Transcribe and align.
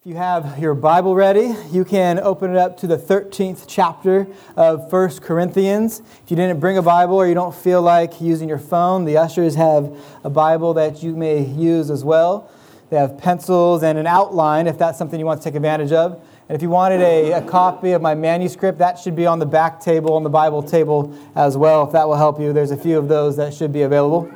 If 0.00 0.06
you 0.06 0.14
have 0.14 0.58
your 0.58 0.72
Bible 0.72 1.14
ready, 1.14 1.54
you 1.70 1.84
can 1.84 2.18
open 2.18 2.52
it 2.52 2.56
up 2.56 2.78
to 2.78 2.86
the 2.86 2.96
13th 2.96 3.66
chapter 3.68 4.26
of 4.56 4.90
1 4.90 5.18
Corinthians. 5.18 6.00
If 6.24 6.30
you 6.30 6.36
didn't 6.38 6.58
bring 6.58 6.78
a 6.78 6.82
Bible 6.82 7.16
or 7.16 7.26
you 7.26 7.34
don't 7.34 7.54
feel 7.54 7.82
like 7.82 8.18
using 8.18 8.48
your 8.48 8.56
phone, 8.56 9.04
the 9.04 9.18
ushers 9.18 9.56
have 9.56 9.94
a 10.24 10.30
Bible 10.30 10.72
that 10.72 11.02
you 11.02 11.14
may 11.14 11.44
use 11.44 11.90
as 11.90 12.02
well. 12.02 12.50
They 12.88 12.96
have 12.96 13.18
pencils 13.18 13.82
and 13.82 13.98
an 13.98 14.06
outline 14.06 14.68
if 14.68 14.78
that's 14.78 14.96
something 14.96 15.20
you 15.20 15.26
want 15.26 15.42
to 15.42 15.44
take 15.44 15.54
advantage 15.54 15.92
of. 15.92 16.12
And 16.48 16.56
if 16.56 16.62
you 16.62 16.70
wanted 16.70 17.02
a, 17.02 17.32
a 17.32 17.42
copy 17.42 17.92
of 17.92 18.00
my 18.00 18.14
manuscript, 18.14 18.78
that 18.78 18.98
should 18.98 19.14
be 19.14 19.26
on 19.26 19.38
the 19.38 19.44
back 19.44 19.80
table, 19.80 20.14
on 20.14 20.22
the 20.22 20.30
Bible 20.30 20.62
table 20.62 21.14
as 21.34 21.58
well, 21.58 21.84
if 21.84 21.92
that 21.92 22.08
will 22.08 22.16
help 22.16 22.40
you. 22.40 22.54
There's 22.54 22.70
a 22.70 22.76
few 22.78 22.96
of 22.96 23.08
those 23.08 23.36
that 23.36 23.52
should 23.52 23.70
be 23.70 23.82
available. 23.82 24.32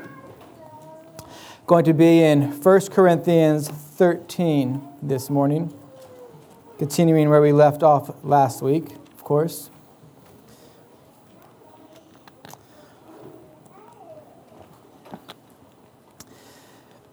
Going 1.67 1.87
to 1.87 1.95
be 1.95 2.21
in 2.21 2.53
1 2.61 2.81
Corinthians 2.89 3.67
13 3.71 4.91
this 5.07 5.29
morning, 5.29 5.71
continuing 6.79 7.29
where 7.29 7.43
we 7.43 7.53
left 7.53 7.83
off 7.83 8.11
last 8.25 8.63
week, 8.63 8.91
of 9.13 9.23
course. 9.23 9.69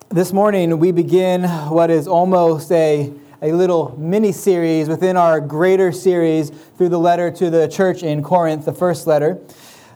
This 0.08 0.32
morning, 0.32 0.80
we 0.80 0.94
begin 0.94 1.44
what 1.44 1.90
is 1.90 2.08
almost 2.08 2.72
a, 2.72 3.12
a 3.42 3.52
little 3.52 3.94
mini 4.00 4.32
series 4.32 4.88
within 4.88 5.18
our 5.18 5.42
greater 5.42 5.92
series 5.92 6.50
through 6.50 6.90
the 6.90 7.00
letter 7.00 7.30
to 7.30 7.50
the 7.50 7.68
church 7.68 8.04
in 8.04 8.24
Corinth, 8.24 8.64
the 8.64 8.74
first 8.74 9.06
letter. 9.06 9.38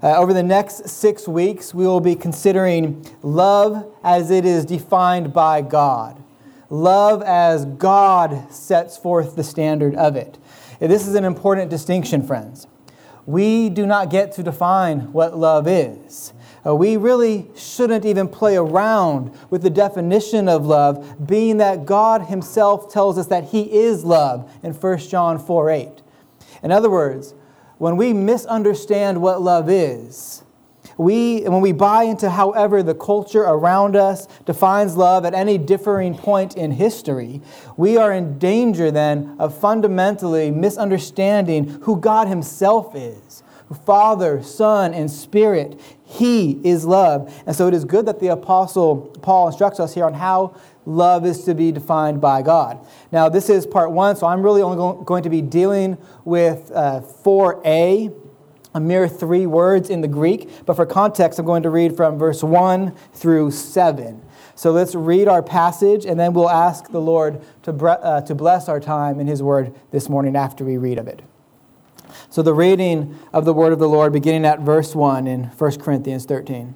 Uh, 0.04 0.18
over 0.18 0.34
the 0.34 0.44
next 0.44 0.90
six 0.90 1.30
weeks, 1.30 1.74
we 1.74 1.88
will 1.88 2.02
be 2.02 2.16
considering 2.16 3.10
love 3.22 3.90
as 4.04 4.32
it 4.32 4.44
is 4.44 4.66
defined 4.66 5.32
by 5.32 5.62
God. 5.62 6.22
Love 6.70 7.22
as 7.22 7.66
God 7.66 8.52
sets 8.52 8.98
forth 8.98 9.36
the 9.36 9.44
standard 9.44 9.96
of 9.96 10.16
it. 10.16 10.38
This 10.80 11.08
is 11.08 11.16
an 11.16 11.24
important 11.24 11.70
distinction, 11.70 12.26
friends. 12.26 12.68
We 13.26 13.70
do 13.70 13.86
not 13.86 14.10
get 14.10 14.32
to 14.34 14.44
define 14.44 15.12
what 15.12 15.38
love 15.38 15.68
is. 15.68 16.34
Uh, 16.66 16.76
we 16.76 16.98
really 16.98 17.48
shouldn't 17.56 18.06
even 18.06 18.28
play 18.28 18.56
around 18.56 19.32
with 19.50 19.62
the 19.62 19.70
definition 19.70 20.50
of 20.50 20.66
love, 20.66 21.26
being 21.26 21.58
that 21.58 21.86
God 21.86 22.24
Himself 22.24 22.92
tells 22.92 23.18
us 23.18 23.28
that 23.28 23.46
He 23.46 23.72
is 23.72 24.04
love 24.04 24.52
in 24.64 24.74
1 24.74 24.98
John 25.00 25.38
4 25.38 25.70
8. 25.70 26.02
In 26.64 26.72
other 26.72 26.90
words, 26.90 27.36
when 27.78 27.98
we 27.98 28.14
misunderstand 28.14 29.22
what 29.22 29.42
love 29.42 29.70
is, 29.70 30.44
we, 30.98 31.42
when 31.42 31.62
we 31.62 31.72
buy 31.72 32.04
into 32.04 32.30
however 32.30 32.82
the 32.82 32.96
culture 32.96 33.42
around 33.42 33.96
us 33.96 34.28
defines 34.46 34.96
love 34.96 35.26
at 35.26 35.34
any 35.34 35.58
differing 35.58 36.16
point 36.16 36.56
in 36.56 36.72
history, 36.72 37.42
we 37.78 37.98
are 37.98 38.12
in 38.12 38.40
danger 38.40 38.92
then 38.92 39.36
of 39.40 39.58
fundamentally 39.58 40.52
misunderstanding 40.52 41.82
who 41.84 42.00
God 42.00 42.28
Himself 42.28 42.96
is. 42.96 43.44
Father, 43.86 44.44
Son, 44.44 44.94
and 44.94 45.10
Spirit. 45.10 45.80
He 46.04 46.62
is 46.64 46.86
love. 46.86 47.34
And 47.48 47.56
so 47.56 47.68
it 47.68 47.74
is 47.74 47.84
good 47.84 48.06
that 48.06 48.20
the 48.20 48.28
Apostle 48.28 48.98
Paul 49.22 49.48
instructs 49.48 49.80
us 49.80 49.94
here 49.94 50.06
on 50.06 50.14
how 50.14 50.56
love 50.86 51.26
is 51.26 51.44
to 51.46 51.56
be 51.56 51.72
defined 51.72 52.22
by 52.22 52.44
God. 52.44 52.86
Now, 53.12 53.28
this 53.28 53.50
is 53.50 53.66
part 53.66 53.92
one, 53.92 54.16
so 54.16 54.28
I'm 54.28 54.44
really 54.44 54.62
only 54.62 55.04
going 55.04 55.24
to 55.24 55.30
be 55.30 55.42
dealing 55.42 55.98
with 56.24 56.72
uh, 56.74 57.02
4a, 57.24 58.14
a 58.76 58.80
mere 58.80 59.08
three 59.08 59.48
words 59.48 59.90
in 59.90 60.02
the 60.02 60.08
Greek. 60.08 60.50
But 60.66 60.76
for 60.76 60.86
context, 60.86 61.40
I'm 61.40 61.46
going 61.46 61.64
to 61.64 61.70
read 61.70 61.96
from 61.96 62.20
verse 62.20 62.44
1 62.44 62.94
through 63.14 63.52
7. 63.52 64.22
So 64.54 64.72
let's 64.72 64.94
read 64.94 65.28
our 65.28 65.42
passage, 65.42 66.06
and 66.06 66.20
then 66.20 66.34
we'll 66.34 66.50
ask 66.50 66.92
the 66.92 67.02
Lord 67.02 67.42
to, 67.64 67.72
uh, 67.72 68.22
to 68.22 68.36
bless 68.36 68.70
our 68.70 68.80
time 68.80 69.20
in 69.20 69.28
His 69.28 69.42
Word 69.42 69.74
this 69.92 70.10
morning 70.10 70.36
after 70.36 70.64
we 70.64 70.78
read 70.78 71.00
of 71.00 71.08
it. 71.08 71.22
So, 72.30 72.42
the 72.42 72.54
reading 72.54 73.18
of 73.34 73.46
the 73.46 73.54
Word 73.54 73.74
of 73.74 73.80
the 73.80 73.90
Lord, 73.90 74.14
beginning 74.14 74.46
at 74.46 74.60
verse 74.60 74.96
1 74.96 75.28
in 75.28 75.46
1 75.46 75.80
Corinthians 75.80 76.26
13. 76.26 76.76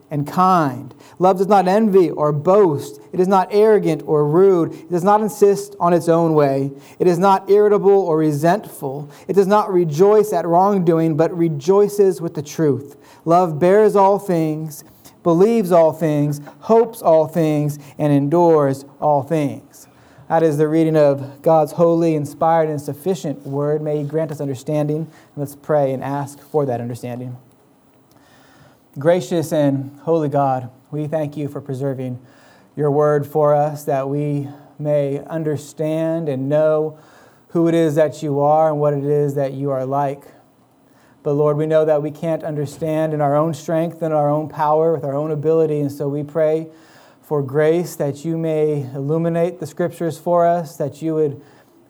and 0.11 0.27
kind. 0.27 0.93
Love 1.17 1.37
does 1.37 1.47
not 1.47 1.67
envy 1.67 2.11
or 2.11 2.31
boast. 2.33 2.99
It 3.13 3.19
is 3.19 3.27
not 3.27 3.47
arrogant 3.49 4.03
or 4.05 4.27
rude. 4.27 4.73
It 4.73 4.91
does 4.91 5.03
not 5.03 5.21
insist 5.21 5.75
on 5.79 5.93
its 5.93 6.09
own 6.09 6.33
way. 6.33 6.71
It 6.99 7.07
is 7.07 7.17
not 7.17 7.49
irritable 7.49 7.91
or 7.91 8.17
resentful. 8.17 9.09
It 9.27 9.33
does 9.33 9.47
not 9.47 9.71
rejoice 9.71 10.33
at 10.33 10.45
wrongdoing, 10.45 11.15
but 11.15 11.35
rejoices 11.35 12.21
with 12.21 12.35
the 12.35 12.43
truth. 12.43 12.97
Love 13.23 13.57
bears 13.57 13.95
all 13.95 14.19
things, 14.19 14.83
believes 15.23 15.71
all 15.71 15.93
things, 15.93 16.41
hopes 16.59 17.01
all 17.01 17.27
things, 17.27 17.79
and 17.97 18.11
endures 18.11 18.83
all 18.99 19.23
things. 19.23 19.87
That 20.27 20.43
is 20.43 20.57
the 20.57 20.67
reading 20.67 20.95
of 20.95 21.41
God's 21.41 21.73
holy, 21.73 22.15
inspired, 22.15 22.69
and 22.69 22.81
sufficient 22.81 23.45
word. 23.45 23.81
May 23.81 23.97
He 23.97 24.03
grant 24.03 24.31
us 24.31 24.41
understanding. 24.41 25.11
Let's 25.35 25.55
pray 25.55 25.93
and 25.93 26.03
ask 26.03 26.39
for 26.39 26.65
that 26.65 26.81
understanding. 26.81 27.37
Gracious 28.99 29.53
and 29.53 29.97
holy 30.01 30.27
God, 30.27 30.69
we 30.91 31.07
thank 31.07 31.37
you 31.37 31.47
for 31.47 31.61
preserving 31.61 32.19
your 32.75 32.91
word 32.91 33.25
for 33.25 33.55
us 33.55 33.85
that 33.85 34.09
we 34.09 34.49
may 34.77 35.23
understand 35.27 36.27
and 36.27 36.49
know 36.49 36.99
who 37.51 37.69
it 37.69 37.73
is 37.73 37.95
that 37.95 38.21
you 38.21 38.41
are 38.41 38.69
and 38.69 38.81
what 38.81 38.93
it 38.93 39.05
is 39.05 39.35
that 39.35 39.53
you 39.53 39.71
are 39.71 39.85
like. 39.85 40.23
But 41.23 41.35
Lord, 41.35 41.55
we 41.55 41.67
know 41.67 41.85
that 41.85 42.01
we 42.01 42.11
can't 42.11 42.43
understand 42.43 43.13
in 43.13 43.21
our 43.21 43.33
own 43.33 43.53
strength 43.53 44.01
and 44.01 44.13
our 44.13 44.29
own 44.29 44.49
power 44.49 44.91
with 44.91 45.05
our 45.05 45.15
own 45.15 45.31
ability. 45.31 45.79
And 45.79 45.89
so 45.89 46.09
we 46.09 46.21
pray 46.21 46.67
for 47.21 47.41
grace 47.41 47.95
that 47.95 48.25
you 48.25 48.37
may 48.37 48.81
illuminate 48.93 49.61
the 49.61 49.67
scriptures 49.67 50.17
for 50.17 50.45
us, 50.45 50.75
that 50.75 51.01
you 51.01 51.15
would 51.15 51.41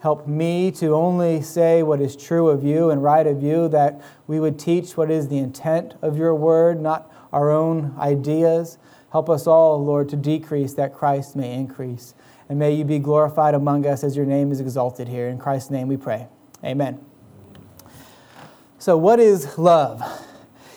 Help 0.01 0.28
me 0.28 0.72
to 0.72 0.95
only 0.95 1.44
say 1.44 1.84
what 1.84 2.01
is 2.01 2.16
true 2.16 2.50
of 2.50 2.63
you 2.63 2.89
and 2.89 3.03
right 3.03 3.28
of 3.28 3.44
you, 3.44 3.67
that 3.67 4.01
we 4.25 4.39
would 4.39 4.57
teach 4.57 4.97
what 4.97 5.12
is 5.12 5.28
the 5.28 5.38
intent 5.38 5.94
of 6.01 6.17
your 6.17 6.34
word, 6.34 6.81
not 6.81 7.12
our 7.31 7.51
own 7.51 7.94
ideas. 8.00 8.79
Help 9.11 9.29
us 9.29 9.45
all, 9.45 9.85
Lord, 9.85 10.09
to 10.09 10.16
decrease 10.16 10.73
that 10.73 10.95
Christ 10.95 11.35
may 11.35 11.53
increase. 11.53 12.16
And 12.50 12.57
may 12.57 12.73
you 12.73 12.84
be 12.84 12.97
glorified 12.97 13.53
among 13.53 13.85
us 13.85 14.03
as 14.03 14.17
your 14.17 14.25
name 14.25 14.51
is 14.51 14.59
exalted 14.59 15.07
here. 15.07 15.29
In 15.29 15.38
Christ's 15.38 15.69
name 15.69 15.88
we 15.88 15.97
pray. 15.97 16.28
Amen. 16.66 17.00
So, 18.79 18.97
what 18.97 19.19
is 19.19 19.59
love? 19.59 20.01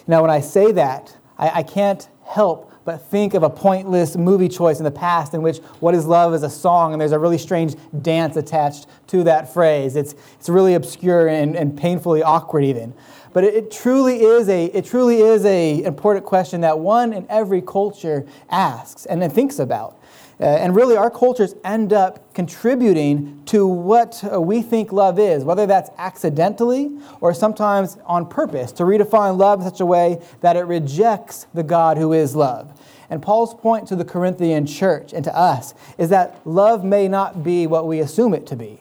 Now, 0.07 0.21
when 0.21 0.31
I 0.31 0.41
say 0.41 0.71
that, 0.73 1.17
I, 1.39 1.61
I 1.61 1.63
can't 1.63 2.07
help 2.27 2.74
but 2.85 2.99
think 2.99 3.35
of 3.35 3.43
a 3.43 3.51
pointless 3.51 4.17
movie 4.17 4.49
choice 4.49 4.79
in 4.79 4.85
the 4.85 4.91
past 4.91 5.35
in 5.35 5.43
which 5.43 5.59
What 5.81 5.95
is 5.95 6.07
Love 6.07 6.35
is 6.35 6.43
a 6.43 6.51
song 6.51 6.93
and 6.93 7.01
there's 7.01 7.13
a 7.13 7.19
really 7.19 7.39
strange 7.39 7.75
dance 8.03 8.37
attached 8.37 8.87
to 9.09 9.25
that 9.25 9.53
phrase. 9.53 9.97
It's, 9.97 10.15
it's 10.39 10.49
really 10.49 10.75
obscure 10.75 11.29
and, 11.29 11.57
and 11.57 11.77
painfully 11.77 12.23
awkward, 12.23 12.65
even. 12.65 12.93
But 13.33 13.45
it, 13.45 13.55
it 13.55 13.71
truly 13.71 14.23
is 14.23 14.49
a 14.49 14.67
it 14.67 14.85
truly 14.85 15.21
is 15.21 15.45
a 15.45 15.83
important 15.83 16.25
question 16.25 16.63
that 16.63 16.79
one 16.79 17.13
in 17.13 17.27
every 17.29 17.61
culture 17.61 18.25
asks 18.49 19.07
and 19.07 19.21
then 19.21 19.29
thinks 19.29 19.59
about. 19.59 19.99
Uh, 20.41 20.45
and 20.45 20.75
really, 20.75 20.97
our 20.97 21.11
cultures 21.11 21.55
end 21.65 21.93
up 21.93 22.35
contributing 22.35 23.41
to 23.47 23.67
what 23.67 24.23
uh, 24.33 24.41
we 24.41 24.63
think 24.63 24.93
love 24.93 25.19
is, 25.19 25.45
whether 25.45 25.65
that's 25.67 25.91
accidentally 25.97 26.91
or 27.21 27.33
sometimes 27.33 27.99
on 28.05 28.29
purpose, 28.29 28.73
to 28.73 28.83
redefine 28.83 29.39
love 29.39 29.61
in 29.61 29.65
such 29.67 29.81
a 29.81 29.87
way 29.87 30.21
that 30.41 30.57
it 30.57 30.63
rejects 30.63 31.47
the 31.55 31.63
God 31.63 31.97
who 31.97 32.13
is 32.13 32.35
love. 32.35 32.81
And 33.11 33.23
Paul's 33.23 33.55
point 33.55 33.87
to 33.89 33.97
the 33.97 34.05
Corinthian 34.05 34.67
church 34.67 35.13
and 35.13 35.23
to 35.25 35.37
us 35.37 35.75
is 35.99 36.09
that 36.09 36.41
love 36.45 36.85
may 36.85 37.07
not 37.07 37.45
be 37.45 37.67
what 37.67 37.87
we 37.87 38.01
assume 38.01 38.35
it 38.35 38.47
to 38.49 38.57
be. 38.57 38.81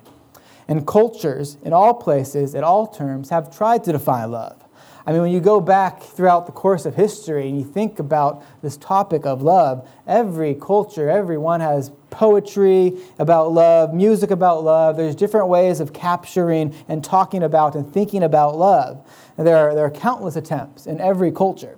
And 0.68 0.88
cultures, 0.88 1.58
in 1.64 1.74
all 1.74 1.94
places, 1.94 2.56
at 2.56 2.64
all 2.64 2.88
terms, 2.88 3.30
have 3.30 3.56
tried 3.56 3.84
to 3.84 3.92
define 3.92 4.32
love. 4.32 4.63
I 5.06 5.12
mean, 5.12 5.22
when 5.22 5.32
you 5.32 5.42
go 5.42 5.60
back 5.60 6.02
throughout 6.02 6.46
the 6.46 6.54
course 6.54 6.86
of 6.86 6.96
history 6.96 7.50
and 7.50 7.58
you 7.58 7.66
think 7.66 8.00
about 8.00 8.44
this 8.62 8.78
topic 8.78 9.26
of 9.26 9.42
love, 9.42 9.88
every 10.08 10.56
culture, 10.56 11.10
everyone 11.10 11.60
has 11.60 11.92
poetry 12.10 12.94
about 13.20 13.52
love, 13.52 13.94
music 13.94 14.32
about 14.32 14.64
love. 14.64 14.96
There's 14.96 15.16
different 15.16 15.50
ways 15.50 15.82
of 15.82 15.92
capturing 15.92 16.74
and 16.88 17.04
talking 17.04 17.44
about 17.44 17.76
and 17.76 17.92
thinking 17.92 18.24
about 18.24 18.58
love. 18.58 19.06
And 19.38 19.46
there 19.46 19.58
are, 19.58 19.76
there 19.76 19.86
are 19.86 19.92
countless 19.92 20.38
attempts 20.38 20.88
in 20.88 21.02
every 21.02 21.32
culture. 21.32 21.78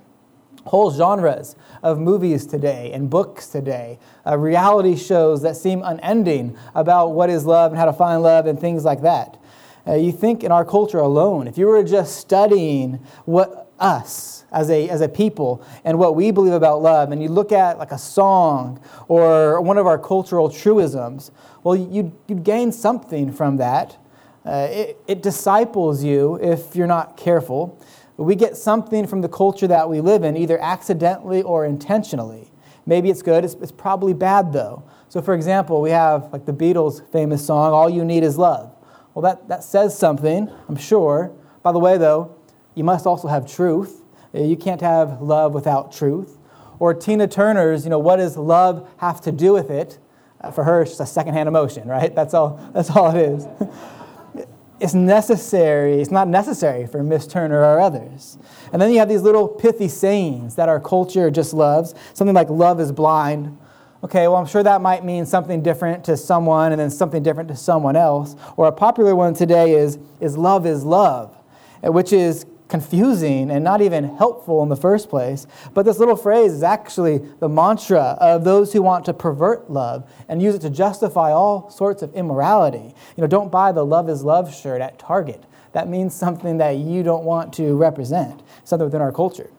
Whole 0.66 0.92
genres 0.92 1.56
of 1.81 2.00
movies 2.00 2.45
today 2.45 2.92
and 2.92 3.10
books 3.10 3.48
today, 3.48 4.00
uh, 4.25 4.38
reality 4.38 4.95
shows 4.95 5.44
that 5.44 5.56
seem 5.56 5.81
unending 5.83 6.57
about 6.74 7.10
what 7.10 7.30
is 7.30 7.45
love 7.45 7.72
and 7.72 7.80
how 7.80 7.86
to 7.86 7.94
find 7.94 8.22
love 8.24 8.45
and 8.48 8.60
things 8.60 8.83
like 8.83 9.01
that. 9.01 9.38
Uh, 9.88 9.94
you 9.94 10.12
think 10.12 10.44
in 10.44 10.52
our 10.52 10.66
culture 10.66 10.98
alone, 10.98 11.48
if 11.48 11.58
you 11.58 11.68
were 11.68 11.84
just 11.84 12.18
studying 12.18 12.96
what 13.26 13.72
us 13.80 14.46
as 14.52 14.70
a, 14.70 14.90
as 14.90 15.02
a 15.02 15.10
people 15.10 15.64
and 15.84 16.00
what 16.00 16.16
we 16.16 16.32
believe 16.32 16.54
about 16.54 16.82
love, 16.82 17.12
and 17.12 17.22
you 17.22 17.30
look 17.30 17.52
at 17.52 17.78
like 17.78 17.92
a 17.92 17.98
song 17.98 18.82
or 19.08 19.62
one 19.62 19.78
of 19.78 19.86
our 19.86 20.00
cultural 20.00 20.50
truisms, 20.50 21.32
well, 21.64 21.76
you'd, 21.76 22.12
you'd 22.28 22.44
gain 22.44 22.72
something 22.72 23.32
from 23.32 23.58
that. 23.58 23.98
Uh, 24.46 24.68
it, 24.70 24.98
it 25.08 25.24
disciples 25.24 26.04
you 26.04 26.36
if 26.42 26.76
you're 26.76 26.88
not 26.88 27.18
careful. 27.18 27.80
We 28.18 28.36
get 28.36 28.56
something 28.56 29.08
from 29.08 29.22
the 29.22 29.30
culture 29.30 29.68
that 29.68 29.90
we 29.90 30.00
live 30.02 30.24
in, 30.24 30.38
either 30.38 30.60
accidentally 30.60 31.42
or 31.42 31.66
intentionally. 31.66 32.52
Maybe 32.86 33.10
it's 33.10 33.22
good, 33.22 33.44
it's, 33.44 33.56
it's 33.56 33.72
probably 33.72 34.14
bad 34.14 34.54
though. 34.54 34.84
So, 35.10 35.22
for 35.22 35.34
example, 35.34 35.82
we 35.82 35.90
have 35.90 36.32
like 36.32 36.46
the 36.46 36.54
Beatles' 36.54 37.02
famous 37.12 37.46
song, 37.46 37.74
All 37.74 37.90
You 37.90 38.06
Need 38.06 38.24
Is 38.24 38.38
Love. 38.38 38.75
Well, 39.15 39.23
that, 39.23 39.47
that 39.47 39.63
says 39.63 39.97
something, 39.97 40.51
I'm 40.67 40.75
sure. 40.75 41.31
By 41.63 41.71
the 41.71 41.79
way, 41.79 41.97
though, 41.97 42.35
you 42.75 42.83
must 42.83 43.07
also 43.07 43.29
have 43.29 43.50
truth. 43.50 44.03
Uh, 44.35 44.41
you 44.41 44.57
can't 44.57 44.81
have 44.81 45.21
love 45.21 45.53
without 45.53 45.94
truth. 45.94 46.38
Or 46.79 46.94
Tina 46.94 47.25
Turner's, 47.25 47.85
you 47.85 47.89
know, 47.89 47.97
what 47.97 48.17
does 48.17 48.35
love 48.35 48.88
have 48.97 49.21
to 49.21 49.31
do 49.31 49.53
with 49.53 49.71
it? 49.71 49.97
Uh, 50.41 50.51
for 50.51 50.65
her, 50.65 50.81
it's 50.81 50.91
just 50.91 51.01
a 51.01 51.06
secondhand 51.06 51.47
emotion, 51.47 51.88
right? 51.88 52.13
That's 52.13 52.33
all, 52.33 52.59
that's 52.73 52.89
all 52.89 53.15
it 53.15 53.21
is. 53.21 53.47
it's 54.81 54.94
necessary, 54.94 56.01
it's 56.01 56.12
not 56.12 56.27
necessary 56.27 56.85
for 56.85 57.01
Miss 57.01 57.25
Turner 57.25 57.62
or 57.62 57.79
others. 57.79 58.38
And 58.73 58.81
then 58.81 58.91
you 58.91 59.00
have 59.00 59.07
these 59.07 59.21
little 59.21 59.47
pithy 59.47 59.88
sayings 59.88 60.56
that 60.56 60.67
our 60.67 60.81
culture 60.81 61.31
just 61.31 61.53
loves. 61.53 61.95
Something 62.13 62.35
like 62.35 62.50
love 62.50 62.81
is 62.81 62.91
blind. 62.91 63.57
Okay, 64.06 64.28
well, 64.28 64.36
I'm 64.36 64.46
sure 64.46 64.62
that 64.62 64.84
might 64.84 65.04
mean 65.04 65.25
something 65.25 65.63
different 65.63 66.04
to 66.04 66.16
someone 66.16 66.72
and 66.72 66.80
then 66.80 66.92
something 66.92 67.24
different 67.24 67.50
to 67.50 67.56
someone 67.56 67.96
else. 67.96 68.36
Or 68.56 68.68
a 68.68 68.72
popular 68.72 69.16
one 69.16 69.34
today 69.34 69.74
is, 69.74 69.98
is 70.19 70.38
love 70.38 70.68
is 70.68 70.84
love, 70.84 71.36
eh, 71.81 71.88
which 71.88 72.13
is 72.13 72.46
confusing 72.68 73.50
and 73.50 73.63
not 73.63 73.81
even 73.81 74.16
helpful 74.18 74.62
in 74.62 74.69
the 74.69 74.75
first 74.75 75.10
place. 75.10 75.48
But 75.74 75.86
this 75.86 75.98
little 75.98 76.16
phrase 76.16 76.54
is 76.54 76.62
actually 76.62 77.18
the 77.40 77.50
mantra 77.50 78.16
of 78.22 78.44
those 78.44 78.74
who 78.74 78.84
want 78.84 79.06
to 79.06 79.13
pervert 79.16 79.72
love 79.72 80.08
and 80.30 80.40
use 80.40 80.54
it 80.54 80.62
to 80.62 80.69
justify 80.69 81.31
all 81.31 81.72
sorts 81.72 82.04
of 82.04 82.13
immorality. 82.13 82.94
You 83.18 83.22
know, 83.22 83.28
don't 83.28 83.51
buy 83.51 83.72
the 83.72 83.84
love 83.84 84.08
is 84.08 84.24
love 84.24 84.54
shirt 84.54 84.81
at 84.81 85.00
Target. 85.00 85.44
That 85.72 85.90
means 85.90 86.13
something 86.13 86.60
that 86.60 86.78
you 86.78 87.01
don't 87.01 87.24
want 87.24 87.54
to 87.56 87.75
represent, 87.75 88.44
something 88.66 88.86
within 88.86 89.01
our 89.01 89.12
culture. 89.12 89.50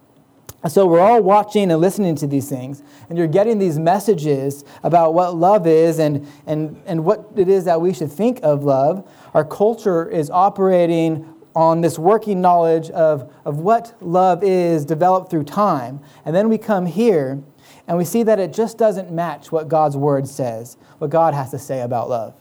So 0.69 0.87
we're 0.87 1.01
all 1.01 1.23
watching 1.23 1.71
and 1.71 1.81
listening 1.81 2.17
to 2.17 2.27
these 2.27 2.49
things, 2.49 2.83
and 3.09 3.17
you're 3.17 3.27
getting 3.27 3.59
these 3.59 3.79
messages 3.79 4.65
about 4.83 5.15
what 5.15 5.37
love 5.37 5.67
is 5.67 5.99
and, 5.99 6.27
and, 6.47 6.81
and 6.87 7.05
what 7.05 7.29
it 7.37 7.49
is 7.49 7.65
that 7.67 7.81
we 7.81 7.93
should 7.93 8.11
think 8.11 8.41
of 8.43 8.65
love. 8.65 9.09
Our 9.35 9.45
culture 9.45 10.09
is 10.09 10.31
operating 10.31 11.33
on 11.55 11.81
this 11.81 11.99
working 11.99 12.41
knowledge 12.41 12.91
of, 12.91 13.33
of 13.45 13.59
what 13.59 13.95
love 14.01 14.45
is 14.45 14.85
developed 14.85 15.31
through 15.31 15.45
time. 15.45 16.01
And 16.25 16.37
then 16.37 16.49
we 16.49 16.59
come 16.59 16.85
here 16.85 17.43
and 17.89 17.97
we 17.97 18.05
see 18.05 18.23
that 18.25 18.39
it 18.39 18.53
just 18.53 18.77
doesn't 18.77 19.11
match 19.11 19.51
what 19.51 19.69
God's 19.69 19.97
word 19.97 20.29
says, 20.29 20.77
what 20.99 21.11
God 21.11 21.33
has 21.33 21.51
to 21.53 21.59
say 21.59 21.81
about 21.81 22.11
love. 22.11 22.35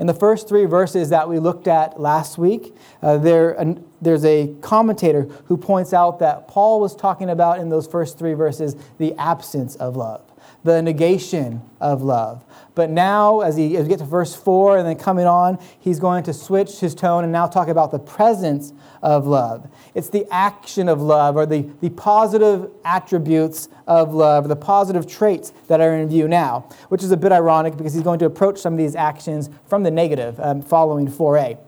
In 0.00 0.06
the 0.06 0.14
first 0.14 0.48
three 0.48 0.64
verses 0.64 1.10
that 1.10 1.28
we 1.28 1.38
looked 1.38 1.68
at 1.68 2.00
last 2.00 2.36
week, 2.36 2.74
uh, 3.02 3.18
there, 3.18 3.52
an, 3.52 3.84
there's 4.00 4.24
a 4.24 4.54
commentator 4.60 5.22
who 5.46 5.56
points 5.56 5.92
out 5.92 6.18
that 6.20 6.48
Paul 6.48 6.80
was 6.80 6.94
talking 6.94 7.30
about 7.30 7.58
in 7.58 7.68
those 7.68 7.86
first 7.86 8.18
three 8.18 8.34
verses 8.34 8.76
the 8.98 9.14
absence 9.14 9.76
of 9.76 9.96
love, 9.96 10.22
the 10.64 10.82
negation 10.82 11.62
of 11.80 12.02
love. 12.02 12.44
But 12.74 12.90
now, 12.90 13.40
as, 13.40 13.56
he, 13.56 13.76
as 13.76 13.84
we 13.84 13.88
get 13.88 13.98
to 13.98 14.04
verse 14.04 14.36
4 14.36 14.78
and 14.78 14.86
then 14.86 14.96
coming 14.96 15.26
on, 15.26 15.58
he's 15.80 15.98
going 15.98 16.22
to 16.24 16.32
switch 16.32 16.78
his 16.78 16.94
tone 16.94 17.24
and 17.24 17.32
now 17.32 17.48
talk 17.48 17.66
about 17.66 17.90
the 17.90 17.98
presence 17.98 18.72
of 19.02 19.26
love. 19.26 19.68
It's 19.94 20.10
the 20.10 20.26
action 20.30 20.88
of 20.88 21.02
love 21.02 21.34
or 21.34 21.44
the, 21.44 21.68
the 21.80 21.90
positive 21.90 22.70
attributes 22.84 23.68
of 23.88 24.14
love, 24.14 24.46
the 24.46 24.54
positive 24.54 25.08
traits 25.08 25.52
that 25.66 25.80
are 25.80 25.96
in 25.96 26.08
view 26.08 26.28
now, 26.28 26.68
which 26.88 27.02
is 27.02 27.10
a 27.10 27.16
bit 27.16 27.32
ironic 27.32 27.76
because 27.76 27.94
he's 27.94 28.04
going 28.04 28.20
to 28.20 28.26
approach 28.26 28.58
some 28.58 28.74
of 28.74 28.78
these 28.78 28.94
actions 28.94 29.50
from 29.66 29.82
the 29.82 29.90
negative 29.90 30.38
um, 30.38 30.62
following 30.62 31.08
4a. 31.08 31.58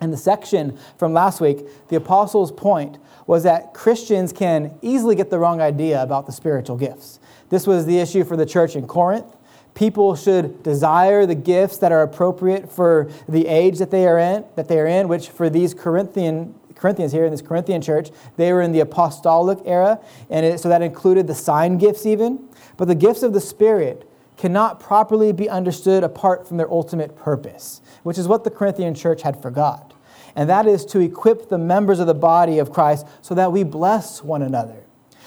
In 0.00 0.10
the 0.10 0.16
section 0.16 0.78
from 0.96 1.12
last 1.12 1.40
week, 1.40 1.66
the 1.88 1.96
apostles' 1.96 2.50
point 2.50 2.98
was 3.26 3.42
that 3.42 3.74
Christians 3.74 4.32
can 4.32 4.74
easily 4.80 5.14
get 5.14 5.30
the 5.30 5.38
wrong 5.38 5.60
idea 5.60 6.02
about 6.02 6.26
the 6.26 6.32
spiritual 6.32 6.76
gifts. 6.76 7.20
This 7.50 7.66
was 7.66 7.84
the 7.84 7.98
issue 7.98 8.24
for 8.24 8.36
the 8.36 8.46
church 8.46 8.76
in 8.76 8.86
Corinth. 8.86 9.36
People 9.74 10.16
should 10.16 10.62
desire 10.62 11.26
the 11.26 11.34
gifts 11.34 11.78
that 11.78 11.92
are 11.92 12.02
appropriate 12.02 12.72
for 12.72 13.10
the 13.28 13.46
age 13.46 13.78
that 13.78 13.90
they 13.90 14.06
are 14.06 14.18
in, 14.18 14.44
that 14.56 14.68
they 14.68 14.80
are 14.80 14.86
in, 14.86 15.06
which 15.06 15.28
for 15.28 15.50
these 15.50 15.74
Corinthian 15.74 16.54
Corinthians 16.74 17.12
here 17.12 17.26
in 17.26 17.30
this 17.30 17.42
Corinthian 17.42 17.82
church, 17.82 18.08
they 18.36 18.54
were 18.54 18.62
in 18.62 18.72
the 18.72 18.80
apostolic 18.80 19.58
era, 19.66 20.00
and 20.30 20.46
it, 20.46 20.60
so 20.60 20.70
that 20.70 20.80
included 20.80 21.26
the 21.26 21.34
sign 21.34 21.76
gifts 21.76 22.06
even. 22.06 22.48
But 22.78 22.88
the 22.88 22.94
gifts 22.94 23.22
of 23.22 23.34
the 23.34 23.40
Spirit 23.40 24.09
cannot 24.40 24.80
properly 24.80 25.32
be 25.32 25.48
understood 25.48 26.02
apart 26.02 26.48
from 26.48 26.56
their 26.56 26.70
ultimate 26.70 27.16
purpose, 27.16 27.80
which 28.02 28.18
is 28.18 28.26
what 28.26 28.44
the 28.44 28.50
Corinthian 28.50 28.94
church 28.94 29.22
had 29.22 29.40
forgot. 29.40 29.94
And 30.34 30.48
that 30.48 30.66
is 30.66 30.84
to 30.86 31.00
equip 31.00 31.48
the 31.48 31.58
members 31.58 32.00
of 32.00 32.06
the 32.06 32.14
body 32.14 32.58
of 32.58 32.72
Christ 32.72 33.06
so 33.20 33.34
that 33.34 33.52
we 33.52 33.64
bless 33.64 34.22
one 34.22 34.42
another, 34.42 34.84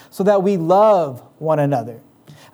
so 0.10 0.24
that 0.24 0.44
we 0.44 0.58
love 0.58 1.22
one 1.38 1.60
another 1.60 2.02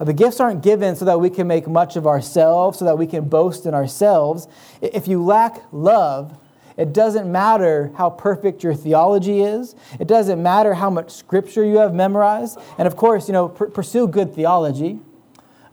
the 0.06 0.13
gifts 0.13 0.39
aren't 0.39 0.63
given 0.63 0.95
so 0.95 1.06
that 1.06 1.19
we 1.19 1.29
can 1.29 1.47
make 1.47 1.67
much 1.67 1.95
of 1.95 2.07
ourselves, 2.07 2.79
so 2.79 2.85
that 2.85 2.97
we 2.97 3.06
can 3.06 3.27
boast 3.27 3.65
in 3.65 3.73
ourselves. 3.73 4.47
If 4.81 5.07
you 5.07 5.23
lack 5.23 5.61
love, 5.71 6.38
it 6.77 6.94
doesn't 6.94 7.29
matter 7.29 7.91
how 7.97 8.09
perfect 8.09 8.63
your 8.63 8.73
theology 8.73 9.41
is. 9.41 9.75
It 10.00 10.07
doesn't 10.07 10.41
matter 10.41 10.73
how 10.73 10.89
much 10.89 11.11
scripture 11.11 11.65
you 11.65 11.77
have 11.79 11.94
memorized. 11.94 12.57
And 12.77 12.88
of 12.88 12.95
course, 12.95 13.27
you 13.27 13.33
know, 13.33 13.50
pursue 13.50 14.07
good 14.07 14.33
theology. 14.33 15.01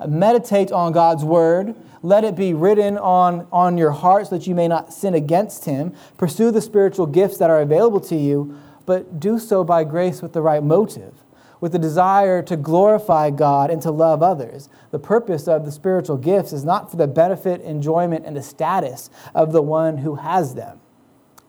Meditate 0.07 0.73
on 0.73 0.93
God's 0.93 1.25
word. 1.25 1.75
Let 2.03 2.25
it 2.25 2.37
be 2.37 2.53
written 2.53 2.99
on, 2.99 3.47
on 3.51 3.79
your 3.79 3.93
heart 3.93 4.29
so 4.29 4.37
that 4.37 4.47
you 4.47 4.55
may 4.55 4.69
not 4.69 4.93
sin 4.93 5.15
against 5.15 5.65
him. 5.65 5.95
Pursue 6.19 6.51
the 6.51 6.61
spiritual 6.61 7.07
gifts 7.07 7.39
that 7.39 7.51
are 7.51 7.61
available 7.61 8.01
to 8.01 8.17
you, 8.17 8.59
but 8.85 9.19
do 9.19 9.39
so 9.39 9.65
by 9.65 9.85
grace 9.85 10.23
with 10.23 10.33
the 10.33 10.43
right 10.43 10.63
motive 10.63 11.15
with 11.61 11.73
the 11.73 11.79
desire 11.79 12.43
to 12.43 12.57
glorify 12.57 13.31
God 13.31 13.71
and 13.71 13.81
to 13.83 13.91
love 13.91 14.23
others. 14.23 14.69
The 14.91 14.99
purpose 14.99 15.49
of 15.49 15.65
the 15.65 15.73
spiritual 15.73 16.17
gifts 16.17 16.53
is 16.53 16.65
not 16.65 16.91
for 16.91 16.97
the 16.97 17.07
benefit, 17.07 17.61
enjoyment, 17.63 18.27
and 18.27 18.37
the 18.37 18.43
status 18.43 19.11
of 19.35 19.53
the 19.53 19.63
one 19.63 19.99
who 19.99 20.17
has 20.17 20.55
them. 20.55 20.81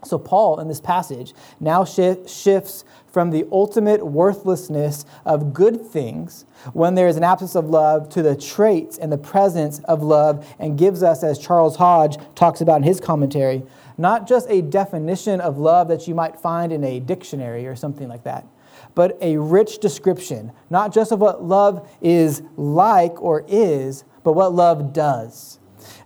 So, 0.04 0.18
Paul 0.18 0.60
in 0.60 0.68
this 0.68 0.80
passage 0.80 1.34
now 1.60 1.84
shifts 1.84 2.86
from 3.18 3.32
the 3.32 3.48
ultimate 3.52 4.06
worthlessness 4.06 5.04
of 5.26 5.52
good 5.52 5.84
things 5.84 6.46
when 6.74 6.94
there 6.94 7.08
is 7.08 7.18
an 7.18 7.24
absence 7.24 7.56
of 7.56 7.68
love 7.68 8.08
to 8.08 8.22
the 8.22 8.36
traits 8.36 9.00
and 9.00 9.12
the 9.12 9.18
presence 9.18 9.80
of 9.86 10.04
love 10.04 10.48
and 10.60 10.78
gives 10.78 11.02
us, 11.02 11.24
as 11.24 11.40
Charles 11.40 11.78
Hodge 11.78 12.18
talks 12.36 12.62
about 12.62 12.78
in 12.78 12.84
his 12.84 13.00
commentary, 13.00 13.64
not 13.98 14.28
just 14.28 14.48
a 14.52 14.62
definition 14.62 15.42
of 15.42 15.58
love 15.58 15.88
that 15.88 16.08
you 16.08 16.14
might 16.14 16.40
find 16.40 16.72
in 16.72 16.84
a 16.84 17.00
dictionary 17.00 17.66
or 17.66 17.76
something 17.76 18.08
like 18.08 18.24
that, 18.26 18.46
but 18.94 19.18
a 19.20 19.36
rich 19.38 19.80
description, 19.80 20.52
not 20.70 20.94
just 20.94 21.12
of 21.12 21.20
what 21.20 21.44
love 21.44 21.90
is 22.04 22.44
like 22.56 23.20
or 23.20 23.44
is, 23.48 24.04
but 24.24 24.34
what 24.34 24.54
love 24.54 24.94
does. 24.94 25.58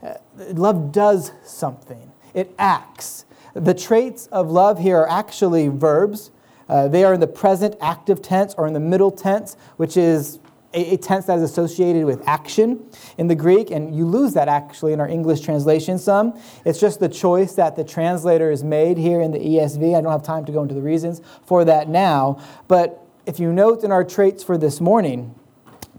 Uh, 0.02 0.14
love 0.54 0.94
does 0.94 1.34
something, 1.44 2.10
it 2.34 2.56
acts. 2.58 3.26
The 3.54 3.74
traits 3.74 4.28
of 4.28 4.50
love 4.50 4.80
here 4.80 5.00
are 5.00 5.10
actually 5.10 5.68
verbs. 5.68 6.32
Uh, 6.72 6.88
they 6.88 7.04
are 7.04 7.14
in 7.14 7.20
the 7.20 7.28
present 7.28 7.76
active 7.82 8.22
tense 8.22 8.56
or 8.58 8.66
in 8.66 8.72
the 8.72 8.80
middle 8.80 9.12
tense, 9.12 9.58
which 9.76 9.98
is 9.98 10.40
a, 10.74 10.94
a, 10.94 10.98
tense 10.98 11.26
that 11.26 11.38
is 11.38 11.44
associated 11.44 12.06
with 12.06 12.26
action 12.26 12.82
in 13.18 13.28
the 13.28 13.36
Greek, 13.36 13.72
and 13.72 13.94
you 13.94 14.06
lose 14.06 14.34
that 14.36 14.48
actually 14.48 14.94
in 14.94 15.02
our 15.02 15.08
English 15.08 15.42
translation 15.42 16.00
some. 16.00 16.40
It's 16.64 16.80
just 16.80 17.02
the 17.02 17.10
choice 17.10 17.56
that 17.56 17.76
the 17.76 17.84
translator 17.84 18.50
has 18.50 18.64
made 18.64 18.98
here 18.98 19.20
in 19.20 19.32
the 19.32 19.40
ESV. 19.40 19.98
I 19.98 20.00
don't 20.00 20.14
have 20.14 20.24
time 20.24 20.46
to 20.46 20.52
go 20.54 20.62
into 20.62 20.74
the 20.74 20.82
reasons 20.82 21.22
for 21.46 21.66
that 21.66 21.90
now, 21.90 22.42
but 22.70 23.06
if 23.26 23.38
you 23.38 23.52
note 23.52 23.84
in 23.84 23.92
our 23.92 24.06
traits 24.06 24.42
for 24.42 24.58
this 24.58 24.80
morning, 24.80 25.36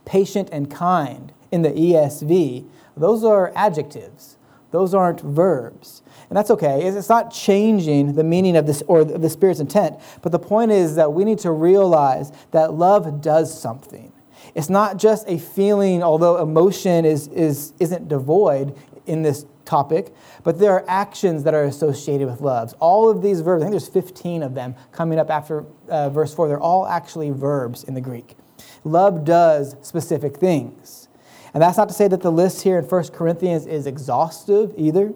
patient 0.06 0.48
and 0.52 0.70
kind 0.70 1.34
in 1.50 1.60
the 1.60 1.70
ESV, 1.70 2.66
those 2.96 3.22
are 3.24 3.52
adjectives. 3.54 4.38
Those 4.70 4.94
aren't 4.94 5.20
verbs. 5.20 6.01
And 6.32 6.36
that's 6.38 6.50
okay. 6.50 6.86
It's 6.86 7.10
not 7.10 7.30
changing 7.30 8.14
the 8.14 8.24
meaning 8.24 8.56
of 8.56 8.66
this 8.66 8.82
or 8.86 9.04
the 9.04 9.28
Spirit's 9.28 9.60
intent. 9.60 10.00
But 10.22 10.32
the 10.32 10.38
point 10.38 10.70
is 10.70 10.94
that 10.94 11.12
we 11.12 11.26
need 11.26 11.38
to 11.40 11.50
realize 11.50 12.32
that 12.52 12.72
love 12.72 13.20
does 13.20 13.52
something. 13.60 14.10
It's 14.54 14.70
not 14.70 14.96
just 14.96 15.28
a 15.28 15.36
feeling, 15.36 16.02
although 16.02 16.40
emotion 16.40 17.04
is, 17.04 17.28
is, 17.28 17.74
isn't 17.80 18.08
devoid 18.08 18.74
in 19.04 19.20
this 19.20 19.44
topic, 19.66 20.14
but 20.42 20.58
there 20.58 20.72
are 20.72 20.86
actions 20.88 21.44
that 21.44 21.52
are 21.52 21.64
associated 21.64 22.26
with 22.26 22.40
loves. 22.40 22.72
All 22.80 23.10
of 23.10 23.20
these 23.20 23.42
verbs, 23.42 23.62
I 23.62 23.66
think 23.66 23.72
there's 23.72 23.88
15 23.88 24.42
of 24.42 24.54
them 24.54 24.74
coming 24.90 25.18
up 25.18 25.28
after 25.28 25.66
uh, 25.90 26.08
verse 26.08 26.32
4, 26.32 26.48
they're 26.48 26.58
all 26.58 26.86
actually 26.86 27.28
verbs 27.28 27.84
in 27.84 27.92
the 27.92 28.00
Greek. 28.00 28.36
Love 28.84 29.26
does 29.26 29.76
specific 29.82 30.38
things. 30.38 31.08
And 31.52 31.62
that's 31.62 31.76
not 31.76 31.88
to 31.88 31.94
say 31.94 32.08
that 32.08 32.22
the 32.22 32.32
list 32.32 32.62
here 32.62 32.78
in 32.78 32.86
1 32.86 33.08
Corinthians 33.08 33.66
is 33.66 33.86
exhaustive 33.86 34.72
either. 34.78 35.12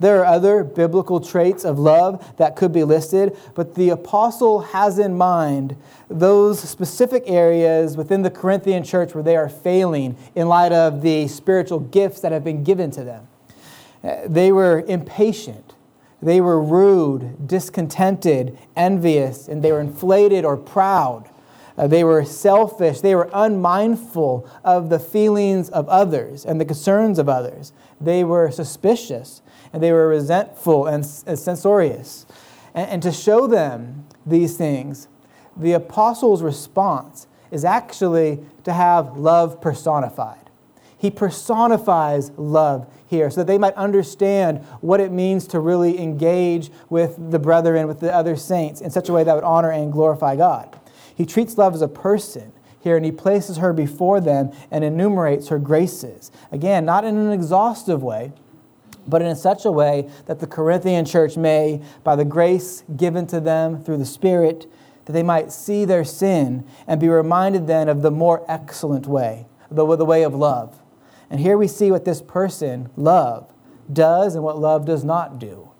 There 0.00 0.20
are 0.20 0.26
other 0.26 0.64
biblical 0.64 1.20
traits 1.20 1.64
of 1.64 1.78
love 1.78 2.36
that 2.36 2.56
could 2.56 2.72
be 2.72 2.84
listed, 2.84 3.36
but 3.54 3.74
the 3.74 3.90
apostle 3.90 4.60
has 4.60 4.98
in 4.98 5.16
mind 5.16 5.76
those 6.08 6.60
specific 6.60 7.24
areas 7.26 7.96
within 7.96 8.22
the 8.22 8.30
Corinthian 8.30 8.84
church 8.84 9.14
where 9.14 9.24
they 9.24 9.36
are 9.36 9.48
failing 9.48 10.16
in 10.34 10.48
light 10.48 10.72
of 10.72 11.02
the 11.02 11.28
spiritual 11.28 11.80
gifts 11.80 12.20
that 12.20 12.32
have 12.32 12.44
been 12.44 12.64
given 12.64 12.90
to 12.92 13.04
them. 13.04 13.28
Uh, 14.02 14.16
they 14.26 14.52
were 14.52 14.84
impatient, 14.86 15.74
they 16.22 16.40
were 16.40 16.60
rude, 16.60 17.46
discontented, 17.46 18.58
envious, 18.76 19.48
and 19.48 19.62
they 19.62 19.72
were 19.72 19.80
inflated 19.80 20.44
or 20.44 20.56
proud. 20.56 21.28
Uh, 21.76 21.86
they 21.86 22.02
were 22.02 22.24
selfish. 22.24 23.00
They 23.00 23.14
were 23.14 23.30
unmindful 23.32 24.48
of 24.64 24.88
the 24.88 24.98
feelings 24.98 25.70
of 25.70 25.88
others 25.88 26.44
and 26.44 26.60
the 26.60 26.64
concerns 26.64 27.20
of 27.20 27.28
others. 27.28 27.72
They 28.00 28.24
were 28.24 28.50
suspicious 28.50 29.42
and 29.72 29.82
they 29.82 29.92
were 29.92 30.08
resentful 30.08 30.86
and, 30.86 31.04
censorious. 31.04 32.26
And, 32.74 32.90
and 32.90 33.02
to 33.02 33.12
show 33.12 33.46
them 33.46 34.06
these 34.26 34.56
things, 34.56 35.08
the 35.56 35.72
apostle's 35.72 36.42
response 36.42 37.26
is 37.50 37.64
actually 37.64 38.40
to 38.64 38.72
have 38.72 39.16
love 39.16 39.60
personified. 39.60 40.50
He 40.98 41.10
personifies 41.10 42.30
love 42.36 42.92
here 43.06 43.30
so 43.30 43.40
that 43.40 43.46
they 43.46 43.58
might 43.58 43.74
understand 43.74 44.64
what 44.80 45.00
it 45.00 45.12
means 45.12 45.46
to 45.48 45.60
really 45.60 45.98
engage 45.98 46.70
with 46.90 47.30
the 47.30 47.38
brethren, 47.38 47.86
with 47.86 48.00
the 48.00 48.12
other 48.12 48.36
saints, 48.36 48.80
in 48.80 48.90
such 48.90 49.08
a 49.08 49.12
way 49.12 49.24
that 49.24 49.34
would 49.34 49.44
honor 49.44 49.70
and 49.70 49.92
glorify 49.92 50.36
God. 50.36 50.78
He 51.14 51.24
treats 51.24 51.56
love 51.56 51.74
as 51.74 51.82
a 51.82 51.88
person 51.88 52.52
here 52.80 52.96
and 52.96 53.04
he 53.04 53.12
places 53.12 53.58
her 53.58 53.72
before 53.72 54.20
them 54.20 54.52
and 54.70 54.84
enumerates 54.84 55.48
her 55.48 55.58
graces. 55.58 56.30
Again, 56.52 56.84
not 56.84 57.04
in 57.04 57.16
an 57.16 57.32
exhaustive 57.32 58.02
way, 58.02 58.32
but 59.08 59.22
in 59.22 59.34
such 59.34 59.64
a 59.64 59.72
way 59.72 60.08
that 60.26 60.38
the 60.38 60.46
Corinthian 60.46 61.04
church 61.04 61.36
may, 61.36 61.82
by 62.04 62.14
the 62.14 62.24
grace 62.24 62.84
given 62.96 63.26
to 63.28 63.40
them 63.40 63.82
through 63.82 63.96
the 63.96 64.04
Spirit, 64.04 64.70
that 65.06 65.12
they 65.12 65.22
might 65.22 65.50
see 65.50 65.84
their 65.84 66.04
sin 66.04 66.64
and 66.86 67.00
be 67.00 67.08
reminded 67.08 67.66
then 67.66 67.88
of 67.88 68.02
the 68.02 68.10
more 68.10 68.44
excellent 68.48 69.06
way, 69.06 69.46
the, 69.70 69.96
the 69.96 70.04
way 70.04 70.22
of 70.22 70.34
love. 70.34 70.78
And 71.30 71.40
here 71.40 71.56
we 71.56 71.66
see 71.66 71.90
what 71.90 72.04
this 72.04 72.20
person, 72.20 72.90
love, 72.96 73.52
does 73.90 74.34
and 74.34 74.44
what 74.44 74.58
love 74.58 74.84
does 74.84 75.04
not 75.04 75.38
do. 75.38 75.70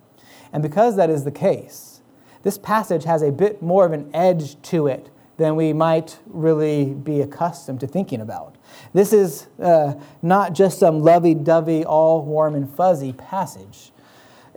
And 0.52 0.62
because 0.62 0.96
that 0.96 1.10
is 1.10 1.24
the 1.24 1.30
case, 1.30 2.00
this 2.42 2.56
passage 2.56 3.04
has 3.04 3.22
a 3.22 3.30
bit 3.30 3.60
more 3.60 3.84
of 3.84 3.92
an 3.92 4.10
edge 4.14 4.60
to 4.62 4.86
it 4.86 5.10
than 5.38 5.54
we 5.54 5.72
might 5.72 6.18
really 6.26 6.92
be 6.92 7.20
accustomed 7.20 7.80
to 7.80 7.86
thinking 7.86 8.20
about. 8.20 8.56
This 8.92 9.12
is 9.12 9.46
uh, 9.62 9.94
not 10.20 10.52
just 10.52 10.78
some 10.78 11.00
lovey 11.00 11.32
dovey, 11.34 11.84
all 11.84 12.22
warm 12.24 12.54
and 12.54 12.68
fuzzy 12.68 13.12
passage. 13.12 13.92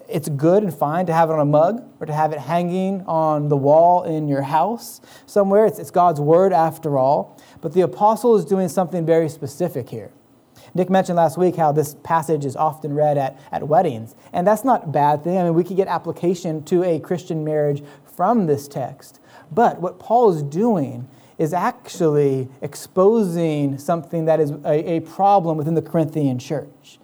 It's 0.09 0.27
good 0.27 0.63
and 0.63 0.73
fine 0.73 1.05
to 1.05 1.13
have 1.13 1.29
it 1.29 1.33
on 1.33 1.39
a 1.39 1.45
mug 1.45 1.87
or 2.01 2.07
to 2.07 2.13
have 2.13 2.33
it 2.33 2.39
hanging 2.39 3.01
on 3.05 3.47
the 3.47 3.55
wall 3.55 4.03
in 4.03 4.27
your 4.27 4.41
house 4.41 4.99
somewhere. 5.25 5.65
It's, 5.65 5.79
it's 5.79 5.91
God's 5.91 6.19
word 6.19 6.51
after 6.51 6.97
all. 6.97 7.39
But 7.61 7.73
the 7.73 7.81
apostle 7.81 8.35
is 8.35 8.43
doing 8.43 8.67
something 8.67 9.05
very 9.05 9.29
specific 9.29 9.87
here. 9.89 10.11
Nick 10.73 10.89
mentioned 10.89 11.17
last 11.17 11.37
week 11.37 11.55
how 11.55 11.71
this 11.71 11.95
passage 12.03 12.43
is 12.43 12.55
often 12.55 12.93
read 12.93 13.17
at, 13.17 13.39
at 13.51 13.67
weddings. 13.67 14.15
And 14.33 14.47
that's 14.47 14.63
not 14.63 14.85
a 14.85 14.87
bad 14.87 15.23
thing. 15.23 15.37
I 15.37 15.43
mean, 15.43 15.53
we 15.53 15.63
could 15.63 15.77
get 15.77 15.87
application 15.87 16.63
to 16.65 16.83
a 16.83 16.99
Christian 16.99 17.43
marriage 17.43 17.83
from 18.15 18.47
this 18.47 18.67
text. 18.67 19.20
But 19.51 19.81
what 19.81 19.99
Paul 19.99 20.31
is 20.33 20.41
doing 20.43 21.07
is 21.37 21.53
actually 21.53 22.47
exposing 22.61 23.77
something 23.77 24.25
that 24.25 24.39
is 24.39 24.51
a, 24.63 24.91
a 24.91 24.99
problem 25.01 25.57
within 25.57 25.73
the 25.73 25.81
Corinthian 25.81 26.39
church. 26.39 26.99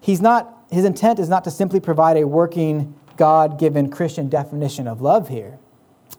He's 0.00 0.20
not, 0.20 0.64
his 0.70 0.84
intent 0.84 1.18
is 1.18 1.28
not 1.28 1.44
to 1.44 1.50
simply 1.50 1.80
provide 1.80 2.16
a 2.16 2.26
working, 2.26 2.94
God 3.16 3.58
given 3.58 3.90
Christian 3.90 4.28
definition 4.28 4.86
of 4.86 5.02
love 5.02 5.28
here. 5.28 5.58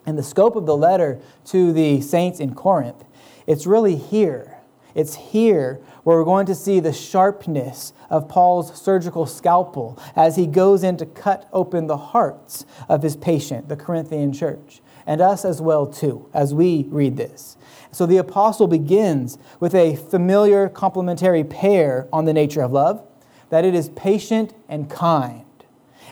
And 0.06 0.18
the 0.18 0.24
scope 0.24 0.56
of 0.56 0.66
the 0.66 0.76
letter 0.76 1.20
to 1.46 1.72
the 1.74 2.02
saints 2.02 2.40
in 2.40 2.54
Corinth, 2.56 3.04
it's 3.48 3.66
really 3.66 3.96
here. 3.96 4.58
It's 4.94 5.16
here 5.16 5.82
where 6.04 6.18
we're 6.18 6.26
going 6.26 6.46
to 6.48 6.56
see 6.56 6.80
the 6.80 6.94
sharpness 6.94 7.94
of 8.10 8.30
Paul's 8.30 8.80
surgical 8.80 9.26
scalpel 9.26 9.98
as 10.16 10.36
he 10.36 10.46
goes 10.46 10.84
in 10.84 10.98
to 10.98 11.06
cut 11.06 11.50
open 11.52 11.88
the 11.88 11.98
hearts 11.98 12.66
of 12.88 13.02
his 13.02 13.16
patient, 13.16 13.70
the 13.70 13.76
Corinthian 13.76 14.34
church 14.34 14.82
and 15.06 15.22
us 15.22 15.46
as 15.46 15.62
well 15.62 15.86
too 15.86 16.30
as 16.34 16.54
we 16.54 16.86
read 16.90 17.18
this. 17.18 17.58
So 17.92 18.06
the 18.06 18.18
apostle 18.18 18.68
begins 18.68 19.38
with 19.60 19.76
a 19.76 19.96
familiar 19.96 20.68
complementary 20.70 21.44
pair 21.44 22.08
on 22.12 22.26
the 22.26 22.34
nature 22.34 22.62
of 22.62 22.72
love, 22.72 23.06
that 23.50 23.66
it 23.66 23.76
is 23.76 23.90
patient 23.90 24.54
and 24.68 24.90
kind. 24.90 25.46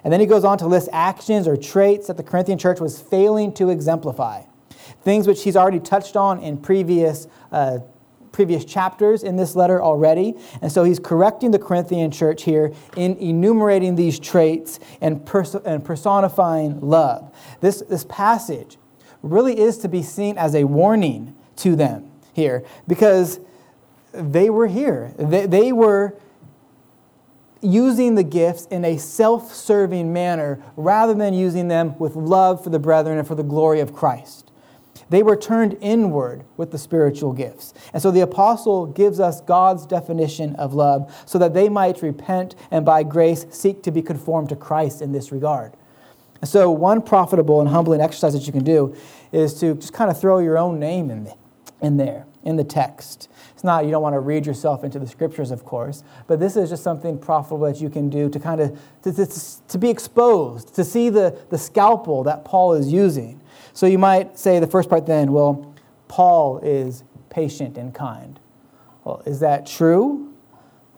And 0.04 0.14
then 0.14 0.20
he 0.20 0.26
goes 0.26 0.44
on 0.44 0.58
to 0.60 0.68
list 0.68 0.90
actions 0.92 1.48
or 1.48 1.58
traits 1.58 2.08
that 2.08 2.18
the 2.18 2.24
Corinthian 2.24 2.58
church 2.58 2.80
was 2.80 3.02
failing 3.02 3.54
to 3.54 3.70
exemplify. 3.70 4.44
Things 5.04 5.28
which 5.28 5.44
he's 5.44 5.56
already 5.56 5.80
touched 5.80 6.16
on 6.16 6.40
in 6.40 6.58
previous 6.58 7.28
uh, 7.52 7.80
previous 8.32 8.64
chapters 8.64 9.24
in 9.24 9.36
this 9.36 9.56
letter 9.56 9.82
already. 9.82 10.34
And 10.62 10.72
so 10.72 10.84
he's 10.84 11.00
correcting 11.00 11.52
the 11.52 11.60
Corinthian 11.60 12.12
church 12.12 12.44
here 12.44 12.74
in 12.96 13.18
enumerating 13.18 13.96
these 13.96 14.20
traits 14.20 14.80
and, 15.02 15.26
pers- 15.26 15.56
and 15.56 15.84
personifying 15.84 16.80
love. 16.80 17.34
This, 17.60 17.84
this 17.90 18.06
passage 18.06 18.78
really 19.22 19.60
is 19.60 19.78
to 19.80 19.88
be 19.88 20.02
seen 20.04 20.38
as 20.38 20.56
a 20.56 20.64
warning 20.64 21.36
to 21.58 21.76
them 21.76 22.12
here 22.34 22.64
because 22.88 23.40
they 24.14 24.50
were 24.50 24.68
here. 24.68 25.14
They, 25.18 25.46
they 25.46 25.72
were 25.72 26.16
using 27.62 28.16
the 28.16 28.24
gifts 28.24 28.66
in 28.66 28.84
a 28.84 28.98
self 28.98 29.54
serving 29.54 30.12
manner 30.12 30.64
rather 30.76 31.14
than 31.14 31.34
using 31.34 31.68
them 31.68 31.98
with 32.00 32.16
love 32.16 32.64
for 32.64 32.70
the 32.70 32.80
brethren 32.80 33.18
and 33.18 33.28
for 33.28 33.36
the 33.36 33.44
glory 33.44 33.80
of 33.80 33.94
Christ. 33.94 34.52
They 35.10 35.24
were 35.24 35.36
turned 35.36 35.78
inward 35.82 36.46
with 36.56 36.72
the 36.72 36.78
spiritual 36.78 37.34
gifts. 37.34 37.74
And 37.94 38.02
so 38.02 38.12
the 38.12 38.22
apostle 38.22 38.86
gives 38.86 39.20
us 39.20 39.42
God's 39.42 39.86
definition 39.86 40.56
of 40.56 40.74
love 40.74 41.14
so 41.26 41.38
that 41.38 41.54
they 41.54 41.68
might 41.68 42.02
repent 42.02 42.56
and 42.72 42.86
by 42.86 43.04
grace 43.04 43.46
seek 43.50 43.84
to 43.84 43.92
be 43.92 44.02
conformed 44.02 44.50
to 44.50 44.56
Christ 44.56 45.02
in 45.02 45.12
this 45.12 45.32
regard. 45.32 45.74
And 46.42 46.50
so, 46.50 46.72
one 46.72 47.02
profitable 47.02 47.62
and 47.62 47.70
humbling 47.70 48.02
exercise 48.02 48.34
that 48.34 48.48
you 48.48 48.52
can 48.52 48.64
do 48.64 48.96
is 49.32 49.54
to 49.60 49.76
just 49.76 49.94
kind 49.94 50.10
of 50.10 50.20
throw 50.20 50.40
your 50.40 50.58
own 50.58 50.80
name 50.80 51.12
in, 51.12 51.24
the, 51.24 51.36
in 51.82 51.98
there, 51.98 52.26
in 52.44 52.56
the 52.56 52.64
text. 52.64 53.30
It's 53.54 53.64
not, 53.64 53.86
you 53.86 53.92
don't 53.92 54.02
want 54.02 54.16
to 54.16 54.20
read 54.20 54.48
yourself 54.48 54.84
into 54.84 54.98
the 54.98 55.06
scriptures, 55.06 55.52
of 55.52 55.64
course, 55.64 56.04
but 56.26 56.40
this 56.40 56.56
is 56.56 56.72
just 56.72 56.84
something 56.84 57.20
profitable 57.20 57.68
that 57.68 57.80
you 57.80 57.92
can 57.92 58.10
do 58.10 58.28
to 58.28 58.40
kind 58.40 58.60
of 58.60 58.80
to, 59.04 59.14
to, 59.14 59.68
to 59.68 59.78
be 59.78 59.90
exposed, 59.90 60.74
to 60.76 60.84
see 60.84 61.10
the, 61.10 61.38
the 61.52 61.60
scalpel 61.60 62.24
that 62.24 62.44
Paul 62.44 62.74
is 62.74 62.92
using. 62.92 63.40
So 63.74 63.86
you 63.86 64.00
might 64.00 64.40
say 64.40 64.60
the 64.60 64.66
first 64.68 64.90
part 64.90 65.06
then, 65.06 65.32
well, 65.32 65.76
Paul 66.08 66.58
is 66.60 67.04
patient 67.30 67.78
and 67.78 67.94
kind. 67.94 68.40
Well, 69.04 69.22
is 69.28 69.40
that 69.42 69.68
true? 69.68 70.34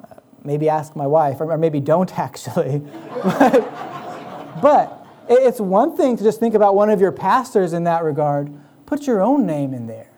Uh, 0.01 0.15
maybe 0.43 0.69
ask 0.69 0.95
my 0.95 1.05
wife, 1.05 1.41
or 1.41 1.57
maybe 1.57 1.81
don't 1.81 2.17
actually. 2.17 2.79
but, 3.23 4.62
but 4.62 5.02
it's 5.30 5.60
one 5.60 5.96
thing 5.96 6.18
to 6.18 6.24
just 6.24 6.39
think 6.39 6.56
about 6.56 6.75
one 6.75 6.89
of 6.89 7.00
your 7.00 7.12
pastors 7.12 7.74
in 7.74 7.84
that 7.86 8.03
regard. 8.03 8.51
Put 8.86 9.08
your 9.08 9.22
own 9.22 9.46
name 9.46 9.74
in 9.74 9.88
there. 9.88 10.10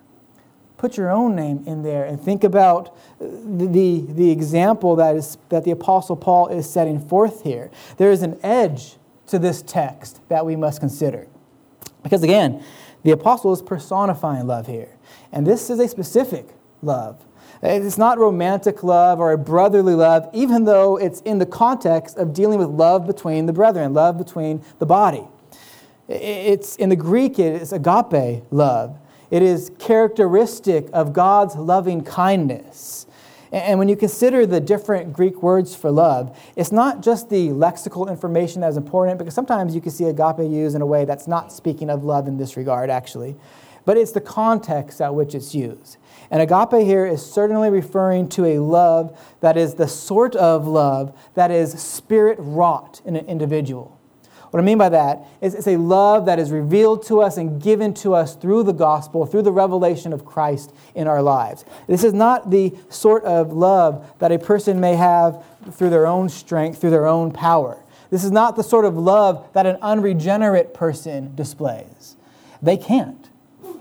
Put 0.77 0.97
your 0.97 1.09
own 1.09 1.35
name 1.35 1.63
in 1.65 1.83
there 1.83 2.03
and 2.03 2.19
think 2.19 2.43
about 2.43 2.95
the, 3.19 3.67
the, 3.67 4.05
the 4.09 4.29
example 4.29 4.95
that, 4.97 5.15
is, 5.15 5.37
that 5.49 5.63
the 5.63 5.71
Apostle 5.71 6.15
Paul 6.15 6.47
is 6.49 6.69
setting 6.69 6.99
forth 6.99 7.43
here. 7.43 7.71
There 7.97 8.11
is 8.11 8.21
an 8.21 8.37
edge 8.43 8.97
to 9.27 9.39
this 9.39 9.61
text 9.61 10.21
that 10.29 10.45
we 10.45 10.55
must 10.55 10.79
consider. 10.79 11.27
Because 12.03 12.23
again, 12.23 12.63
the 13.03 13.11
Apostle 13.11 13.53
is 13.53 13.61
personifying 13.61 14.47
love 14.47 14.67
here. 14.67 14.89
And 15.31 15.47
this 15.47 15.69
is 15.69 15.79
a 15.79 15.87
specific 15.87 16.49
love. 16.81 17.23
It's 17.63 17.97
not 17.97 18.17
romantic 18.17 18.83
love 18.83 19.19
or 19.19 19.31
a 19.31 19.37
brotherly 19.37 19.95
love, 19.95 20.29
even 20.33 20.65
though 20.65 20.97
it's 20.97 21.21
in 21.21 21.39
the 21.39 21.45
context 21.45 22.17
of 22.17 22.33
dealing 22.33 22.59
with 22.59 22.69
love 22.69 23.07
between 23.07 23.45
the 23.45 23.53
brethren, 23.53 23.93
love 23.93 24.17
between 24.17 24.63
the 24.79 24.85
body. 24.85 25.23
It's 26.07 26.75
in 26.75 26.89
the 26.89 26.95
Greek, 26.95 27.39
it's 27.39 27.71
agape 27.71 28.43
love. 28.51 28.99
It 29.31 29.41
is 29.41 29.71
characteristic 29.79 30.87
of 30.93 31.13
God's 31.13 31.55
loving 31.55 32.03
kindness. 32.03 33.07
And 33.51 33.79
when 33.79 33.87
you 33.87 33.95
consider 33.95 34.45
the 34.45 34.59
different 34.59 35.13
Greek 35.13 35.41
words 35.41 35.73
for 35.73 35.89
love, 35.89 36.37
it's 36.55 36.71
not 36.71 37.01
just 37.01 37.29
the 37.29 37.49
lexical 37.49 38.09
information 38.09 38.61
that 38.61 38.69
is 38.69 38.77
important, 38.77 39.17
because 39.17 39.33
sometimes 39.33 39.73
you 39.73 39.81
can 39.81 39.91
see 39.91 40.05
agape 40.05 40.39
used 40.39 40.75
in 40.75 40.81
a 40.81 40.85
way 40.85 41.05
that's 41.05 41.27
not 41.27 41.51
speaking 41.53 41.89
of 41.89 42.03
love 42.03 42.27
in 42.27 42.37
this 42.37 42.57
regard, 42.57 42.89
actually, 42.89 43.35
but 43.85 43.97
it's 43.97 44.11
the 44.11 44.21
context 44.21 44.99
at 44.99 45.15
which 45.15 45.33
it's 45.33 45.55
used. 45.55 45.97
And 46.35 46.41
agape 46.41 46.85
here 46.85 47.05
is 47.05 47.25
certainly 47.25 47.69
referring 47.69 48.27
to 48.31 48.43
a 48.43 48.59
love 48.59 49.17
that 49.39 49.55
is 49.55 49.75
the 49.75 49.87
sort 49.87 50.35
of 50.35 50.67
love 50.67 51.17
that 51.35 51.49
is 51.49 51.81
spirit 51.81 52.35
wrought 52.41 52.99
in 53.05 53.15
an 53.15 53.25
individual. 53.27 53.97
What 54.51 54.59
I 54.59 54.63
mean 54.63 54.77
by 54.77 54.89
that 54.89 55.25
is 55.39 55.55
it's 55.55 55.65
a 55.65 55.77
love 55.77 56.25
that 56.25 56.37
is 56.37 56.51
revealed 56.51 57.05
to 57.07 57.21
us 57.21 57.37
and 57.37 57.61
given 57.61 57.93
to 57.93 58.13
us 58.13 58.35
through 58.35 58.63
the 58.63 58.73
gospel, 58.73 59.25
through 59.25 59.43
the 59.43 59.51
revelation 59.53 60.11
of 60.11 60.25
Christ 60.25 60.73
in 60.93 61.07
our 61.07 61.21
lives. 61.21 61.63
This 61.87 62.03
is 62.03 62.11
not 62.11 62.51
the 62.51 62.73
sort 62.89 63.23
of 63.23 63.53
love 63.53 64.05
that 64.19 64.33
a 64.33 64.37
person 64.37 64.81
may 64.81 64.97
have 64.97 65.41
through 65.71 65.89
their 65.89 66.05
own 66.05 66.27
strength, 66.27 66.81
through 66.81 66.89
their 66.89 67.07
own 67.07 67.31
power. 67.31 67.81
This 68.09 68.25
is 68.25 68.31
not 68.31 68.57
the 68.57 68.63
sort 68.63 68.83
of 68.83 68.97
love 68.97 69.47
that 69.53 69.65
an 69.65 69.77
unregenerate 69.81 70.73
person 70.73 71.33
displays. 71.33 72.17
They 72.61 72.75
can't. 72.75 73.24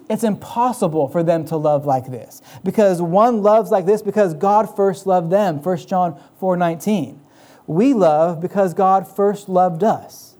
It's 0.08 0.24
impossible 0.24 1.08
for 1.08 1.22
them 1.22 1.44
to 1.46 1.56
love 1.56 1.86
like 1.86 2.10
this 2.10 2.42
because 2.62 3.00
one 3.00 3.42
loves 3.42 3.70
like 3.70 3.86
this 3.86 4.02
because 4.02 4.34
God 4.34 4.74
first 4.76 5.06
loved 5.06 5.30
them. 5.30 5.62
1 5.62 5.88
John 5.88 6.20
4:19. 6.40 7.20
We 7.66 7.94
love 7.94 8.40
because 8.40 8.74
God 8.74 9.08
first 9.08 9.48
loved 9.48 9.82
us. 9.82 10.36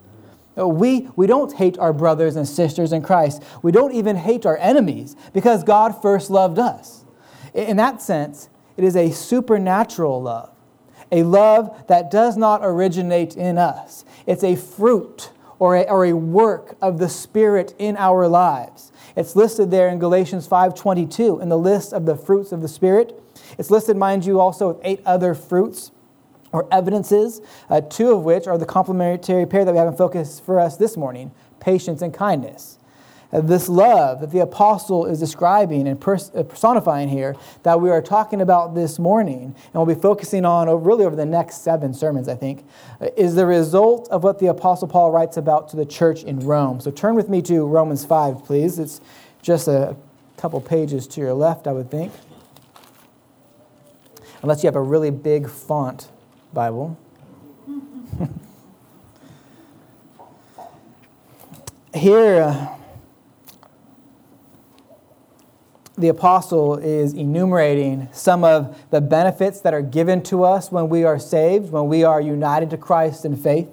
We, 0.57 1.09
we 1.17 1.27
don't 1.27 1.53
hate 1.53 1.79
our 1.79 1.93
brothers 1.93 2.37
and 2.37 2.47
sisters 2.47 2.93
in 2.93 3.03
Christ. 3.03 3.43
We 3.63 3.73
don't 3.73 3.93
even 3.93 4.17
hate 4.17 4.47
our 4.47 4.57
enemies 4.59 5.17
because 5.33 5.65
God 5.65 6.01
first 6.01 6.31
loved 6.31 6.59
us. 6.59 7.05
In 7.55 7.77
that 7.79 8.03
sense, 8.03 8.49
it 8.77 8.85
is 8.85 8.95
a 8.97 9.11
supernatural 9.11 10.23
love, 10.23 10.51
a 11.11 11.23
love 11.23 11.87
that 11.89 12.11
does 12.11 12.37
not 12.37 12.61
originate 12.63 13.37
in 13.37 13.59
us. 13.59 14.05
It's 14.27 14.45
a 14.45 14.57
fruit 14.57 15.31
or 15.59 15.77
a, 15.77 15.83
or 15.85 16.05
a 16.05 16.13
work 16.13 16.77
of 16.81 16.99
the 16.99 17.09
Spirit 17.09 17.75
in 17.79 17.97
our 17.97 18.29
lives. 18.29 18.93
It's 19.17 19.37
listed 19.37 19.71
there 19.71 19.89
in 19.89 19.99
Galatians 19.99 20.47
5:22 20.47 21.41
in 21.41 21.49
the 21.49 21.59
list 21.59 21.93
of 21.93 22.05
the 22.05 22.17
fruits 22.17 22.51
of 22.53 22.63
the 22.63 22.69
Spirit. 22.69 23.21
It's 23.59 23.71
listed, 23.71 23.97
mind 23.97 24.27
you, 24.27 24.41
also 24.41 24.69
with 24.69 24.79
eight 24.83 25.01
other 25.07 25.35
fruits 25.35 25.93
or 26.53 26.67
evidences, 26.71 27.41
uh, 27.71 27.81
two 27.81 28.13
of 28.13 28.25
which 28.25 28.47
are 28.47 28.59
the 28.59 28.67
complementary 28.67 29.47
pair 29.47 29.65
that 29.65 29.73
we 29.73 29.79
have 29.79 29.89
in 29.89 29.97
focus 29.97 30.41
for 30.41 30.59
us 30.59 30.77
this 30.77 30.97
morning 30.97 31.33
patience 31.61 32.03
and 32.03 32.13
kindness. 32.13 32.79
This 33.33 33.69
love 33.69 34.21
that 34.21 34.31
the 34.31 34.41
apostle 34.41 35.07
is 35.07 35.19
describing 35.19 35.89
and 35.89 36.01
uh, 36.01 36.43
personifying 36.45 37.09
here 37.09 37.35
that 37.65 37.81
we 37.81 37.91
are 37.91 38.01
talking 38.01 38.41
about 38.41 38.75
this 38.75 38.99
morning, 38.99 39.55
and 39.57 39.75
we'll 39.75 39.87
be 39.87 40.01
focusing 40.01 40.45
on 40.45 40.69
really 40.85 41.05
over 41.05 41.17
the 41.17 41.27
next 41.27 41.63
seven 41.63 41.93
sermons, 41.93 42.29
I 42.29 42.37
think, 42.37 42.65
uh, 43.01 43.09
is 43.17 43.35
the 43.35 43.47
result 43.47 44.09
of 44.11 44.23
what 44.23 44.39
the 44.39 44.47
apostle 44.47 44.87
Paul 44.87 45.11
writes 45.11 45.37
about 45.37 45.69
to 45.71 45.77
the 45.77 45.85
church 45.87 46.23
in 46.23 46.41
Rome. 46.41 46.81
So 46.81 46.91
turn 46.91 47.17
with 47.17 47.29
me 47.29 47.43
to 47.43 47.67
Romans 47.67 48.05
5, 48.05 48.45
please. 48.45 48.79
It's 48.79 49.01
just 49.43 49.67
a 49.67 49.97
couple 50.37 50.61
pages 50.61 51.07
to 51.09 51.21
your 51.21 51.35
left, 51.35 51.67
I 51.67 51.73
would 51.73 51.91
think. 51.91 52.13
Unless 54.43 54.63
you 54.63 54.69
have 54.69 54.77
a 54.77 54.83
really 54.83 55.11
big 55.11 55.49
font 55.49 56.09
Bible. 56.53 56.97
Here, 61.95 62.43
uh, 62.43 62.69
the 65.97 66.09
apostle 66.09 66.77
is 66.77 67.13
enumerating 67.13 68.09
some 68.13 68.45
of 68.45 68.77
the 68.91 69.01
benefits 69.01 69.61
that 69.61 69.75
are 69.75 69.83
given 69.83 70.23
to 70.25 70.45
us 70.45 70.73
when 70.73 70.89
we 70.89 71.05
are 71.05 71.19
saved, 71.19 71.71
when 71.71 71.87
we 71.87 72.03
are 72.05 72.21
united 72.21 72.71
to 72.71 72.77
Christ 72.77 73.25
in 73.25 73.37
faith. 73.37 73.69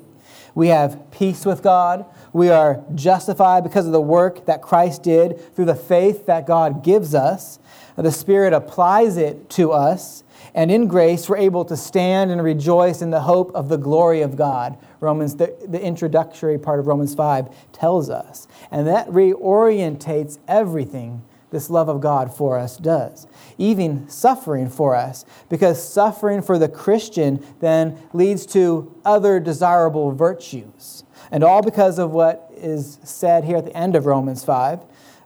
We 0.53 0.67
have 0.67 1.09
peace 1.11 1.45
with 1.45 1.63
God. 1.63 2.05
We 2.33 2.49
are 2.49 2.83
justified 2.93 3.63
because 3.63 3.85
of 3.85 3.91
the 3.91 4.01
work 4.01 4.45
that 4.45 4.61
Christ 4.61 5.03
did 5.03 5.55
through 5.55 5.65
the 5.65 5.75
faith 5.75 6.25
that 6.27 6.45
God 6.45 6.83
gives 6.83 7.15
us. 7.15 7.59
The 7.95 8.11
Spirit 8.11 8.53
applies 8.53 9.17
it 9.17 9.49
to 9.51 9.71
us 9.71 10.23
and 10.53 10.71
in 10.71 10.87
grace, 10.87 11.29
we're 11.29 11.37
able 11.37 11.63
to 11.65 11.77
stand 11.77 12.31
and 12.31 12.43
rejoice 12.43 13.01
in 13.01 13.09
the 13.09 13.21
hope 13.21 13.53
of 13.55 13.69
the 13.69 13.77
glory 13.77 14.21
of 14.21 14.35
God. 14.35 14.77
Romans, 14.99 15.35
the, 15.35 15.55
the 15.67 15.81
introductory 15.81 16.57
part 16.57 16.79
of 16.79 16.87
Romans 16.87 17.15
5 17.15 17.47
tells 17.71 18.09
us. 18.09 18.47
And 18.69 18.87
that 18.87 19.07
reorientates 19.07 20.39
everything 20.47 21.23
this 21.51 21.69
love 21.69 21.89
of 21.89 22.01
God 22.01 22.35
for 22.35 22.57
us 22.57 22.77
does, 22.77 23.27
even 23.57 24.09
suffering 24.09 24.69
for 24.69 24.95
us, 24.95 25.25
because 25.49 25.85
suffering 25.85 26.41
for 26.41 26.57
the 26.57 26.69
Christian 26.69 27.45
then 27.59 28.01
leads 28.13 28.45
to 28.47 28.97
other 29.05 29.39
desirable 29.39 30.11
virtues. 30.11 31.03
And 31.29 31.43
all 31.43 31.61
because 31.61 31.99
of 31.99 32.11
what 32.11 32.49
is 32.55 32.99
said 33.03 33.43
here 33.43 33.57
at 33.57 33.65
the 33.65 33.75
end 33.75 33.95
of 33.95 34.05
Romans 34.05 34.43
5, 34.43 34.79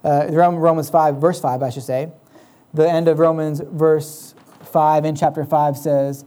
uh, 0.03 0.27
Romans 0.31 0.89
5, 0.89 1.15
verse 1.17 1.39
5, 1.39 1.63
I 1.63 1.69
should 1.69 1.83
say. 1.83 2.11
The 2.73 2.89
end 2.89 3.07
of 3.07 3.19
Romans, 3.19 3.61
verse 3.63 4.35
5 4.63 5.05
in 5.05 5.15
chapter 5.15 5.45
5 5.45 5.77
says, 5.77 6.25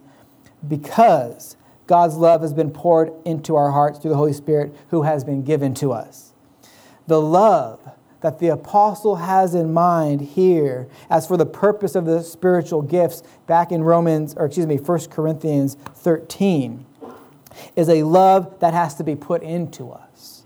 Because 0.66 1.56
God's 1.86 2.16
love 2.16 2.42
has 2.42 2.52
been 2.52 2.70
poured 2.70 3.12
into 3.24 3.56
our 3.56 3.70
hearts 3.70 3.98
through 3.98 4.10
the 4.10 4.16
Holy 4.16 4.32
Spirit 4.32 4.74
who 4.88 5.02
has 5.02 5.24
been 5.24 5.42
given 5.42 5.74
to 5.74 5.92
us. 5.92 6.32
The 7.06 7.20
love 7.20 7.80
that 8.20 8.38
the 8.38 8.48
apostle 8.48 9.16
has 9.16 9.54
in 9.54 9.72
mind 9.72 10.20
here 10.20 10.88
as 11.08 11.26
for 11.26 11.36
the 11.36 11.46
purpose 11.46 11.94
of 11.94 12.04
the 12.04 12.22
spiritual 12.22 12.82
gifts 12.82 13.22
back 13.46 13.70
in 13.70 13.82
Romans, 13.82 14.34
or 14.36 14.46
excuse 14.46 14.66
me, 14.66 14.76
1 14.76 15.00
Corinthians 15.10 15.76
13, 15.94 16.84
is 17.76 17.88
a 17.88 18.02
love 18.02 18.58
that 18.60 18.74
has 18.74 18.94
to 18.96 19.04
be 19.04 19.14
put 19.14 19.42
into 19.42 19.90
us. 19.90 20.42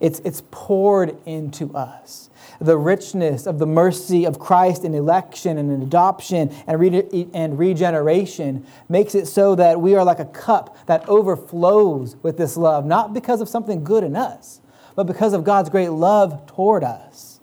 It's, 0.00 0.20
it's 0.20 0.42
poured 0.50 1.16
into 1.24 1.74
us 1.74 2.24
the 2.60 2.76
richness 2.76 3.46
of 3.46 3.58
the 3.58 3.66
mercy 3.66 4.24
of 4.24 4.38
Christ 4.38 4.84
in 4.84 4.94
election 4.94 5.58
and 5.58 5.70
in 5.70 5.82
adoption 5.82 6.54
and, 6.66 6.78
re- 6.78 7.28
and 7.32 7.58
regeneration 7.58 8.66
makes 8.88 9.14
it 9.14 9.26
so 9.26 9.54
that 9.56 9.80
we 9.80 9.94
are 9.94 10.04
like 10.04 10.20
a 10.20 10.24
cup 10.26 10.76
that 10.86 11.08
overflows 11.08 12.16
with 12.22 12.36
this 12.36 12.56
love, 12.56 12.84
not 12.84 13.12
because 13.12 13.40
of 13.40 13.48
something 13.48 13.84
good 13.84 14.04
in 14.04 14.16
us, 14.16 14.60
but 14.96 15.04
because 15.04 15.32
of 15.32 15.44
God's 15.44 15.70
great 15.70 15.90
love 15.90 16.46
toward 16.46 16.84
us. 16.84 17.40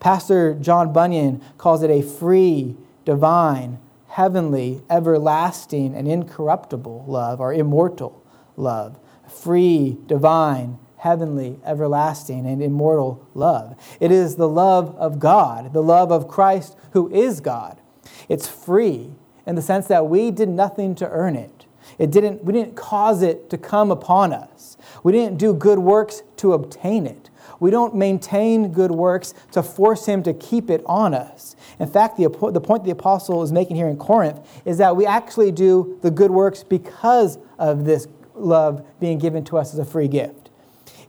Pastor 0.00 0.54
John 0.54 0.92
Bunyan 0.92 1.42
calls 1.58 1.82
it 1.82 1.90
a 1.90 2.02
free, 2.02 2.76
divine, 3.04 3.78
heavenly, 4.08 4.82
everlasting, 4.88 5.94
and 5.94 6.08
incorruptible 6.08 7.04
love, 7.06 7.40
or 7.40 7.52
immortal 7.52 8.24
love. 8.56 8.98
Free, 9.28 9.98
divine, 10.06 10.78
heavenly, 10.98 11.58
everlasting, 11.64 12.46
and 12.46 12.62
immortal 12.62 13.26
love. 13.34 13.76
It 14.00 14.10
is 14.10 14.36
the 14.36 14.48
love 14.48 14.96
of 14.96 15.18
God, 15.18 15.72
the 15.72 15.82
love 15.82 16.10
of 16.10 16.28
Christ 16.28 16.76
who 16.92 17.10
is 17.10 17.40
God. 17.40 17.80
It's 18.28 18.48
free 18.48 19.12
in 19.46 19.54
the 19.54 19.62
sense 19.62 19.86
that 19.88 20.06
we 20.06 20.30
did 20.30 20.48
nothing 20.48 20.94
to 20.96 21.08
earn 21.08 21.36
it. 21.36 21.66
It 21.98 22.10
didn't, 22.10 22.44
we 22.44 22.52
didn't 22.52 22.74
cause 22.74 23.22
it 23.22 23.50
to 23.50 23.58
come 23.58 23.90
upon 23.90 24.32
us. 24.32 24.75
We 25.06 25.12
didn't 25.12 25.38
do 25.38 25.54
good 25.54 25.78
works 25.78 26.24
to 26.38 26.52
obtain 26.52 27.06
it. 27.06 27.30
We 27.60 27.70
don't 27.70 27.94
maintain 27.94 28.72
good 28.72 28.90
works 28.90 29.34
to 29.52 29.62
force 29.62 30.04
Him 30.04 30.24
to 30.24 30.34
keep 30.34 30.68
it 30.68 30.82
on 30.84 31.14
us. 31.14 31.54
In 31.78 31.86
fact, 31.86 32.16
the, 32.16 32.28
the 32.50 32.60
point 32.60 32.82
the 32.82 32.90
apostle 32.90 33.40
is 33.44 33.52
making 33.52 33.76
here 33.76 33.86
in 33.86 33.98
Corinth 33.98 34.40
is 34.64 34.78
that 34.78 34.96
we 34.96 35.06
actually 35.06 35.52
do 35.52 35.96
the 36.02 36.10
good 36.10 36.32
works 36.32 36.64
because 36.64 37.38
of 37.56 37.84
this 37.84 38.08
love 38.34 38.84
being 38.98 39.18
given 39.18 39.44
to 39.44 39.58
us 39.58 39.72
as 39.72 39.78
a 39.78 39.84
free 39.84 40.08
gift. 40.08 40.50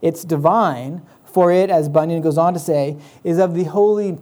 It's 0.00 0.22
divine, 0.22 1.02
for 1.24 1.50
it, 1.50 1.68
as 1.68 1.88
Bunyan 1.88 2.22
goes 2.22 2.38
on 2.38 2.54
to 2.54 2.60
say, 2.60 2.98
is 3.24 3.38
of 3.38 3.54
the 3.54 3.64
holy 3.64 4.18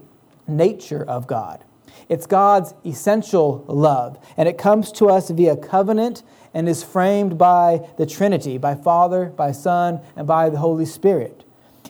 nature 0.48 1.04
of 1.04 1.26
God. 1.26 1.62
It's 2.08 2.26
God's 2.26 2.72
essential 2.86 3.62
love, 3.68 4.18
and 4.38 4.48
it 4.48 4.56
comes 4.56 4.90
to 4.92 5.10
us 5.10 5.28
via 5.28 5.54
covenant 5.54 6.22
and 6.56 6.70
is 6.70 6.82
framed 6.82 7.36
by 7.36 7.86
the 7.98 8.06
Trinity, 8.06 8.56
by 8.56 8.74
Father, 8.74 9.26
by 9.26 9.52
Son, 9.52 10.00
and 10.16 10.26
by 10.26 10.48
the 10.48 10.56
Holy 10.56 10.86
Spirit. 10.86 11.44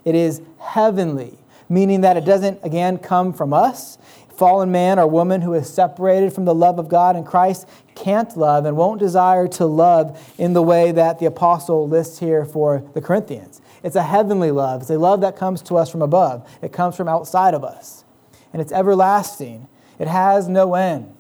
It 0.05 0.17
is 0.17 0.43
heavenly, 0.59 1.39
meaning 1.69 2.01
that 2.01 2.17
it 2.17 2.25
doesn't, 2.25 2.59
again, 2.65 2.99
come 2.99 3.33
from 3.33 3.53
us. 3.53 3.97
Fallen 4.29 4.73
man 4.73 4.99
or 4.99 5.07
woman 5.07 5.43
who 5.43 5.55
is 5.55 5.73
separated 5.73 6.33
from 6.33 6.47
the 6.47 6.55
love 6.55 6.81
of 6.81 6.89
God 6.89 7.15
and 7.15 7.25
Christ 7.25 7.69
can't 7.95 8.37
love 8.37 8.67
and 8.67 8.77
won't 8.77 8.99
desire 8.99 9.47
to 9.47 9.67
love 9.67 10.35
in 10.37 10.53
the 10.53 10.63
way 10.63 10.91
that 10.91 11.21
the 11.21 11.27
apostle 11.27 11.87
lists 11.87 12.19
here 12.19 12.45
for 12.45 12.83
the 12.93 13.01
Corinthians. 13.01 13.61
It's 13.85 13.95
a 13.95 14.03
heavenly 14.03 14.51
love. 14.51 14.81
It's 14.81 14.91
a 14.91 14.99
love 14.99 15.21
that 15.21 15.37
comes 15.37 15.63
to 15.63 15.77
us 15.77 15.89
from 15.89 16.03
above, 16.03 16.45
it 16.61 16.73
comes 16.73 16.97
from 16.97 17.07
outside 17.07 17.55
of 17.55 17.63
us. 17.63 18.05
And 18.53 18.61
it's 18.61 18.73
everlasting, 18.73 19.69
it 20.01 20.09
has 20.09 20.49
no 20.49 20.75
end. 20.75 21.16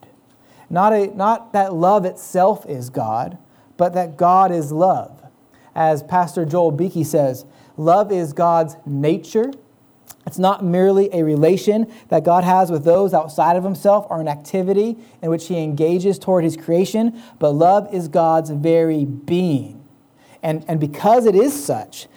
Not, 0.69 0.93
a, 0.93 1.07
not 1.17 1.53
that 1.53 1.73
love 1.75 2.05
itself 2.05 2.67
is 2.67 2.91
God, 2.91 3.39
but 3.77 3.95
that 3.95 4.17
God 4.17 4.51
is 4.51 4.73
love. 4.73 5.23
As 5.75 6.03
Pastor 6.03 6.45
Joel 6.45 6.71
Beeke 6.71 7.07
says, 7.07 7.45
love 7.77 8.11
is 8.11 8.33
God's 8.33 8.77
nature. 8.87 9.53
It's 10.27 10.39
not 10.39 10.65
merely 10.65 11.09
a 11.13 11.23
relation 11.23 11.93
that 12.09 12.25
God 12.25 12.43
has 12.43 12.71
with 12.71 12.85
those 12.85 13.15
outside 13.15 13.57
of 13.57 13.65
himself 13.65 14.07
or 14.11 14.21
an 14.21 14.29
activity 14.29 14.97
in 15.23 15.31
which 15.31 15.47
he 15.49 15.63
engages 15.63 16.19
toward 16.19 16.43
his 16.43 16.57
creation, 16.57 17.23
but 17.39 17.51
love 17.51 17.93
is 17.95 18.09
God's 18.09 18.51
very 18.51 19.05
being. 19.05 19.85
And, 20.43 20.65
and 20.69 20.81
because 20.81 21.27
it 21.27 21.35
is 21.35 21.65
such, 21.65 22.09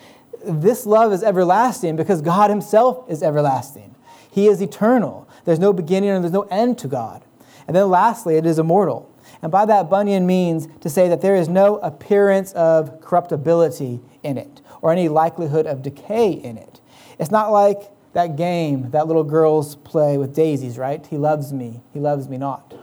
this 0.43 0.85
love 0.85 1.11
is 1.13 1.23
everlasting 1.23 1.95
because 1.95 2.21
God 2.21 2.49
Himself 2.49 3.09
is 3.09 3.23
everlasting. 3.23 3.95
He 4.31 4.47
is 4.47 4.61
eternal. 4.61 5.27
There's 5.45 5.59
no 5.59 5.73
beginning 5.73 6.11
and 6.11 6.23
there's 6.23 6.33
no 6.33 6.43
end 6.43 6.77
to 6.79 6.87
God. 6.87 7.23
And 7.69 7.75
then 7.75 7.91
lastly, 7.91 8.35
it 8.35 8.47
is 8.47 8.57
immortal. 8.57 9.13
And 9.43 9.51
by 9.51 9.63
that, 9.67 9.91
Bunyan 9.91 10.25
means 10.25 10.67
to 10.81 10.89
say 10.89 11.07
that 11.07 11.21
there 11.21 11.35
is 11.35 11.47
no 11.47 11.77
appearance 11.77 12.51
of 12.53 12.99
corruptibility 12.99 13.99
in 14.23 14.39
it 14.39 14.61
or 14.81 14.91
any 14.91 15.07
likelihood 15.07 15.67
of 15.67 15.83
decay 15.83 16.31
in 16.31 16.57
it. 16.57 16.81
It's 17.19 17.29
not 17.29 17.51
like 17.51 17.91
that 18.13 18.35
game 18.35 18.89
that 18.89 19.05
little 19.05 19.23
girls 19.23 19.75
play 19.75 20.17
with 20.17 20.33
daisies, 20.33 20.79
right? 20.79 21.05
He 21.05 21.19
loves 21.19 21.53
me, 21.53 21.81
he 21.93 21.99
loves 21.99 22.27
me 22.27 22.37
not. 22.37 22.73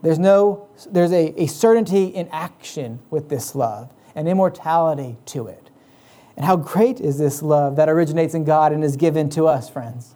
There's 0.00 0.18
no 0.18 0.68
there's 0.90 1.12
a, 1.12 1.38
a 1.42 1.46
certainty 1.46 2.06
in 2.06 2.26
action 2.28 3.00
with 3.10 3.28
this 3.28 3.54
love, 3.54 3.92
an 4.14 4.26
immortality 4.26 5.18
to 5.26 5.48
it. 5.48 5.68
And 6.34 6.46
how 6.46 6.56
great 6.56 6.98
is 6.98 7.18
this 7.18 7.42
love 7.42 7.76
that 7.76 7.90
originates 7.90 8.32
in 8.32 8.44
God 8.44 8.72
and 8.72 8.82
is 8.82 8.96
given 8.96 9.28
to 9.30 9.46
us, 9.48 9.68
friends? 9.68 10.14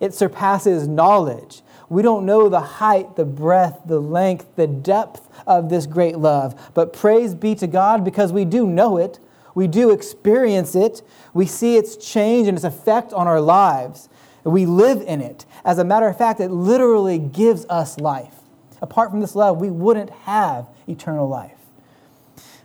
It 0.00 0.12
surpasses 0.12 0.88
knowledge. 0.88 1.62
We 1.90 2.02
don't 2.02 2.24
know 2.24 2.48
the 2.48 2.60
height, 2.60 3.16
the 3.16 3.24
breadth, 3.24 3.80
the 3.84 3.98
length, 3.98 4.54
the 4.54 4.68
depth 4.68 5.28
of 5.44 5.68
this 5.68 5.86
great 5.86 6.16
love. 6.16 6.70
But 6.72 6.92
praise 6.92 7.34
be 7.34 7.56
to 7.56 7.66
God 7.66 8.04
because 8.04 8.32
we 8.32 8.44
do 8.44 8.64
know 8.64 8.96
it. 8.96 9.18
We 9.56 9.66
do 9.66 9.90
experience 9.90 10.76
it. 10.76 11.02
We 11.34 11.46
see 11.46 11.76
its 11.76 11.96
change 11.96 12.46
and 12.46 12.56
its 12.56 12.64
effect 12.64 13.12
on 13.12 13.26
our 13.26 13.40
lives. 13.40 14.08
We 14.44 14.66
live 14.66 15.02
in 15.02 15.20
it. 15.20 15.44
As 15.64 15.78
a 15.78 15.84
matter 15.84 16.06
of 16.06 16.16
fact, 16.16 16.38
it 16.38 16.52
literally 16.52 17.18
gives 17.18 17.66
us 17.66 17.98
life. 17.98 18.36
Apart 18.80 19.10
from 19.10 19.20
this 19.20 19.34
love, 19.34 19.60
we 19.60 19.70
wouldn't 19.70 20.10
have 20.10 20.68
eternal 20.86 21.28
life. 21.28 21.58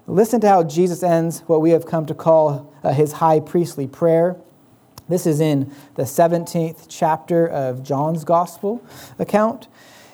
Listen 0.05 0.39
to 0.41 0.47
how 0.47 0.63
Jesus 0.63 1.01
ends 1.01 1.39
what 1.47 1.61
we 1.61 1.71
have 1.71 1.88
come 1.88 2.05
to 2.05 2.13
call 2.13 2.71
uh, 2.83 2.93
his 2.93 3.13
high 3.13 3.39
priestly 3.39 3.88
prayer. 3.88 4.35
This 5.07 5.27
is 5.27 5.39
in 5.39 5.71
the 5.93 6.03
17th 6.03 6.87
chapter 6.89 7.47
of 7.47 7.83
John's 7.83 8.23
Gospel 8.23 8.83
account. 9.19 9.67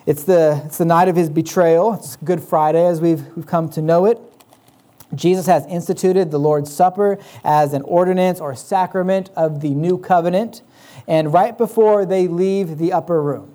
It's 0.04 0.24
the, 0.24 0.60
it's 0.66 0.76
the 0.76 0.84
night 0.84 1.08
of 1.08 1.16
his 1.16 1.30
betrayal. 1.30 1.94
It's 1.94 2.16
Good 2.16 2.42
Friday 2.42 2.84
as 2.86 3.00
we've, 3.00 3.24
we've 3.34 3.46
come 3.46 3.70
to 3.70 3.80
know 3.80 4.04
it. 4.04 4.20
Jesus 5.14 5.46
has 5.46 5.64
instituted 5.66 6.30
the 6.30 6.38
Lord's 6.38 6.70
Supper 6.70 7.18
as 7.42 7.72
an 7.72 7.80
ordinance 7.82 8.38
or 8.38 8.54
sacrament 8.54 9.30
of 9.34 9.62
the 9.62 9.70
new 9.70 9.96
covenant. 9.96 10.60
And 11.08 11.32
right 11.32 11.56
before 11.56 12.04
they 12.04 12.28
leave 12.28 12.76
the 12.76 12.92
upper 12.92 13.22
room, 13.22 13.50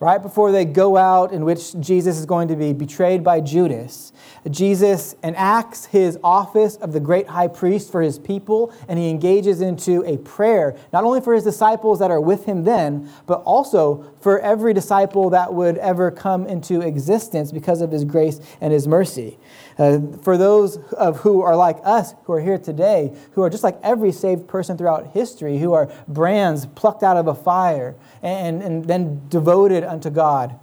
right 0.00 0.20
before 0.20 0.50
they 0.50 0.64
go 0.64 0.96
out, 0.96 1.32
in 1.32 1.44
which 1.44 1.78
Jesus 1.78 2.18
is 2.18 2.26
going 2.26 2.48
to 2.48 2.56
be 2.56 2.72
betrayed 2.72 3.22
by 3.22 3.40
Judas, 3.40 4.12
Jesus 4.48 5.14
enacts 5.22 5.84
his 5.84 6.18
office 6.24 6.76
of 6.76 6.92
the 6.92 7.00
great 7.00 7.28
high 7.28 7.48
priest 7.48 7.92
for 7.92 8.00
his 8.00 8.18
people, 8.18 8.72
and 8.88 8.98
he 8.98 9.10
engages 9.10 9.60
into 9.60 10.02
a 10.06 10.16
prayer, 10.18 10.74
not 10.92 11.04
only 11.04 11.20
for 11.20 11.34
his 11.34 11.44
disciples 11.44 11.98
that 11.98 12.10
are 12.10 12.20
with 12.20 12.46
him 12.46 12.64
then, 12.64 13.10
but 13.26 13.42
also 13.42 14.10
for 14.20 14.40
every 14.40 14.72
disciple 14.72 15.28
that 15.30 15.52
would 15.52 15.76
ever 15.78 16.10
come 16.10 16.46
into 16.46 16.80
existence 16.80 17.52
because 17.52 17.82
of 17.82 17.90
his 17.90 18.04
grace 18.04 18.40
and 18.62 18.72
his 18.72 18.88
mercy. 18.88 19.38
Uh, 19.80 19.98
for 20.20 20.36
those 20.36 20.76
of 20.92 21.20
who 21.20 21.40
are 21.40 21.56
like 21.56 21.78
us, 21.84 22.12
who 22.24 22.34
are 22.34 22.40
here 22.40 22.58
today, 22.58 23.16
who 23.32 23.40
are 23.40 23.48
just 23.48 23.64
like 23.64 23.78
every 23.82 24.12
saved 24.12 24.46
person 24.46 24.76
throughout 24.76 25.12
history, 25.12 25.56
who 25.56 25.72
are 25.72 25.90
brands 26.06 26.66
plucked 26.66 27.02
out 27.02 27.16
of 27.16 27.26
a 27.26 27.34
fire 27.34 27.96
and, 28.22 28.62
and 28.62 28.84
then 28.84 29.26
devoted 29.30 29.82
unto 29.82 30.10
God. 30.10 30.60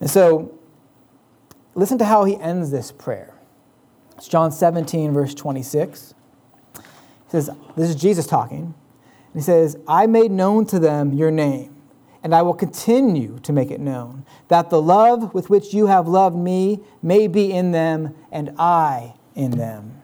And 0.00 0.08
so, 0.08 0.58
listen 1.74 1.98
to 1.98 2.06
how 2.06 2.24
he 2.24 2.38
ends 2.38 2.70
this 2.70 2.90
prayer. 2.90 3.34
It's 4.16 4.26
John 4.26 4.52
17, 4.52 5.12
verse 5.12 5.34
26. 5.34 6.14
He 6.74 6.82
says, 7.28 7.50
This 7.76 7.90
is 7.90 7.94
Jesus 7.94 8.26
talking. 8.26 8.74
And 9.34 9.34
He 9.34 9.42
says, 9.42 9.76
I 9.86 10.06
made 10.06 10.30
known 10.30 10.64
to 10.68 10.78
them 10.78 11.12
your 11.12 11.30
name 11.30 11.79
and 12.22 12.34
I 12.34 12.42
will 12.42 12.54
continue 12.54 13.38
to 13.42 13.52
make 13.52 13.70
it 13.70 13.80
known, 13.80 14.24
that 14.48 14.70
the 14.70 14.80
love 14.80 15.32
with 15.32 15.48
which 15.48 15.72
you 15.72 15.86
have 15.86 16.06
loved 16.06 16.36
me 16.36 16.80
may 17.02 17.26
be 17.26 17.50
in 17.52 17.72
them, 17.72 18.14
and 18.30 18.54
I 18.58 19.14
in 19.34 19.52
them. 19.52 20.02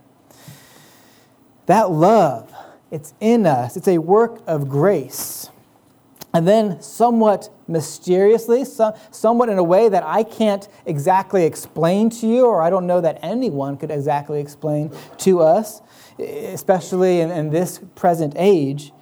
That 1.67 1.91
love, 1.91 2.55
it's 2.91 3.13
in 3.21 3.47
us, 3.47 3.77
it's 3.77 3.89
a 3.89 3.99
work 3.99 4.41
of 4.47 4.69
grace. 4.69 5.51
And 6.33 6.47
then, 6.47 6.83
somewhat 6.83 7.49
mysteriously, 7.67 8.65
somewhat 9.11 9.49
in 9.49 9.57
a 9.57 9.65
way 9.65 9.89
that 9.89 10.03
I 10.05 10.23
can't 10.23 10.69
exactly 10.85 11.45
explain 11.45 12.11
to 12.11 12.27
you, 12.27 12.45
or 12.45 12.61
I 12.63 12.69
don't 12.69 12.87
know 12.87 13.01
that 13.01 13.19
anyone 13.23 13.79
could 13.79 13.91
exactly 13.91 14.39
explain 14.39 14.93
to 15.19 15.41
us, 15.41 15.81
especially 16.19 17.21
in, 17.21 17.31
in 17.31 17.49
this 17.49 17.81
present 17.95 18.35
age, 18.37 18.93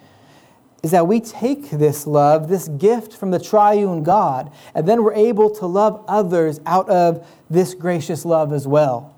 is 0.85 0.91
that 0.91 1.07
we 1.07 1.19
take 1.19 1.71
this 1.71 2.05
love, 2.05 2.47
this 2.47 2.67
gift 2.67 3.11
from 3.11 3.31
the 3.31 3.39
triune 3.39 4.03
God, 4.03 4.51
and 4.75 4.87
then 4.87 5.03
we're 5.03 5.15
able 5.15 5.49
to 5.55 5.65
love 5.65 6.05
others 6.07 6.59
out 6.67 6.87
of 6.89 7.27
this 7.49 7.73
gracious 7.73 8.23
love 8.23 8.53
as 8.53 8.67
well. 8.67 9.15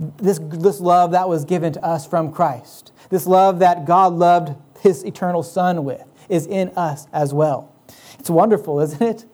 This, 0.00 0.40
this 0.42 0.80
love 0.80 1.10
that 1.10 1.28
was 1.28 1.44
given 1.44 1.74
to 1.74 1.84
us 1.84 2.06
from 2.06 2.32
Christ, 2.32 2.92
this 3.10 3.26
love 3.26 3.58
that 3.58 3.84
God 3.84 4.14
loved 4.14 4.54
his 4.80 5.04
eternal 5.04 5.42
Son 5.42 5.84
with, 5.84 6.02
is 6.30 6.46
in 6.46 6.70
us 6.76 7.06
as 7.12 7.34
well. 7.34 7.74
It's 8.18 8.30
wonderful, 8.30 8.80
isn't 8.80 9.02
it? 9.02 9.26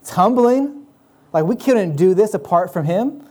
It's 0.00 0.12
humbling. 0.12 0.86
Like 1.34 1.44
we 1.44 1.54
couldn't 1.54 1.96
do 1.96 2.14
this 2.14 2.32
apart 2.32 2.72
from 2.72 2.86
him. 2.86 3.25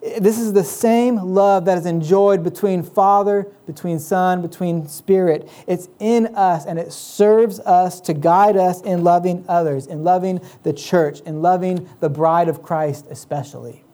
This 0.00 0.38
is 0.38 0.52
the 0.52 0.62
same 0.62 1.16
love 1.16 1.64
that 1.64 1.76
is 1.76 1.84
enjoyed 1.84 2.44
between 2.44 2.84
Father, 2.84 3.50
between 3.66 3.98
Son, 3.98 4.42
between 4.42 4.86
Spirit. 4.86 5.50
It's 5.66 5.88
in 5.98 6.34
us 6.36 6.66
and 6.66 6.78
it 6.78 6.92
serves 6.92 7.58
us 7.60 8.00
to 8.02 8.14
guide 8.14 8.56
us 8.56 8.80
in 8.82 9.02
loving 9.02 9.44
others, 9.48 9.88
in 9.88 10.04
loving 10.04 10.40
the 10.62 10.72
church, 10.72 11.20
in 11.22 11.42
loving 11.42 11.88
the 11.98 12.08
bride 12.08 12.48
of 12.48 12.62
Christ 12.62 13.06
especially. 13.10 13.84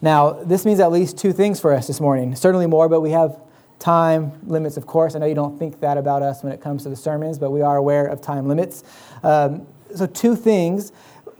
Now, 0.00 0.32
this 0.32 0.64
means 0.64 0.78
at 0.78 0.92
least 0.92 1.18
two 1.18 1.32
things 1.32 1.60
for 1.60 1.72
us 1.72 1.88
this 1.88 2.00
morning. 2.00 2.36
Certainly 2.36 2.68
more, 2.68 2.88
but 2.88 3.00
we 3.00 3.10
have 3.10 3.38
time 3.80 4.32
limits, 4.46 4.76
of 4.76 4.86
course. 4.86 5.16
I 5.16 5.18
know 5.18 5.26
you 5.26 5.34
don't 5.34 5.58
think 5.58 5.80
that 5.80 5.98
about 5.98 6.22
us 6.22 6.44
when 6.44 6.52
it 6.52 6.60
comes 6.60 6.84
to 6.84 6.88
the 6.88 6.96
sermons, 6.96 7.38
but 7.38 7.50
we 7.50 7.60
are 7.60 7.76
aware 7.76 8.06
of 8.06 8.20
time 8.20 8.46
limits. 8.46 8.84
Um, 9.22 9.66
so, 9.94 10.06
two 10.06 10.36
things 10.36 10.92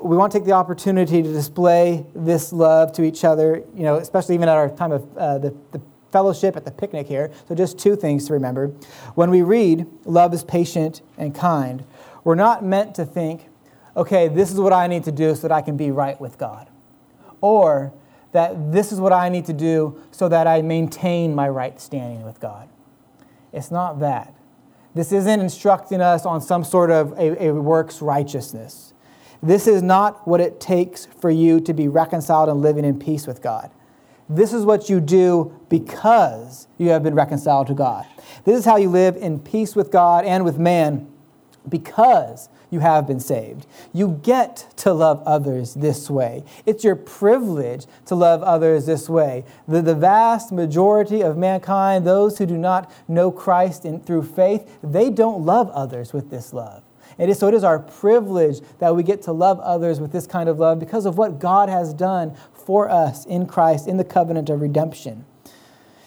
we 0.02 0.16
want 0.16 0.32
to 0.32 0.38
take 0.38 0.46
the 0.46 0.52
opportunity 0.52 1.22
to 1.22 1.32
display 1.32 2.06
this 2.14 2.52
love 2.52 2.92
to 2.92 3.02
each 3.02 3.24
other, 3.24 3.62
you 3.74 3.82
know, 3.82 3.96
especially 3.96 4.34
even 4.34 4.48
at 4.48 4.56
our 4.56 4.70
time 4.70 4.92
of 4.92 5.16
uh, 5.16 5.38
the, 5.38 5.54
the 5.72 5.80
fellowship 6.10 6.56
at 6.56 6.64
the 6.64 6.70
picnic 6.70 7.06
here. 7.06 7.30
So, 7.48 7.54
just 7.54 7.78
two 7.78 7.96
things 7.96 8.26
to 8.26 8.32
remember. 8.32 8.68
When 9.14 9.30
we 9.30 9.42
read, 9.42 9.86
love 10.04 10.32
is 10.34 10.42
patient 10.42 11.02
and 11.18 11.34
kind, 11.34 11.84
we're 12.24 12.34
not 12.34 12.64
meant 12.64 12.94
to 12.96 13.04
think, 13.04 13.48
okay, 13.96 14.28
this 14.28 14.50
is 14.50 14.58
what 14.58 14.72
I 14.72 14.86
need 14.86 15.04
to 15.04 15.12
do 15.12 15.34
so 15.34 15.42
that 15.42 15.52
I 15.52 15.62
can 15.62 15.76
be 15.76 15.90
right 15.90 16.20
with 16.20 16.38
God. 16.38 16.68
Or 17.40 17.92
that 18.32 18.72
this 18.72 18.92
is 18.92 19.00
what 19.00 19.12
I 19.12 19.28
need 19.28 19.46
to 19.46 19.52
do 19.52 20.00
so 20.10 20.28
that 20.28 20.46
I 20.46 20.62
maintain 20.62 21.34
my 21.34 21.48
right 21.48 21.80
standing 21.80 22.22
with 22.22 22.40
God. 22.40 22.68
It's 23.52 23.70
not 23.70 24.00
that. 24.00 24.34
This 24.94 25.12
isn't 25.12 25.40
instructing 25.40 26.00
us 26.00 26.26
on 26.26 26.40
some 26.40 26.64
sort 26.64 26.90
of 26.90 27.12
a, 27.12 27.46
a 27.46 27.54
works 27.54 28.02
righteousness. 28.02 28.89
This 29.42 29.66
is 29.66 29.82
not 29.82 30.26
what 30.26 30.40
it 30.40 30.60
takes 30.60 31.06
for 31.06 31.30
you 31.30 31.60
to 31.60 31.72
be 31.72 31.88
reconciled 31.88 32.48
and 32.48 32.60
living 32.60 32.84
in 32.84 32.98
peace 32.98 33.26
with 33.26 33.42
God. 33.42 33.70
This 34.28 34.52
is 34.52 34.64
what 34.64 34.88
you 34.88 35.00
do 35.00 35.58
because 35.68 36.68
you 36.78 36.90
have 36.90 37.02
been 37.02 37.14
reconciled 37.14 37.66
to 37.68 37.74
God. 37.74 38.06
This 38.44 38.58
is 38.58 38.64
how 38.64 38.76
you 38.76 38.88
live 38.88 39.16
in 39.16 39.40
peace 39.40 39.74
with 39.74 39.90
God 39.90 40.24
and 40.24 40.44
with 40.44 40.58
man 40.58 41.10
because 41.68 42.48
you 42.70 42.80
have 42.80 43.06
been 43.06 43.20
saved. 43.20 43.66
You 43.92 44.20
get 44.22 44.72
to 44.76 44.92
love 44.92 45.22
others 45.26 45.74
this 45.74 46.08
way. 46.08 46.44
It's 46.64 46.84
your 46.84 46.94
privilege 46.96 47.86
to 48.06 48.14
love 48.14 48.42
others 48.42 48.86
this 48.86 49.08
way. 49.08 49.44
The, 49.66 49.82
the 49.82 49.94
vast 49.94 50.52
majority 50.52 51.22
of 51.22 51.36
mankind, 51.36 52.06
those 52.06 52.38
who 52.38 52.46
do 52.46 52.56
not 52.56 52.92
know 53.08 53.30
Christ 53.30 53.84
in, 53.84 54.00
through 54.00 54.22
faith, 54.22 54.78
they 54.82 55.10
don't 55.10 55.44
love 55.44 55.70
others 55.70 56.12
with 56.12 56.30
this 56.30 56.52
love. 56.52 56.82
Is, 57.28 57.38
so 57.38 57.48
it 57.48 57.54
is 57.54 57.64
our 57.64 57.78
privilege 57.78 58.60
that 58.78 58.96
we 58.96 59.02
get 59.02 59.22
to 59.22 59.32
love 59.32 59.60
others 59.60 60.00
with 60.00 60.10
this 60.10 60.26
kind 60.26 60.48
of 60.48 60.58
love 60.58 60.78
because 60.78 61.04
of 61.04 61.18
what 61.18 61.38
God 61.38 61.68
has 61.68 61.92
done 61.92 62.34
for 62.52 62.88
us 62.88 63.26
in 63.26 63.46
Christ 63.46 63.86
in 63.86 63.98
the 63.98 64.04
covenant 64.04 64.48
of 64.48 64.60
redemption. 64.60 65.26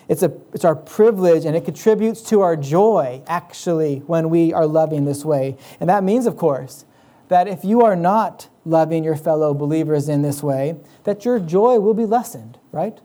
It's, 0.10 0.24
a, 0.24 0.34
it's 0.54 0.66
our 0.66 0.76
privilege 0.76 1.46
and 1.46 1.56
it 1.56 1.66
contributes 1.66 2.22
to 2.24 2.42
our 2.42 2.56
joy, 2.56 3.22
actually, 3.28 4.00
when 4.00 4.30
we 4.30 4.54
are 4.54 4.66
loving 4.66 5.06
this 5.06 5.24
way. 5.24 5.56
And 5.80 5.90
that 5.90 6.04
means, 6.04 6.26
of 6.26 6.36
course, 6.36 6.86
that 7.30 7.48
if 7.48 7.64
you 7.64 7.82
are 7.82 7.96
not 7.96 8.50
loving 8.66 9.04
your 9.04 9.16
fellow 9.16 9.54
believers 9.54 10.10
in 10.10 10.24
this 10.24 10.42
way, 10.42 10.78
that 11.04 11.26
your 11.26 11.40
joy 11.40 11.80
will 11.80 11.94
be 11.94 12.06
lessened, 12.06 12.58
right? 12.72 13.00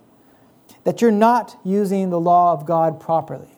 That 0.85 1.01
you're 1.01 1.11
not 1.12 1.59
using 1.62 2.11
the 2.11 2.21
law 2.21 2.53
of 2.53 2.64
God 2.64 2.99
properly 3.01 3.58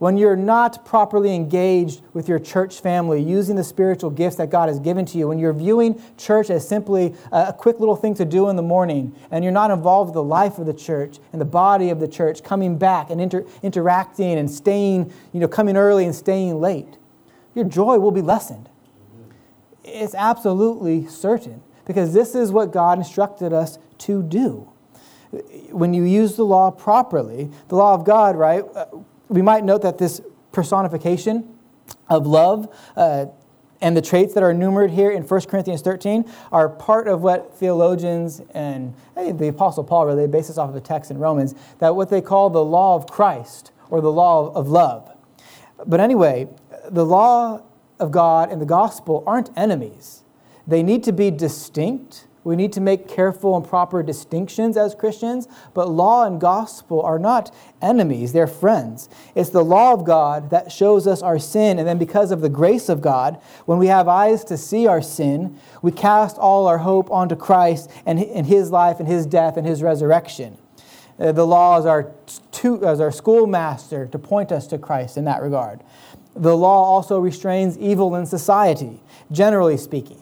when 0.00 0.16
you're 0.16 0.34
not 0.34 0.82
properly 0.86 1.34
engaged 1.34 2.00
with 2.14 2.26
your 2.26 2.38
church 2.38 2.80
family, 2.80 3.22
using 3.22 3.54
the 3.54 3.62
spiritual 3.62 4.08
gifts 4.08 4.36
that 4.36 4.48
God 4.48 4.70
has 4.70 4.80
given 4.80 5.04
to 5.04 5.18
you, 5.18 5.28
when 5.28 5.38
you're 5.38 5.52
viewing 5.52 6.02
church 6.16 6.48
as 6.48 6.66
simply 6.66 7.14
a 7.30 7.52
quick 7.52 7.78
little 7.80 7.96
thing 7.96 8.14
to 8.14 8.24
do 8.24 8.48
in 8.48 8.56
the 8.56 8.62
morning, 8.62 9.14
and 9.30 9.44
you're 9.44 9.52
not 9.52 9.70
involved 9.70 10.08
with 10.08 10.14
the 10.14 10.22
life 10.22 10.58
of 10.58 10.64
the 10.64 10.72
church 10.72 11.18
and 11.32 11.40
the 11.40 11.44
body 11.44 11.90
of 11.90 12.00
the 12.00 12.08
church, 12.08 12.42
coming 12.42 12.78
back 12.78 13.10
and 13.10 13.20
inter- 13.20 13.44
interacting 13.62 14.38
and 14.38 14.50
staying, 14.50 15.12
you 15.34 15.40
know, 15.40 15.48
coming 15.48 15.76
early 15.76 16.06
and 16.06 16.14
staying 16.14 16.58
late, 16.58 16.96
your 17.54 17.66
joy 17.66 17.98
will 17.98 18.10
be 18.10 18.22
lessened. 18.22 18.70
It's 19.84 20.14
absolutely 20.14 21.06
certain 21.08 21.62
because 21.84 22.14
this 22.14 22.34
is 22.34 22.50
what 22.50 22.72
God 22.72 22.96
instructed 22.96 23.52
us 23.52 23.78
to 23.98 24.22
do 24.22 24.72
when 25.70 25.94
you 25.94 26.04
use 26.04 26.36
the 26.36 26.44
law 26.44 26.70
properly, 26.70 27.50
the 27.68 27.76
law 27.76 27.94
of 27.94 28.04
God, 28.04 28.36
right? 28.36 28.64
Uh, 28.74 28.86
we 29.30 29.42
might 29.42 29.64
note 29.64 29.82
that 29.82 29.96
this 29.96 30.20
personification 30.52 31.56
of 32.08 32.26
love 32.26 32.68
uh, 32.96 33.26
and 33.80 33.96
the 33.96 34.02
traits 34.02 34.34
that 34.34 34.42
are 34.42 34.50
enumerated 34.50 34.94
here 34.94 35.10
in 35.10 35.22
1 35.22 35.40
Corinthians 35.42 35.80
13 35.80 36.30
are 36.52 36.68
part 36.68 37.08
of 37.08 37.22
what 37.22 37.54
theologians 37.54 38.42
and 38.52 38.92
hey, 39.14 39.32
the 39.32 39.48
Apostle 39.48 39.84
Paul 39.84 40.06
really 40.06 40.26
base 40.26 40.48
this 40.48 40.58
off 40.58 40.68
of 40.68 40.76
a 40.76 40.80
text 40.80 41.10
in 41.10 41.18
Romans 41.18 41.54
that 41.78 41.94
what 41.94 42.10
they 42.10 42.20
call 42.20 42.50
the 42.50 42.64
law 42.64 42.96
of 42.96 43.06
Christ 43.06 43.70
or 43.88 44.00
the 44.00 44.12
law 44.12 44.52
of 44.52 44.68
love. 44.68 45.16
But 45.86 46.00
anyway, 46.00 46.48
the 46.90 47.06
law 47.06 47.62
of 47.98 48.10
God 48.10 48.50
and 48.50 48.60
the 48.60 48.66
gospel 48.66 49.22
aren't 49.26 49.56
enemies. 49.56 50.24
They 50.66 50.82
need 50.82 51.04
to 51.04 51.12
be 51.12 51.30
distinct 51.30 52.26
we 52.42 52.56
need 52.56 52.72
to 52.72 52.80
make 52.80 53.06
careful 53.06 53.56
and 53.56 53.66
proper 53.66 54.02
distinctions 54.02 54.76
as 54.76 54.94
Christians, 54.94 55.46
but 55.74 55.90
law 55.90 56.24
and 56.24 56.40
gospel 56.40 57.02
are 57.02 57.18
not 57.18 57.54
enemies, 57.82 58.32
they're 58.32 58.46
friends. 58.46 59.08
It's 59.34 59.50
the 59.50 59.64
law 59.64 59.92
of 59.92 60.04
God 60.04 60.50
that 60.50 60.72
shows 60.72 61.06
us 61.06 61.20
our 61.20 61.38
sin, 61.38 61.78
and 61.78 61.86
then 61.86 61.98
because 61.98 62.30
of 62.30 62.40
the 62.40 62.48
grace 62.48 62.88
of 62.88 63.02
God, 63.02 63.40
when 63.66 63.78
we 63.78 63.88
have 63.88 64.08
eyes 64.08 64.42
to 64.44 64.56
see 64.56 64.86
our 64.86 65.02
sin, 65.02 65.58
we 65.82 65.92
cast 65.92 66.38
all 66.38 66.66
our 66.66 66.78
hope 66.78 67.10
onto 67.10 67.36
Christ 67.36 67.90
and 68.06 68.18
His 68.18 68.70
life 68.70 69.00
and 69.00 69.08
His 69.08 69.26
death 69.26 69.56
and 69.56 69.66
His 69.66 69.82
resurrection. 69.82 70.56
Uh, 71.18 71.32
the 71.32 71.46
law 71.46 71.78
is 71.78 71.84
our, 71.84 72.10
as 72.82 73.00
our 73.00 73.12
schoolmaster 73.12 74.06
to 74.06 74.18
point 74.18 74.50
us 74.50 74.66
to 74.68 74.78
Christ 74.78 75.18
in 75.18 75.24
that 75.26 75.42
regard. 75.42 75.80
The 76.34 76.56
law 76.56 76.84
also 76.84 77.18
restrains 77.18 77.76
evil 77.76 78.14
in 78.16 78.24
society, 78.24 79.00
generally 79.30 79.76
speaking. 79.76 80.19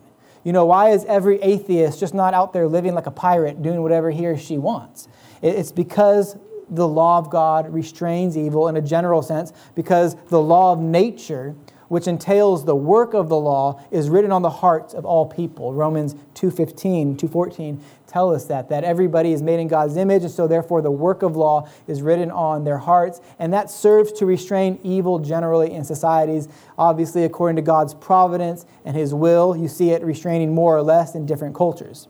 You 0.49 0.55
know, 0.55 0.65
why 0.65 0.93
is 0.93 1.05
every 1.05 1.43
atheist 1.43 2.01
just 2.01 2.15
not 2.15 2.33
out 2.33 2.55
there 2.55 2.67
living 2.67 2.95
like 2.95 3.05
a 3.05 3.11
pirate 3.11 3.61
doing 3.61 3.83
whatever 3.83 4.11
he 4.11 4.27
or 4.27 4.39
she 4.39 4.57
wants? 4.57 5.07
It's 5.43 5.71
because 5.71 6.39
the 6.71 6.89
law 6.89 7.19
of 7.19 7.29
God 7.29 7.71
restrains 7.71 8.35
evil 8.35 8.67
in 8.69 8.77
a 8.79 8.81
general 8.81 9.21
sense, 9.21 9.53
because 9.75 10.17
the 10.29 10.41
law 10.41 10.73
of 10.73 10.79
nature, 10.79 11.55
which 11.89 12.07
entails 12.07 12.65
the 12.65 12.77
work 12.77 13.15
of 13.15 13.29
the 13.29 13.39
law, 13.39 13.83
is 13.91 14.09
written 14.11 14.31
on 14.31 14.43
the 14.43 14.51
hearts 14.51 14.95
of 14.95 15.05
all 15.05 15.27
people. 15.27 15.73
Romans 15.73 16.15
2.15, 16.35 17.17
2.14 17.17 17.81
tell 18.07 18.35
us 18.35 18.47
that, 18.47 18.71
that 18.71 18.85
everybody 18.85 19.33
is 19.33 19.43
made 19.43 19.61
in 19.61 19.69
God's 19.69 19.97
image, 19.97 20.23
and 20.23 20.31
so 20.31 20.49
therefore 20.49 20.81
the 20.81 20.91
work 20.91 21.23
of 21.23 21.37
law 21.37 21.69
is 21.87 22.03
written 22.03 22.31
on 22.31 22.65
their 22.65 22.79
hearts, 22.79 23.21
and 23.39 23.53
that 23.53 23.71
serves 23.71 24.13
to 24.13 24.27
restrain 24.27 24.79
evil 24.83 25.19
generally 25.19 25.73
in 25.73 25.85
societies, 25.85 26.49
obviously 26.79 27.25
according 27.25 27.57
to 27.57 27.63
God's 27.63 27.95
providence 27.95 28.65
and 28.85 28.97
His 28.97 29.15
will. 29.15 29.55
You 29.55 29.69
see 29.69 29.91
it 29.91 30.03
restraining 30.03 30.55
more 30.55 30.77
or 30.77 30.83
less 30.83 31.15
in 31.15 31.27
different 31.27 31.55
cultures. 31.55 32.09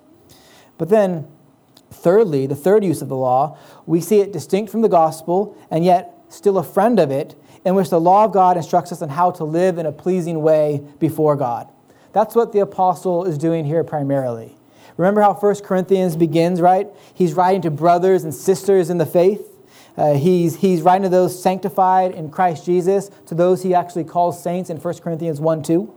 But 0.78 0.88
then, 0.88 1.26
thirdly, 1.90 2.46
the 2.46 2.56
third 2.56 2.84
use 2.84 3.02
of 3.02 3.08
the 3.08 3.16
law, 3.16 3.58
we 3.84 4.00
see 4.00 4.20
it 4.20 4.32
distinct 4.32 4.70
from 4.70 4.82
the 4.82 4.88
gospel, 4.88 5.56
and 5.70 5.84
yet 5.84 6.14
still 6.28 6.58
a 6.58 6.64
friend 6.64 7.00
of 7.00 7.10
it, 7.10 7.34
in 7.68 7.74
which 7.74 7.90
the 7.90 8.00
law 8.00 8.24
of 8.24 8.32
God 8.32 8.56
instructs 8.56 8.92
us 8.92 9.02
on 9.02 9.10
how 9.10 9.30
to 9.32 9.44
live 9.44 9.76
in 9.76 9.84
a 9.84 9.92
pleasing 9.92 10.40
way 10.40 10.82
before 10.98 11.36
God. 11.36 11.68
That's 12.14 12.34
what 12.34 12.54
the 12.54 12.60
apostle 12.60 13.26
is 13.26 13.36
doing 13.36 13.66
here 13.66 13.84
primarily. 13.84 14.56
Remember 14.96 15.20
how 15.20 15.34
1 15.34 15.56
Corinthians 15.56 16.16
begins, 16.16 16.62
right? 16.62 16.88
He's 17.12 17.34
writing 17.34 17.60
to 17.62 17.70
brothers 17.70 18.24
and 18.24 18.34
sisters 18.34 18.88
in 18.88 18.96
the 18.96 19.04
faith. 19.04 19.46
Uh, 19.98 20.14
he's, 20.14 20.56
he's 20.56 20.80
writing 20.80 21.02
to 21.02 21.10
those 21.10 21.40
sanctified 21.40 22.12
in 22.12 22.30
Christ 22.30 22.64
Jesus, 22.64 23.10
to 23.26 23.34
those 23.34 23.62
he 23.62 23.74
actually 23.74 24.04
calls 24.04 24.42
saints 24.42 24.70
in 24.70 24.78
1 24.78 24.94
Corinthians 25.00 25.38
1 25.38 25.62
2. 25.62 25.94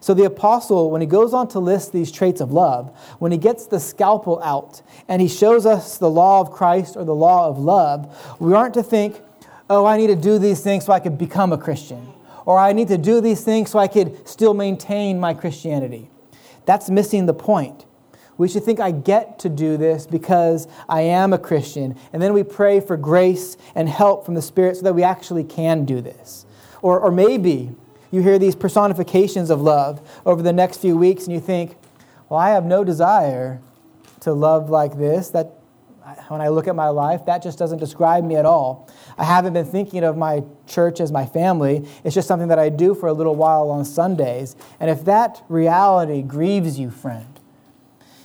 So 0.00 0.14
the 0.14 0.24
apostle, 0.24 0.90
when 0.90 1.02
he 1.02 1.06
goes 1.06 1.32
on 1.32 1.46
to 1.48 1.60
list 1.60 1.92
these 1.92 2.10
traits 2.10 2.40
of 2.40 2.50
love, 2.50 2.88
when 3.20 3.30
he 3.30 3.38
gets 3.38 3.66
the 3.66 3.78
scalpel 3.78 4.42
out 4.42 4.82
and 5.06 5.22
he 5.22 5.28
shows 5.28 5.66
us 5.66 5.98
the 5.98 6.10
law 6.10 6.40
of 6.40 6.50
Christ 6.50 6.96
or 6.96 7.04
the 7.04 7.14
law 7.14 7.48
of 7.48 7.60
love, 7.60 8.36
we 8.40 8.52
aren't 8.52 8.74
to 8.74 8.82
think, 8.82 9.20
oh, 9.70 9.86
I 9.86 9.96
need 9.96 10.08
to 10.08 10.16
do 10.16 10.38
these 10.38 10.60
things 10.60 10.84
so 10.84 10.92
I 10.92 11.00
could 11.00 11.18
become 11.18 11.52
a 11.52 11.58
Christian, 11.58 12.12
or 12.44 12.58
I 12.58 12.72
need 12.72 12.88
to 12.88 12.98
do 12.98 13.20
these 13.20 13.44
things 13.44 13.70
so 13.70 13.78
I 13.78 13.88
could 13.88 14.26
still 14.28 14.54
maintain 14.54 15.20
my 15.20 15.34
Christianity. 15.34 16.10
That's 16.64 16.90
missing 16.90 17.26
the 17.26 17.34
point. 17.34 17.86
We 18.38 18.48
should 18.48 18.64
think, 18.64 18.80
I 18.80 18.90
get 18.90 19.38
to 19.40 19.48
do 19.48 19.76
this 19.76 20.06
because 20.06 20.66
I 20.88 21.02
am 21.02 21.32
a 21.32 21.38
Christian. 21.38 21.96
And 22.12 22.22
then 22.22 22.32
we 22.32 22.42
pray 22.42 22.80
for 22.80 22.96
grace 22.96 23.56
and 23.74 23.88
help 23.88 24.24
from 24.24 24.34
the 24.34 24.42
Spirit 24.42 24.76
so 24.76 24.82
that 24.82 24.94
we 24.94 25.02
actually 25.02 25.44
can 25.44 25.84
do 25.84 26.00
this. 26.00 26.46
Or, 26.80 26.98
or 26.98 27.12
maybe 27.12 27.70
you 28.10 28.22
hear 28.22 28.38
these 28.38 28.56
personifications 28.56 29.50
of 29.50 29.60
love 29.60 30.00
over 30.26 30.42
the 30.42 30.52
next 30.52 30.78
few 30.78 30.96
weeks 30.96 31.24
and 31.24 31.32
you 31.32 31.40
think, 31.40 31.76
well, 32.28 32.40
I 32.40 32.50
have 32.50 32.64
no 32.64 32.84
desire 32.84 33.60
to 34.20 34.32
love 34.32 34.70
like 34.70 34.98
this. 34.98 35.30
That 35.30 35.52
when 36.28 36.40
I 36.40 36.48
look 36.48 36.68
at 36.68 36.74
my 36.74 36.88
life, 36.88 37.26
that 37.26 37.42
just 37.42 37.58
doesn't 37.58 37.78
describe 37.78 38.24
me 38.24 38.36
at 38.36 38.44
all. 38.44 38.88
I 39.18 39.24
haven't 39.24 39.52
been 39.52 39.66
thinking 39.66 40.04
of 40.04 40.16
my 40.16 40.42
church 40.66 41.00
as 41.00 41.12
my 41.12 41.26
family. 41.26 41.86
It's 42.04 42.14
just 42.14 42.28
something 42.28 42.48
that 42.48 42.58
I 42.58 42.68
do 42.68 42.94
for 42.94 43.08
a 43.08 43.12
little 43.12 43.36
while 43.36 43.70
on 43.70 43.84
Sundays. 43.84 44.56
And 44.80 44.90
if 44.90 45.04
that 45.04 45.42
reality 45.48 46.22
grieves 46.22 46.78
you, 46.78 46.90
friend, 46.90 47.40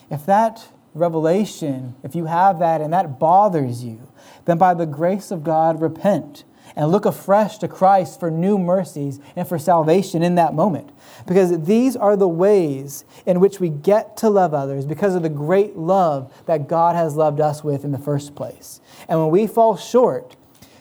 if 0.10 0.26
that 0.26 0.70
revelation, 0.94 1.96
if 2.04 2.16
you 2.16 2.26
have 2.26 2.60
that 2.60 2.82
and 2.82 2.94
that 2.94 3.20
bothers 3.20 3.84
you, 3.84 4.12
then 4.46 4.58
by 4.58 4.74
the 4.74 4.86
grace 4.86 5.32
of 5.32 5.44
God, 5.44 5.82
repent 5.82 6.44
and 6.78 6.92
look 6.92 7.06
afresh 7.06 7.58
to 7.58 7.68
Christ 7.68 8.20
for 8.20 8.30
new 8.30 8.60
mercies 8.60 9.20
and 9.36 9.48
for 9.48 9.58
salvation 9.58 10.22
in 10.22 10.36
that 10.36 10.54
moment. 10.54 10.92
Because 11.26 11.64
these 11.64 11.96
are 11.96 12.16
the 12.16 12.28
ways 12.28 13.04
in 13.26 13.40
which 13.40 13.60
we 13.60 13.70
get 13.70 14.16
to 14.18 14.30
love 14.30 14.54
others 14.54 14.86
because 14.86 15.16
of 15.16 15.24
the 15.24 15.30
great 15.30 15.76
love 15.76 16.32
that 16.46 16.70
God 16.70 16.96
has 16.96 17.16
loved 17.16 17.42
us 17.42 17.64
with 17.64 17.84
in 17.84 17.92
the 17.92 17.98
first 17.98 18.36
place. 18.36 18.80
And 19.10 19.20
when 19.20 19.32
we 19.32 19.48
fall 19.48 19.76
short, 19.76 20.36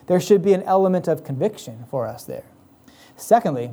there 0.06 0.20
should 0.20 0.42
be 0.42 0.52
an 0.52 0.62
element 0.64 1.08
of 1.08 1.24
conviction 1.24 1.86
for 1.90 2.06
us 2.06 2.24
there. 2.24 2.44
Secondly, 3.16 3.70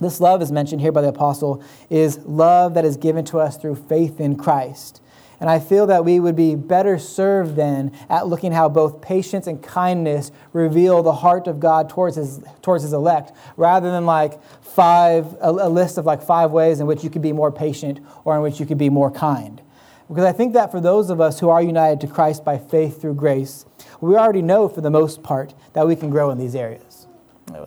this 0.00 0.20
love 0.20 0.40
is 0.40 0.52
mentioned 0.52 0.80
here 0.80 0.92
by 0.92 1.02
the 1.02 1.08
apostle 1.08 1.60
is 1.90 2.18
love 2.18 2.74
that 2.74 2.84
is 2.84 2.96
given 2.96 3.24
to 3.26 3.40
us 3.40 3.56
through 3.56 3.74
faith 3.74 4.20
in 4.20 4.36
Christ. 4.36 5.02
And 5.40 5.48
I 5.48 5.60
feel 5.60 5.86
that 5.86 6.04
we 6.04 6.18
would 6.18 6.34
be 6.34 6.56
better 6.56 6.98
served 6.98 7.54
then 7.54 7.92
at 8.08 8.26
looking 8.26 8.50
how 8.50 8.68
both 8.68 9.00
patience 9.00 9.46
and 9.46 9.62
kindness 9.62 10.32
reveal 10.52 11.02
the 11.02 11.12
heart 11.12 11.46
of 11.46 11.60
God 11.60 11.88
towards 11.88 12.16
his, 12.16 12.40
towards 12.60 12.82
his 12.82 12.92
elect, 12.92 13.32
rather 13.56 13.90
than 13.90 14.04
like 14.04 14.42
five, 14.62 15.32
a, 15.40 15.50
a 15.50 15.68
list 15.68 15.96
of 15.96 16.06
like 16.06 16.22
five 16.22 16.50
ways 16.50 16.80
in 16.80 16.86
which 16.86 17.04
you 17.04 17.10
could 17.10 17.22
be 17.22 17.32
more 17.32 17.52
patient 17.52 18.00
or 18.24 18.34
in 18.36 18.42
which 18.42 18.58
you 18.58 18.66
could 18.66 18.78
be 18.78 18.90
more 18.90 19.10
kind. 19.10 19.62
Because 20.08 20.24
I 20.24 20.32
think 20.32 20.54
that 20.54 20.70
for 20.70 20.80
those 20.80 21.10
of 21.10 21.20
us 21.20 21.38
who 21.38 21.50
are 21.50 21.62
united 21.62 22.00
to 22.00 22.06
Christ 22.06 22.44
by 22.44 22.58
faith 22.58 23.00
through 23.00 23.14
grace, 23.14 23.66
we 24.00 24.16
already 24.16 24.42
know 24.42 24.68
for 24.68 24.80
the 24.80 24.90
most 24.90 25.22
part 25.22 25.54
that 25.74 25.86
we 25.86 25.94
can 25.94 26.10
grow 26.10 26.30
in 26.30 26.38
these 26.38 26.54
areas. 26.54 27.06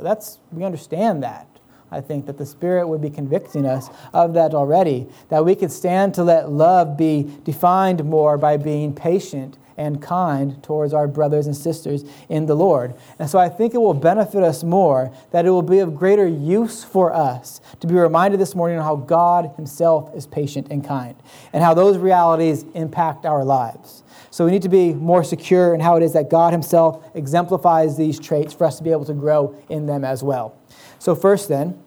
That's, 0.02 0.40
we 0.52 0.64
understand 0.64 1.24
that. 1.24 1.48
I 1.92 2.02
think 2.02 2.26
that 2.28 2.38
the 2.38 2.46
Spirit 2.46 2.88
would 2.88 3.02
be 3.02 3.10
convicting 3.10 3.66
us 3.66 3.90
of 4.14 4.34
that 4.34 4.54
already, 4.54 5.08
that 5.30 5.44
we 5.44 5.56
could 5.56 5.72
stand 5.72 6.14
to 6.16 6.24
let 6.24 6.50
love 6.50 6.98
be 6.98 7.30
defined 7.44 8.04
more 8.06 8.38
by 8.38 8.58
being 8.58 8.96
patient 8.96 9.58
and 9.78 10.02
kind 10.02 10.62
towards 10.64 10.94
our 10.94 11.08
brothers 11.08 11.48
and 11.48 11.56
sisters 11.56 12.04
in 12.30 12.46
the 12.46 12.56
Lord. 12.56 12.94
And 13.20 13.30
so 13.30 13.40
I 13.40 13.50
think 13.50 13.74
it 13.74 13.80
will 13.80 13.94
benefit 13.94 14.44
us 14.44 14.64
more, 14.64 15.12
that 15.32 15.46
it 15.46 15.50
will 15.50 15.62
be 15.62 15.80
of 15.80 15.96
greater 15.96 16.28
use 16.28 16.84
for 16.84 17.14
us 17.14 17.62
to 17.80 17.88
be 17.88 17.96
reminded 17.96 18.40
this 18.40 18.54
morning 18.54 18.78
how 18.78 18.96
God 18.96 19.54
Himself 19.56 20.16
is 20.16 20.28
patient 20.28 20.68
and 20.70 20.86
kind, 20.86 21.16
and 21.52 21.64
how 21.64 21.74
those 21.74 21.98
realities 21.98 22.64
impact 22.74 23.26
our 23.26 23.44
lives. 23.44 24.04
So 24.30 24.46
we 24.46 24.52
need 24.52 24.62
to 24.62 24.70
be 24.70 24.94
more 24.94 25.24
secure 25.24 25.74
in 25.74 25.82
how 25.82 25.98
it 25.98 26.04
is 26.04 26.14
that 26.14 26.30
God 26.30 26.54
Himself 26.54 27.04
exemplifies 27.16 27.98
these 27.98 28.20
traits 28.20 28.54
for 28.54 28.66
us 28.66 28.78
to 28.78 28.84
be 28.84 28.92
able 28.92 29.06
to 29.06 29.14
grow 29.14 29.56
in 29.68 29.88
them 29.88 30.06
as 30.06 30.24
well. 30.24 30.61
So, 31.02 31.16
first, 31.16 31.50
then, 31.50 31.82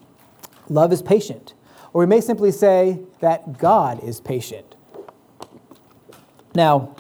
love 0.69 0.93
is 0.93 1.01
patient. 1.01 1.55
Or 1.93 2.01
we 2.01 2.07
may 2.07 2.21
simply 2.21 2.51
say 2.51 2.99
that 3.21 3.59
God 3.59 4.03
is 4.03 4.21
patient. 4.21 4.75
Now, 6.53 6.97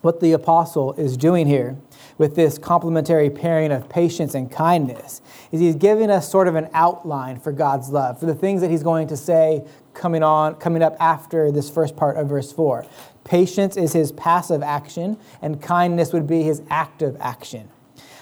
what 0.00 0.20
the 0.20 0.30
apostle 0.30 0.92
is 0.92 1.16
doing 1.16 1.48
here 1.48 1.76
with 2.18 2.36
this 2.36 2.56
complementary 2.56 3.30
pairing 3.30 3.72
of 3.72 3.88
patience 3.88 4.36
and 4.36 4.48
kindness 4.48 5.20
is 5.50 5.58
he's 5.58 5.74
giving 5.74 6.08
us 6.08 6.30
sort 6.30 6.46
of 6.46 6.54
an 6.54 6.68
outline 6.72 7.40
for 7.40 7.50
God's 7.50 7.88
love, 7.88 8.20
for 8.20 8.26
the 8.26 8.34
things 8.36 8.60
that 8.60 8.70
he's 8.70 8.84
going 8.84 9.08
to 9.08 9.16
say 9.16 9.66
coming 9.92 10.22
on 10.22 10.54
coming 10.54 10.84
up 10.84 10.96
after 11.00 11.50
this 11.50 11.68
first 11.68 11.96
part 11.96 12.16
of 12.16 12.28
verse 12.28 12.52
4. 12.52 12.86
Patience 13.24 13.76
is 13.76 13.92
his 13.92 14.12
passive 14.12 14.62
action 14.62 15.18
and 15.42 15.60
kindness 15.60 16.12
would 16.12 16.28
be 16.28 16.44
his 16.44 16.62
active 16.70 17.16
action. 17.18 17.68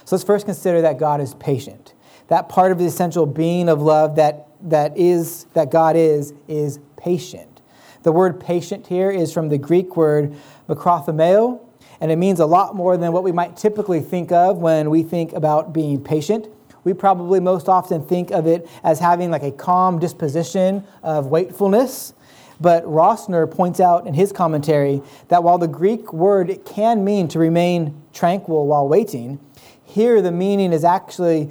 So 0.07 0.17
let's 0.17 0.25
first 0.25 0.47
consider 0.47 0.81
that 0.81 0.99
God 0.99 1.21
is 1.21 1.35
patient 1.35 1.94
that 2.29 2.49
part 2.49 2.73
of 2.73 2.79
the 2.79 2.87
essential 2.87 3.27
being 3.27 3.69
of 3.69 3.83
love 3.83 4.17
that, 4.17 4.49
that 4.63 4.97
is 4.97 5.45
that 5.55 5.71
God 5.71 5.97
is 5.97 6.33
is 6.49 6.79
patient. 6.97 7.61
The 8.03 8.13
word 8.13 8.41
patient 8.41 8.87
here 8.87 9.11
is 9.11 9.33
from 9.33 9.49
the 9.49 9.59
Greek 9.59 9.97
word 9.97 10.35
makrothumeo, 10.69 11.61
and 12.01 12.11
it 12.11 12.17
means 12.17 12.41
a 12.41 12.47
lot 12.47 12.75
more 12.75 12.97
than 12.97 13.13
what 13.13 13.25
we 13.25 13.33
might 13.33 13.57
typically 13.57 14.01
think 14.01 14.33
of 14.33 14.59
when 14.59 14.91
we 14.91 15.03
think 15.03 15.33
about 15.33 15.73
being 15.73 16.03
patient. 16.03 16.49
We 16.85 16.93
probably 16.93 17.41
most 17.41 17.69
often 17.69 18.05
think 18.05 18.31
of 18.31 18.47
it 18.47 18.69
as 18.83 18.99
having 18.99 19.31
like 19.31 19.43
a 19.43 19.51
calm 19.51 19.99
disposition 19.99 20.85
of 21.03 21.27
waitfulness. 21.29 22.13
But 22.61 22.85
Rosner 22.85 23.51
points 23.51 23.81
out 23.81 24.07
in 24.07 24.15
his 24.15 24.33
commentary 24.33 25.03
that 25.29 25.43
while 25.43 25.59
the 25.59 25.67
Greek 25.67 26.13
word 26.13 26.61
can 26.65 27.05
mean 27.05 27.27
to 27.29 27.39
remain 27.39 28.01
tranquil 28.13 28.67
while 28.67 28.87
waiting, 28.87 29.41
here 29.83 30.21
the 30.23 30.31
meaning 30.31 30.73
is 30.73 30.85
actually 30.85 31.51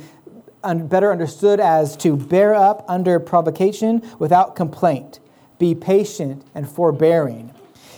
better 0.63 1.11
understood 1.11 1.59
as 1.59 1.95
to 1.97 2.17
bear 2.17 2.53
up 2.53 2.85
under 2.87 3.19
provocation 3.19 4.01
without 4.19 4.55
complaint, 4.55 5.19
be 5.59 5.75
patient 5.75 6.43
and 6.55 6.69
forbearing. 6.69 7.53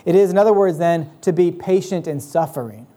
It 0.05 0.15
is, 0.15 0.29
in 0.29 0.37
other 0.37 0.53
words, 0.53 0.77
then, 0.77 1.09
to 1.21 1.33
be 1.33 1.51
patient 1.51 2.07
in 2.07 2.19
suffering. 2.19 2.87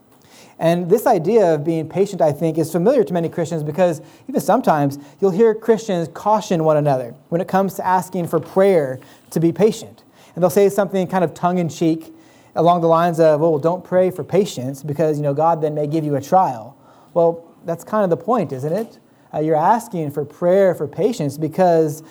And 0.59 0.91
this 0.91 1.07
idea 1.07 1.55
of 1.55 1.65
being 1.65 1.89
patient, 1.89 2.21
I 2.21 2.33
think, 2.33 2.59
is 2.59 2.73
familiar 2.73 3.05
to 3.05 3.13
many 3.13 3.29
Christians 3.29 3.63
because 3.63 4.03
even 4.29 4.41
sometimes 4.41 4.99
you'll 5.21 5.31
hear 5.31 5.55
Christians 5.55 6.09
caution 6.13 6.65
one 6.65 6.77
another 6.77 7.15
when 7.29 7.41
it 7.41 7.47
comes 7.47 7.75
to 7.75 7.87
asking 7.87 8.27
for 8.27 8.41
prayer 8.41 8.99
to 9.31 9.41
be 9.41 9.53
patient. 9.53 10.03
And 10.35 10.43
they'll 10.43 10.51
say 10.51 10.69
something 10.69 11.07
kind 11.07 11.23
of 11.23 11.33
tongue 11.33 11.59
in 11.59 11.69
cheek 11.69 12.13
along 12.57 12.81
the 12.81 12.89
lines 12.89 13.21
of, 13.21 13.41
well, 13.41 13.59
don't 13.59 13.85
pray 13.85 14.11
for 14.11 14.25
patience 14.25 14.83
because, 14.83 15.17
you 15.17 15.23
know, 15.23 15.33
God 15.33 15.63
then 15.63 15.75
may 15.75 15.87
give 15.87 16.05
you 16.05 16.17
a 16.17 16.21
trial. 16.21 16.77
Well, 17.15 17.45
that's 17.65 17.85
kind 17.85 18.03
of 18.05 18.11
the 18.11 18.17
point, 18.17 18.53
isn't 18.53 18.73
it? 18.73 18.99
Uh, 19.33 19.41
you're 19.41 19.57
asking 19.57 20.11
for 20.11 20.25
prayer 20.25 20.75
for 20.75 20.87
patience 20.87 21.37
because 21.39 22.03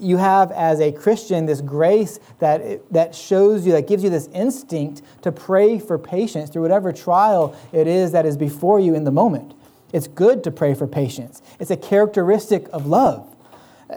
you 0.00 0.16
have 0.16 0.52
as 0.52 0.80
a 0.80 0.92
Christian 0.92 1.46
this 1.46 1.60
grace 1.60 2.20
that, 2.38 2.92
that 2.92 3.14
shows 3.14 3.66
you, 3.66 3.72
that 3.72 3.86
gives 3.88 4.04
you 4.04 4.10
this 4.10 4.28
instinct 4.32 5.02
to 5.22 5.32
pray 5.32 5.78
for 5.78 5.98
patience 5.98 6.50
through 6.50 6.62
whatever 6.62 6.92
trial 6.92 7.56
it 7.72 7.86
is 7.86 8.12
that 8.12 8.24
is 8.24 8.36
before 8.36 8.80
you 8.80 8.94
in 8.94 9.04
the 9.04 9.10
moment. 9.10 9.54
It's 9.92 10.06
good 10.06 10.44
to 10.44 10.50
pray 10.50 10.74
for 10.74 10.86
patience, 10.86 11.42
it's 11.58 11.70
a 11.70 11.76
characteristic 11.76 12.68
of 12.72 12.86
love. 12.86 13.34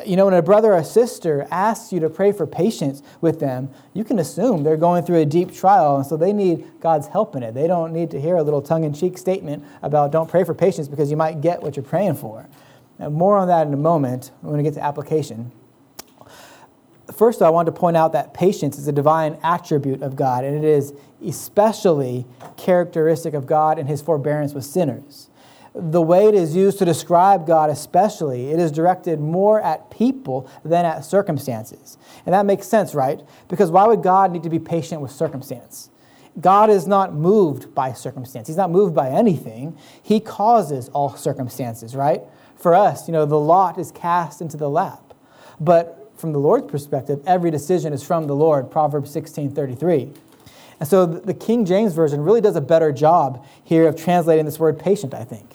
You 0.05 0.15
know, 0.15 0.25
when 0.25 0.33
a 0.33 0.41
brother 0.41 0.73
or 0.73 0.83
sister 0.85 1.45
asks 1.51 1.91
you 1.91 1.99
to 1.99 2.09
pray 2.09 2.31
for 2.31 2.47
patience 2.47 3.03
with 3.19 3.41
them, 3.41 3.69
you 3.93 4.05
can 4.05 4.19
assume 4.19 4.63
they're 4.63 4.77
going 4.77 5.03
through 5.03 5.17
a 5.17 5.25
deep 5.25 5.53
trial, 5.53 5.97
and 5.97 6.05
so 6.05 6.15
they 6.15 6.31
need 6.31 6.65
God's 6.79 7.07
help 7.07 7.35
in 7.35 7.43
it. 7.43 7.53
They 7.53 7.67
don't 7.67 7.91
need 7.91 8.09
to 8.11 8.21
hear 8.21 8.37
a 8.37 8.43
little 8.43 8.61
tongue 8.61 8.85
in 8.85 8.93
cheek 8.93 9.17
statement 9.17 9.65
about 9.81 10.13
don't 10.13 10.29
pray 10.29 10.45
for 10.45 10.53
patience 10.53 10.87
because 10.87 11.11
you 11.11 11.17
might 11.17 11.41
get 11.41 11.61
what 11.61 11.75
you're 11.75 11.83
praying 11.83 12.15
for. 12.15 12.47
And 12.99 13.13
more 13.13 13.35
on 13.35 13.49
that 13.49 13.67
in 13.67 13.73
a 13.73 13.77
moment 13.77 14.31
when 14.39 14.55
we 14.55 14.63
get 14.63 14.75
to 14.75 14.83
application. 14.83 15.51
First, 17.13 17.41
I 17.41 17.49
want 17.49 17.65
to 17.65 17.73
point 17.73 17.97
out 17.97 18.13
that 18.13 18.33
patience 18.33 18.77
is 18.77 18.87
a 18.87 18.93
divine 18.93 19.37
attribute 19.43 20.01
of 20.01 20.15
God, 20.15 20.45
and 20.45 20.55
it 20.55 20.63
is 20.63 20.93
especially 21.25 22.25
characteristic 22.55 23.33
of 23.33 23.45
God 23.45 23.77
in 23.77 23.87
his 23.87 24.01
forbearance 24.01 24.53
with 24.53 24.63
sinners. 24.63 25.27
The 25.73 26.01
way 26.01 26.27
it 26.27 26.35
is 26.35 26.55
used 26.55 26.79
to 26.79 26.85
describe 26.85 27.47
God, 27.47 27.69
especially, 27.69 28.51
it 28.51 28.59
is 28.59 28.71
directed 28.71 29.21
more 29.21 29.61
at 29.61 29.89
people 29.89 30.49
than 30.65 30.85
at 30.85 31.05
circumstances. 31.05 31.97
And 32.25 32.33
that 32.33 32.45
makes 32.45 32.67
sense, 32.67 32.93
right? 32.93 33.21
Because 33.47 33.71
why 33.71 33.87
would 33.87 34.03
God 34.03 34.31
need 34.31 34.43
to 34.43 34.49
be 34.49 34.59
patient 34.59 35.01
with 35.01 35.11
circumstance? 35.11 35.89
God 36.39 36.69
is 36.69 36.87
not 36.87 37.13
moved 37.13 37.73
by 37.73 37.93
circumstance. 37.93 38.47
He's 38.47 38.57
not 38.57 38.71
moved 38.71 38.95
by 38.95 39.09
anything. 39.09 39.77
He 40.01 40.19
causes 40.19 40.89
all 40.89 41.15
circumstances, 41.15 41.95
right? 41.95 42.21
For 42.55 42.73
us, 42.73 43.07
you 43.07 43.11
know, 43.11 43.25
the 43.25 43.39
lot 43.39 43.77
is 43.77 43.91
cast 43.91 44.41
into 44.41 44.57
the 44.57 44.69
lap. 44.69 45.13
But 45.59 46.11
from 46.15 46.31
the 46.31 46.39
Lord's 46.39 46.69
perspective, 46.69 47.21
every 47.25 47.51
decision 47.51 47.93
is 47.93 48.03
from 48.03 48.27
the 48.27 48.35
Lord, 48.35 48.71
Proverbs 48.71 49.11
16 49.11 49.51
33. 49.51 50.11
And 50.81 50.89
so 50.89 51.05
the 51.05 51.35
King 51.35 51.63
James 51.63 51.93
Version 51.93 52.21
really 52.21 52.41
does 52.41 52.55
a 52.55 52.61
better 52.61 52.91
job 52.91 53.45
here 53.63 53.87
of 53.87 53.95
translating 53.95 54.45
this 54.45 54.57
word 54.57 54.79
patient, 54.79 55.13
I 55.13 55.23
think. 55.23 55.47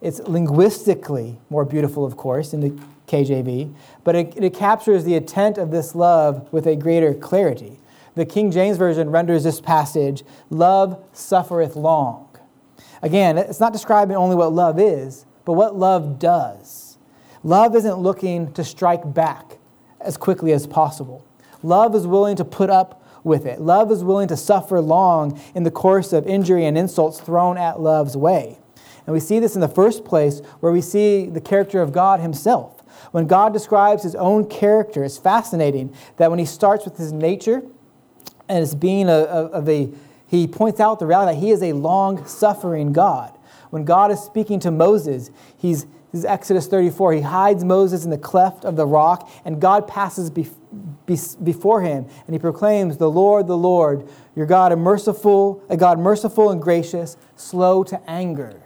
It's 0.00 0.20
linguistically 0.20 1.40
more 1.50 1.64
beautiful, 1.64 2.04
of 2.04 2.16
course, 2.16 2.54
in 2.54 2.60
the 2.60 2.70
KJV, 3.08 3.74
but 4.04 4.14
it, 4.14 4.32
it 4.36 4.54
captures 4.54 5.02
the 5.02 5.16
intent 5.16 5.58
of 5.58 5.72
this 5.72 5.96
love 5.96 6.52
with 6.52 6.68
a 6.68 6.76
greater 6.76 7.14
clarity. 7.14 7.80
The 8.14 8.24
King 8.24 8.52
James 8.52 8.78
Version 8.78 9.10
renders 9.10 9.42
this 9.42 9.60
passage, 9.60 10.22
love 10.50 11.02
suffereth 11.12 11.74
long. 11.74 12.28
Again, 13.02 13.36
it's 13.38 13.58
not 13.58 13.72
describing 13.72 14.16
only 14.16 14.36
what 14.36 14.52
love 14.52 14.78
is, 14.78 15.26
but 15.44 15.54
what 15.54 15.74
love 15.74 16.20
does. 16.20 16.96
Love 17.42 17.74
isn't 17.74 17.96
looking 17.96 18.52
to 18.52 18.62
strike 18.62 19.12
back 19.12 19.58
as 20.00 20.16
quickly 20.16 20.52
as 20.52 20.68
possible. 20.68 21.26
Love 21.64 21.96
is 21.96 22.06
willing 22.06 22.36
to 22.36 22.44
put 22.44 22.70
up 22.70 23.00
with 23.24 23.46
it. 23.46 23.60
Love 23.60 23.90
is 23.90 24.04
willing 24.04 24.28
to 24.28 24.36
suffer 24.36 24.80
long 24.80 25.40
in 25.54 25.64
the 25.64 25.70
course 25.70 26.12
of 26.12 26.26
injury 26.26 26.66
and 26.66 26.78
insults 26.78 27.18
thrown 27.18 27.58
at 27.58 27.80
love's 27.80 28.16
way. 28.16 28.58
And 29.06 29.12
we 29.12 29.20
see 29.20 29.38
this 29.38 29.54
in 29.54 29.60
the 29.60 29.68
first 29.68 30.04
place 30.04 30.40
where 30.60 30.72
we 30.72 30.80
see 30.80 31.26
the 31.26 31.40
character 31.40 31.82
of 31.82 31.92
God 31.92 32.20
Himself. 32.20 32.82
When 33.10 33.26
God 33.26 33.52
describes 33.52 34.02
His 34.02 34.14
own 34.14 34.48
character, 34.48 35.04
it's 35.04 35.18
fascinating 35.18 35.94
that 36.16 36.30
when 36.30 36.38
He 36.38 36.46
starts 36.46 36.84
with 36.84 36.96
His 36.96 37.12
nature 37.12 37.62
and 38.48 38.58
as 38.58 38.74
being 38.74 39.08
a, 39.08 39.12
of 39.12 39.68
a, 39.68 39.90
He 40.26 40.46
points 40.46 40.80
out 40.80 40.98
the 40.98 41.06
reality 41.06 41.34
that 41.34 41.40
He 41.40 41.50
is 41.50 41.62
a 41.62 41.72
long 41.72 42.26
suffering 42.26 42.92
God. 42.92 43.36
When 43.70 43.84
God 43.84 44.10
is 44.10 44.20
speaking 44.20 44.60
to 44.60 44.70
Moses, 44.70 45.30
He's 45.56 45.86
this 46.14 46.20
is 46.20 46.26
Exodus 46.26 46.68
34. 46.68 47.14
He 47.14 47.20
hides 47.22 47.64
Moses 47.64 48.04
in 48.04 48.10
the 48.10 48.18
cleft 48.18 48.64
of 48.64 48.76
the 48.76 48.86
rock, 48.86 49.28
and 49.44 49.60
God 49.60 49.88
passes 49.88 50.30
before 50.30 50.63
him, 51.06 52.06
and 52.26 52.34
he 52.34 52.38
proclaims, 52.38 52.96
The 52.96 53.10
Lord, 53.10 53.46
the 53.46 53.56
Lord, 53.56 54.08
your 54.34 54.46
God, 54.46 54.72
a 54.72 54.76
merciful, 54.76 55.62
a 55.68 55.76
God 55.76 55.98
merciful 55.98 56.50
and 56.50 56.60
gracious, 56.60 57.16
slow 57.36 57.84
to 57.84 58.00
anger. 58.10 58.62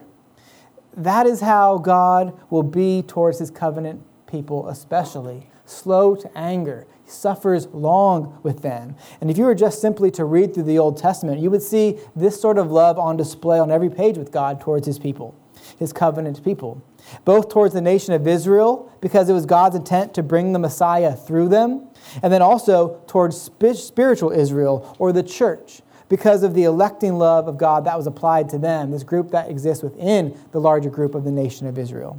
That 0.96 1.26
is 1.26 1.40
how 1.40 1.78
God 1.78 2.38
will 2.50 2.62
be 2.62 3.02
towards 3.02 3.38
his 3.38 3.50
covenant 3.50 4.02
people, 4.26 4.68
especially 4.68 5.48
slow 5.64 6.16
to 6.16 6.30
anger. 6.36 6.86
He 7.04 7.10
suffers 7.10 7.66
long 7.68 8.38
with 8.42 8.62
them. 8.62 8.96
And 9.20 9.30
if 9.30 9.38
you 9.38 9.44
were 9.44 9.54
just 9.54 9.80
simply 9.80 10.10
to 10.12 10.24
read 10.24 10.54
through 10.54 10.64
the 10.64 10.78
Old 10.78 10.96
Testament, 10.96 11.40
you 11.40 11.50
would 11.50 11.62
see 11.62 11.98
this 12.16 12.40
sort 12.40 12.58
of 12.58 12.70
love 12.70 12.98
on 12.98 13.16
display 13.16 13.58
on 13.58 13.70
every 13.70 13.90
page 13.90 14.16
with 14.16 14.32
God 14.32 14.60
towards 14.60 14.86
his 14.86 14.98
people, 14.98 15.34
his 15.78 15.92
covenant 15.92 16.42
people 16.42 16.82
both 17.24 17.48
towards 17.48 17.74
the 17.74 17.80
nation 17.80 18.14
of 18.14 18.26
Israel, 18.26 18.92
because 19.00 19.28
it 19.28 19.32
was 19.32 19.46
God's 19.46 19.76
intent 19.76 20.14
to 20.14 20.22
bring 20.22 20.52
the 20.52 20.58
Messiah 20.58 21.14
through 21.14 21.48
them, 21.48 21.88
and 22.22 22.32
then 22.32 22.42
also 22.42 23.00
towards 23.06 23.40
spiritual 23.40 24.30
Israel 24.30 24.96
or 24.98 25.12
the 25.12 25.22
church, 25.22 25.82
because 26.08 26.42
of 26.42 26.54
the 26.54 26.64
electing 26.64 27.18
love 27.18 27.48
of 27.48 27.58
God 27.58 27.84
that 27.84 27.96
was 27.96 28.06
applied 28.06 28.48
to 28.50 28.58
them, 28.58 28.90
this 28.90 29.02
group 29.02 29.30
that 29.32 29.50
exists 29.50 29.82
within 29.82 30.38
the 30.52 30.60
larger 30.60 30.88
group 30.88 31.14
of 31.14 31.24
the 31.24 31.32
nation 31.32 31.66
of 31.66 31.78
Israel. 31.78 32.18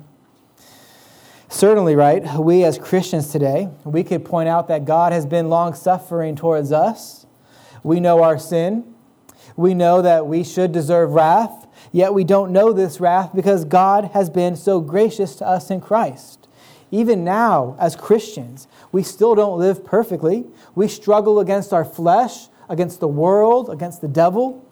Certainly, 1.51 1.95
right, 1.95 2.23
we 2.35 2.63
as 2.63 2.77
Christians 2.77 3.31
today, 3.31 3.69
we 3.83 4.03
could 4.03 4.23
point 4.23 4.47
out 4.47 4.67
that 4.67 4.85
God 4.85 5.11
has 5.11 5.25
been 5.25 5.49
long 5.49 5.73
suffering 5.73 6.35
towards 6.35 6.71
us. 6.71 7.25
We 7.81 7.99
know 7.99 8.21
our 8.21 8.37
sin. 8.37 8.93
We 9.55 9.73
know 9.73 10.03
that 10.03 10.27
we 10.27 10.43
should 10.43 10.71
deserve 10.71 11.13
wrath. 11.13 11.65
Yet 11.91 12.13
we 12.13 12.23
don't 12.23 12.51
know 12.51 12.71
this 12.71 12.99
wrath 12.99 13.31
because 13.33 13.65
God 13.65 14.11
has 14.13 14.29
been 14.29 14.55
so 14.55 14.79
gracious 14.79 15.35
to 15.35 15.47
us 15.47 15.71
in 15.71 15.81
Christ. 15.81 16.47
Even 16.91 17.23
now, 17.23 17.75
as 17.79 17.95
Christians, 17.95 18.67
we 18.91 19.03
still 19.03 19.35
don't 19.35 19.59
live 19.59 19.85
perfectly. 19.85 20.45
We 20.75 20.87
struggle 20.87 21.39
against 21.39 21.71
our 21.73 21.85
flesh, 21.85 22.47
against 22.67 22.99
the 22.99 23.07
world, 23.07 23.69
against 23.69 24.01
the 24.01 24.07
devil. 24.07 24.65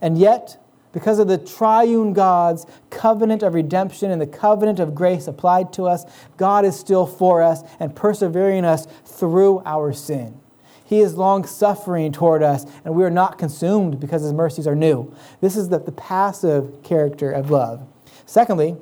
And 0.00 0.18
yet, 0.18 0.62
because 0.92 1.18
of 1.18 1.28
the 1.28 1.38
triune 1.38 2.12
God's 2.12 2.66
covenant 2.90 3.42
of 3.42 3.54
redemption 3.54 4.10
and 4.10 4.20
the 4.20 4.26
covenant 4.26 4.80
of 4.80 4.94
grace 4.94 5.26
applied 5.26 5.72
to 5.74 5.84
us, 5.84 6.04
God 6.36 6.64
is 6.64 6.78
still 6.78 7.06
for 7.06 7.42
us 7.42 7.62
and 7.78 7.94
persevering 7.94 8.64
us 8.64 8.86
through 9.04 9.62
our 9.66 9.92
sin. 9.92 10.40
He 10.86 11.00
is 11.00 11.16
long 11.16 11.44
suffering 11.44 12.12
toward 12.12 12.44
us, 12.44 12.64
and 12.84 12.94
we 12.94 13.04
are 13.04 13.10
not 13.10 13.38
consumed 13.38 13.98
because 13.98 14.22
his 14.22 14.32
mercies 14.32 14.68
are 14.68 14.76
new. 14.76 15.12
This 15.40 15.56
is 15.56 15.68
the, 15.68 15.80
the 15.80 15.92
passive 15.92 16.82
character 16.84 17.32
of 17.32 17.50
love. 17.50 17.84
Secondly, 18.24 18.76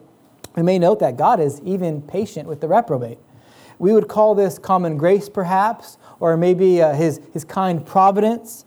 we 0.55 0.63
may 0.63 0.79
note 0.79 1.01
that 1.01 1.17
God 1.17 1.41
is 1.41 1.63
even 1.63 2.03
patient 2.03 2.47
with 2.47 2.61
the 2.61 2.69
reprobate. 2.69 3.19
We 3.79 3.93
would 3.93 4.07
call 4.07 4.35
this 4.35 4.59
common 4.59 4.99
grace, 4.99 5.31
perhaps, 5.31 5.97
or 6.21 6.37
maybe 6.37 6.81
uh, 6.81 6.93
his, 6.93 7.21
his 7.33 7.45
kind 7.45 7.85
providence, 7.85 8.67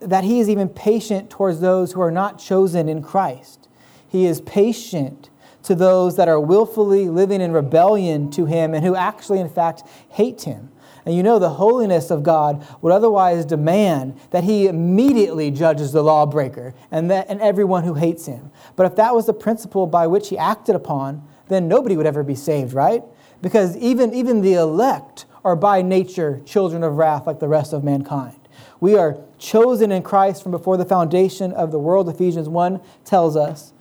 that 0.00 0.24
he 0.24 0.40
is 0.40 0.50
even 0.50 0.68
patient 0.68 1.30
towards 1.30 1.60
those 1.60 1.92
who 1.92 2.00
are 2.00 2.10
not 2.10 2.38
chosen 2.38 2.88
in 2.88 3.00
Christ. 3.00 3.68
He 4.08 4.26
is 4.26 4.40
patient 4.40 5.30
to 5.62 5.74
those 5.74 6.16
that 6.16 6.28
are 6.28 6.40
willfully 6.40 7.08
living 7.08 7.40
in 7.40 7.52
rebellion 7.52 8.30
to 8.32 8.46
him 8.46 8.74
and 8.74 8.84
who 8.84 8.94
actually, 8.94 9.40
in 9.40 9.48
fact, 9.48 9.82
hate 10.10 10.42
him. 10.42 10.70
And 11.06 11.14
you 11.14 11.22
know 11.22 11.38
the 11.38 11.50
holiness 11.50 12.10
of 12.10 12.24
God 12.24 12.66
would 12.82 12.92
otherwise 12.92 13.44
demand 13.44 14.18
that 14.30 14.42
he 14.42 14.66
immediately 14.66 15.52
judges 15.52 15.92
the 15.92 16.02
lawbreaker 16.02 16.74
and, 16.90 17.08
that, 17.12 17.26
and 17.30 17.40
everyone 17.40 17.84
who 17.84 17.94
hates 17.94 18.26
him. 18.26 18.50
But 18.74 18.86
if 18.86 18.96
that 18.96 19.14
was 19.14 19.26
the 19.26 19.32
principle 19.32 19.86
by 19.86 20.08
which 20.08 20.28
he 20.28 20.36
acted 20.36 20.74
upon, 20.74 21.26
then 21.48 21.68
nobody 21.68 21.96
would 21.96 22.06
ever 22.06 22.24
be 22.24 22.34
saved, 22.34 22.72
right? 22.72 23.04
Because 23.40 23.76
even, 23.76 24.12
even 24.12 24.42
the 24.42 24.54
elect 24.54 25.26
are 25.44 25.54
by 25.54 25.80
nature 25.80 26.42
children 26.44 26.82
of 26.82 26.96
wrath 26.96 27.24
like 27.24 27.38
the 27.38 27.46
rest 27.46 27.72
of 27.72 27.84
mankind. 27.84 28.40
We 28.80 28.96
are 28.96 29.16
chosen 29.38 29.92
in 29.92 30.02
Christ 30.02 30.42
from 30.42 30.50
before 30.50 30.76
the 30.76 30.84
foundation 30.84 31.52
of 31.52 31.70
the 31.70 31.78
world, 31.78 32.08
Ephesians 32.08 32.48
1 32.48 32.80
tells 33.04 33.36
us. 33.36 33.72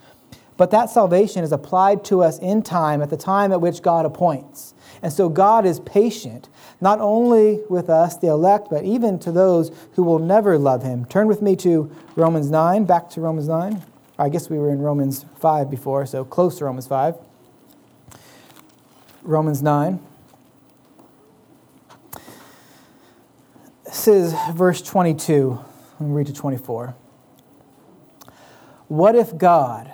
But 0.57 0.71
that 0.71 0.89
salvation 0.89 1.43
is 1.43 1.51
applied 1.51 2.05
to 2.05 2.23
us 2.23 2.39
in 2.39 2.61
time, 2.61 3.01
at 3.01 3.09
the 3.09 3.17
time 3.17 3.51
at 3.51 3.59
which 3.59 3.81
God 3.81 4.05
appoints. 4.05 4.73
And 5.01 5.11
so 5.11 5.27
God 5.27 5.65
is 5.65 5.79
patient, 5.81 6.49
not 6.85 6.99
only 6.99 7.61
with 7.67 7.89
us, 7.89 8.15
the 8.15 8.27
elect, 8.27 8.67
but 8.69 8.83
even 8.83 9.17
to 9.17 9.31
those 9.31 9.71
who 9.95 10.03
will 10.03 10.19
never 10.19 10.55
love 10.55 10.83
him. 10.83 11.03
Turn 11.05 11.25
with 11.25 11.41
me 11.41 11.55
to 11.55 11.89
Romans 12.15 12.51
9, 12.51 12.85
back 12.85 13.09
to 13.09 13.21
Romans 13.21 13.47
9. 13.47 13.81
I 14.19 14.29
guess 14.29 14.51
we 14.51 14.59
were 14.59 14.69
in 14.69 14.77
Romans 14.77 15.25
5 15.39 15.71
before, 15.71 16.05
so 16.05 16.23
close 16.23 16.59
to 16.59 16.65
Romans 16.65 16.85
5. 16.85 17.15
Romans 19.23 19.63
9. 19.63 19.99
This 23.85 24.07
is 24.07 24.35
verse 24.53 24.83
22. 24.83 25.59
Let 25.99 26.07
me 26.07 26.15
read 26.15 26.27
to 26.27 26.33
24. 26.33 26.95
What 28.89 29.15
if 29.15 29.35
God, 29.35 29.91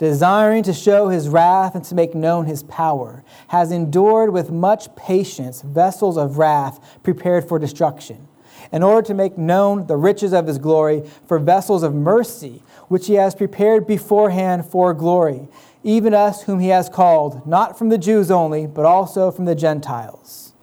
desiring 0.00 0.62
to 0.62 0.72
show 0.72 1.08
his 1.10 1.28
wrath 1.28 1.74
and 1.74 1.84
to 1.84 1.94
make 1.94 2.14
known 2.14 2.46
his 2.46 2.62
power, 2.62 3.22
has 3.48 3.70
endured 3.70 4.32
with 4.32 4.50
much 4.50 4.96
patience 4.96 5.60
vessels 5.60 6.16
of 6.16 6.38
wrath 6.38 6.98
prepared 7.02 7.46
for 7.46 7.58
destruction, 7.58 8.26
in 8.72 8.82
order 8.82 9.06
to 9.06 9.12
make 9.12 9.36
known 9.36 9.86
the 9.88 9.96
riches 9.98 10.32
of 10.32 10.46
his 10.46 10.56
glory 10.56 11.02
for 11.28 11.38
vessels 11.38 11.82
of 11.82 11.94
mercy, 11.94 12.62
which 12.88 13.08
he 13.08 13.14
has 13.14 13.34
prepared 13.34 13.86
beforehand 13.86 14.64
for 14.64 14.94
glory, 14.94 15.46
even 15.84 16.14
us 16.14 16.44
whom 16.44 16.60
he 16.60 16.68
has 16.68 16.88
called, 16.88 17.46
not 17.46 17.76
from 17.76 17.90
the 17.90 17.98
Jews 17.98 18.30
only, 18.30 18.66
but 18.66 18.86
also 18.86 19.30
from 19.30 19.44
the 19.44 19.54
Gentiles. 19.54 20.54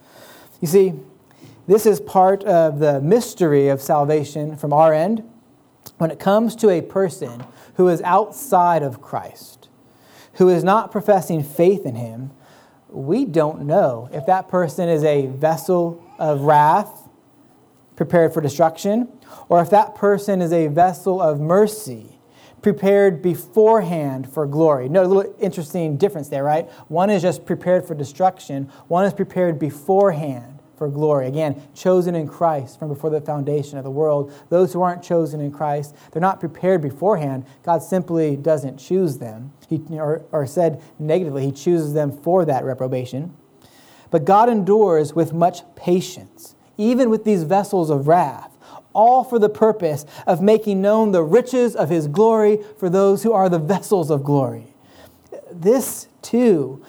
You 0.61 0.67
see, 0.67 0.93
this 1.67 1.85
is 1.85 1.99
part 1.99 2.43
of 2.43 2.79
the 2.79 3.01
mystery 3.01 3.67
of 3.67 3.83
salvation 3.83 4.57
from 4.57 4.73
our 4.73 4.93
end. 4.93 5.23
When 5.97 6.11
it 6.11 6.19
comes 6.19 6.55
to 6.57 6.69
a 6.69 6.81
person 6.81 7.43
who 7.75 7.87
is 7.87 8.01
outside 8.01 8.83
of 8.83 9.01
Christ, 9.01 9.69
who 10.33 10.49
is 10.49 10.63
not 10.63 10.91
professing 10.91 11.43
faith 11.43 11.85
in 11.85 11.95
him, 11.95 12.31
we 12.89 13.25
don't 13.25 13.63
know 13.63 14.09
if 14.13 14.25
that 14.27 14.47
person 14.47 14.87
is 14.87 15.03
a 15.03 15.27
vessel 15.27 16.03
of 16.19 16.41
wrath 16.41 17.09
prepared 17.95 18.33
for 18.33 18.41
destruction, 18.41 19.07
or 19.49 19.59
if 19.61 19.71
that 19.71 19.95
person 19.95 20.41
is 20.41 20.53
a 20.53 20.67
vessel 20.67 21.19
of 21.19 21.39
mercy 21.39 22.19
prepared 22.61 23.21
beforehand 23.21 24.31
for 24.31 24.45
glory. 24.45 24.87
Note 24.87 25.05
a 25.05 25.07
little 25.07 25.35
interesting 25.39 25.97
difference 25.97 26.29
there, 26.29 26.43
right? 26.43 26.69
One 26.89 27.09
is 27.09 27.21
just 27.21 27.45
prepared 27.45 27.85
for 27.85 27.95
destruction, 27.95 28.69
one 28.87 29.05
is 29.05 29.13
prepared 29.13 29.57
beforehand 29.57 30.56
for 30.77 30.87
glory. 30.87 31.27
Again, 31.27 31.61
chosen 31.73 32.15
in 32.15 32.27
Christ 32.27 32.77
from 32.77 32.89
before 32.89 33.09
the 33.09 33.19
foundation 33.19 33.77
of 33.77 33.83
the 33.83 33.91
world. 33.91 34.31
Those 34.49 34.71
who 34.71 34.81
aren't 34.81 35.03
chosen 35.03 35.41
in 35.41 35.51
Christ, 35.51 35.95
they're 36.11 36.21
not 36.21 36.39
prepared 36.39 36.81
beforehand. 36.81 37.45
God 37.63 37.81
simply 37.81 38.35
doesn't 38.35 38.77
choose 38.77 39.17
them. 39.17 39.51
He, 39.67 39.81
or, 39.91 40.23
or 40.31 40.45
said 40.45 40.81
negatively, 40.99 41.45
He 41.45 41.51
chooses 41.51 41.93
them 41.93 42.11
for 42.11 42.45
that 42.45 42.63
reprobation. 42.63 43.35
But 44.11 44.23
God 44.23 44.49
endures 44.49 45.13
with 45.13 45.33
much 45.33 45.61
patience, 45.75 46.55
even 46.77 47.09
with 47.09 47.23
these 47.23 47.43
vessels 47.43 47.89
of 47.89 48.07
wrath, 48.07 48.55
all 48.93 49.23
for 49.23 49.39
the 49.39 49.49
purpose 49.49 50.05
of 50.25 50.41
making 50.41 50.81
known 50.81 51.11
the 51.11 51.23
riches 51.23 51.75
of 51.75 51.89
His 51.89 52.07
glory 52.07 52.59
for 52.77 52.89
those 52.89 53.23
who 53.23 53.33
are 53.33 53.49
the 53.49 53.59
vessels 53.59 54.09
of 54.09 54.23
glory. 54.23 54.73
This, 55.51 56.07
too, 56.21 56.83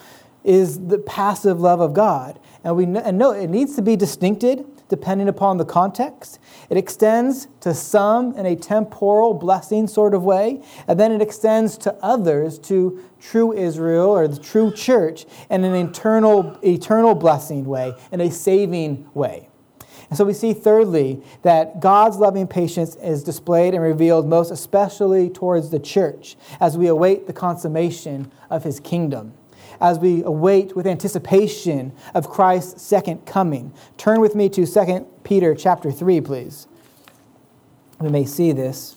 is 0.44 0.88
the 0.88 0.98
passive 0.98 1.60
love 1.60 1.80
of 1.80 1.92
God. 1.94 2.38
And 2.68 2.76
we 2.76 2.84
and 2.84 3.16
know 3.16 3.30
it 3.30 3.46
needs 3.46 3.76
to 3.76 3.82
be 3.82 3.96
distincted 3.96 4.62
depending 4.90 5.26
upon 5.26 5.56
the 5.56 5.64
context. 5.64 6.38
It 6.68 6.76
extends 6.76 7.48
to 7.60 7.72
some 7.72 8.34
in 8.36 8.44
a 8.44 8.56
temporal 8.56 9.32
blessing 9.32 9.86
sort 9.86 10.12
of 10.12 10.22
way, 10.22 10.62
and 10.86 11.00
then 11.00 11.10
it 11.10 11.22
extends 11.22 11.78
to 11.78 11.94
others, 12.02 12.58
to 12.60 13.02
true 13.20 13.54
Israel 13.54 14.10
or 14.10 14.28
the 14.28 14.38
true 14.38 14.70
church, 14.70 15.24
in 15.48 15.64
an 15.64 15.74
eternal, 15.74 16.58
eternal 16.62 17.14
blessing 17.14 17.64
way, 17.64 17.94
in 18.12 18.20
a 18.20 18.30
saving 18.30 19.08
way. 19.14 19.48
And 20.10 20.18
so 20.18 20.26
we 20.26 20.34
see, 20.34 20.52
thirdly, 20.52 21.22
that 21.42 21.80
God's 21.80 22.18
loving 22.18 22.46
patience 22.46 22.96
is 22.96 23.24
displayed 23.24 23.72
and 23.72 23.82
revealed 23.82 24.28
most 24.28 24.50
especially 24.50 25.30
towards 25.30 25.70
the 25.70 25.80
church 25.80 26.36
as 26.60 26.76
we 26.76 26.88
await 26.88 27.26
the 27.26 27.32
consummation 27.32 28.30
of 28.50 28.64
his 28.64 28.78
kingdom 28.78 29.32
as 29.80 29.98
we 29.98 30.22
await 30.24 30.74
with 30.74 30.86
anticipation 30.86 31.92
of 32.14 32.28
Christ's 32.28 32.82
second 32.82 33.26
coming. 33.26 33.72
Turn 33.96 34.20
with 34.20 34.34
me 34.34 34.48
to 34.50 34.66
2 34.66 35.06
Peter 35.24 35.54
chapter 35.54 35.90
3, 35.90 36.20
please. 36.20 36.66
We 38.00 38.08
may 38.08 38.24
see 38.24 38.52
this. 38.52 38.96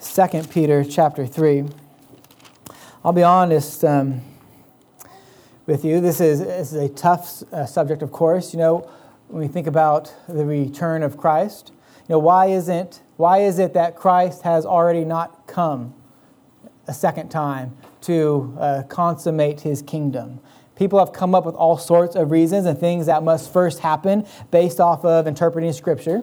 Second 0.00 0.50
Peter 0.50 0.82
chapter 0.82 1.26
3. 1.26 1.64
I'll 3.04 3.12
be 3.12 3.22
honest 3.22 3.84
um, 3.84 4.20
with 5.66 5.84
you. 5.84 6.00
This 6.00 6.20
is, 6.20 6.40
this 6.40 6.72
is 6.72 6.82
a 6.82 6.88
tough 6.88 7.44
uh, 7.52 7.66
subject, 7.66 8.02
of 8.02 8.10
course. 8.10 8.52
You 8.52 8.58
know, 8.58 8.90
when 9.28 9.42
we 9.42 9.48
think 9.48 9.68
about 9.68 10.12
the 10.26 10.44
return 10.44 11.04
of 11.04 11.16
Christ, 11.16 11.70
you 12.08 12.14
know, 12.14 12.18
why 12.18 12.46
isn't 12.46 13.00
why 13.18 13.38
is 13.38 13.58
it 13.58 13.74
that 13.74 13.96
Christ 13.96 14.42
has 14.42 14.64
already 14.64 15.04
not 15.04 15.48
come 15.48 15.92
a 16.86 16.94
second 16.94 17.30
time 17.30 17.76
to 18.02 18.56
uh, 18.58 18.82
consummate 18.88 19.60
his 19.62 19.82
kingdom? 19.82 20.38
People 20.76 21.00
have 21.00 21.12
come 21.12 21.34
up 21.34 21.44
with 21.44 21.56
all 21.56 21.76
sorts 21.76 22.14
of 22.14 22.30
reasons 22.30 22.64
and 22.64 22.78
things 22.78 23.06
that 23.06 23.24
must 23.24 23.52
first 23.52 23.80
happen 23.80 24.24
based 24.52 24.78
off 24.78 25.04
of 25.04 25.26
interpreting 25.26 25.72
Scripture. 25.72 26.22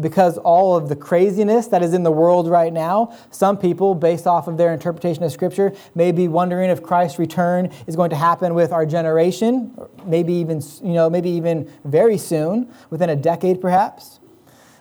Because 0.00 0.36
all 0.38 0.76
of 0.76 0.88
the 0.88 0.96
craziness 0.96 1.68
that 1.68 1.84
is 1.84 1.94
in 1.94 2.02
the 2.02 2.10
world 2.10 2.48
right 2.48 2.72
now, 2.72 3.16
some 3.30 3.56
people, 3.56 3.94
based 3.94 4.26
off 4.26 4.48
of 4.48 4.56
their 4.56 4.74
interpretation 4.74 5.22
of 5.22 5.30
Scripture, 5.30 5.72
may 5.94 6.10
be 6.10 6.26
wondering 6.26 6.68
if 6.68 6.82
Christ's 6.82 7.20
return 7.20 7.70
is 7.86 7.94
going 7.94 8.10
to 8.10 8.16
happen 8.16 8.54
with 8.54 8.72
our 8.72 8.84
generation, 8.84 9.72
maybe 10.04 10.32
even, 10.32 10.60
you 10.82 10.94
know, 10.94 11.08
maybe 11.08 11.30
even 11.30 11.70
very 11.84 12.18
soon, 12.18 12.74
within 12.90 13.08
a 13.08 13.14
decade 13.14 13.60
perhaps. 13.60 14.18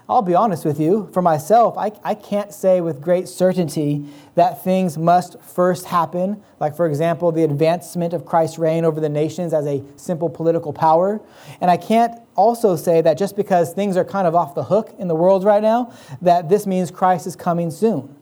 I'll 0.10 0.22
be 0.22 0.36
honest 0.36 0.66
with 0.66 0.82
you, 0.82 1.10
for 1.14 1.22
myself, 1.22 1.78
I, 1.78 1.94
I 2.04 2.14
can't 2.14 2.54
say 2.54 2.82
with 2.82 3.02
great 3.02 3.30
certainty 3.30 4.06
that 4.36 4.62
things 4.62 4.98
must 4.98 5.40
first 5.42 5.86
happen, 5.86 6.44
like, 6.60 6.76
for 6.76 6.88
example, 6.88 7.32
the 7.32 7.44
advancement 7.46 8.14
of 8.14 8.26
Christ's 8.26 8.60
reign 8.60 8.84
over 8.84 9.00
the 9.00 9.08
nations 9.08 9.54
as 9.54 9.66
a 9.66 9.82
simple 9.96 10.30
political 10.30 10.74
power. 10.74 11.22
And 11.62 11.72
I 11.72 11.78
can't 11.78 12.20
also 12.36 12.76
say 12.76 13.00
that 13.00 13.18
just 13.18 13.38
because 13.38 13.72
things 13.74 13.96
are 13.96 14.04
kind 14.04 14.28
of 14.28 14.36
off 14.36 14.56
the 14.56 14.66
hook 14.66 14.94
in 15.00 15.08
the 15.08 15.16
world 15.16 15.46
right 15.46 15.62
now, 15.62 15.94
that 16.22 16.50
this 16.50 16.68
means 16.68 16.92
Christ 16.92 17.26
is 17.26 17.38
coming 17.38 17.72
soon. 17.72 18.14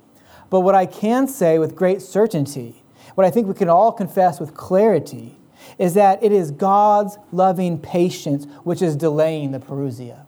But 0.52 0.60
what 0.60 0.76
I 0.76 0.86
can 0.86 1.28
say 1.28 1.58
with 1.58 1.76
great 1.76 2.04
certainty, 2.04 2.84
what 3.16 3.26
I 3.26 3.32
think 3.32 3.48
we 3.48 3.56
can 3.56 3.70
all 3.70 3.92
confess 3.92 4.40
with 4.40 4.54
clarity, 4.54 5.36
is 5.80 5.96
that 5.96 6.22
it 6.24 6.32
is 6.32 6.52
God's 6.52 7.18
loving 7.32 7.80
patience 7.80 8.46
which 8.64 8.84
is 8.84 8.96
delaying 8.96 9.52
the 9.52 9.60
Parousia 9.60 10.21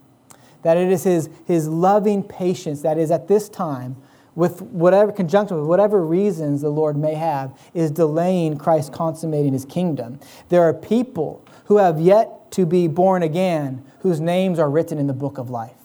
that 0.64 0.78
it 0.78 0.92
is 0.92 1.04
his, 1.04 1.30
his 1.46 1.68
loving 1.68 2.24
patience 2.24 2.82
that 2.82 2.98
is 2.98 3.12
at 3.12 3.28
this 3.28 3.50
time, 3.50 3.96
with 4.36 4.62
whatever 4.64 5.12
conjunction, 5.12 5.58
with 5.58 5.68
whatever 5.68 6.04
reasons 6.04 6.62
the 6.62 6.70
Lord 6.70 6.98
may 6.98 7.14
have, 7.14 7.58
is 7.74 7.92
delaying 7.92 8.58
Christ 8.58 8.92
consummating 8.92 9.54
his 9.54 9.66
kingdom. 9.66 10.20
There 10.50 10.64
are 10.64 10.74
people 10.74 11.46
who 11.66 11.78
have 11.78 12.00
yet 12.00 12.52
to 12.52 12.66
be 12.66 12.88
born 12.88 13.24
again 13.24 13.84
whose 14.00 14.20
names 14.20 14.60
are 14.60 14.70
written 14.70 14.98
in 14.98 15.08
the 15.08 15.14
book 15.14 15.38
of 15.38 15.50
life. 15.50 15.76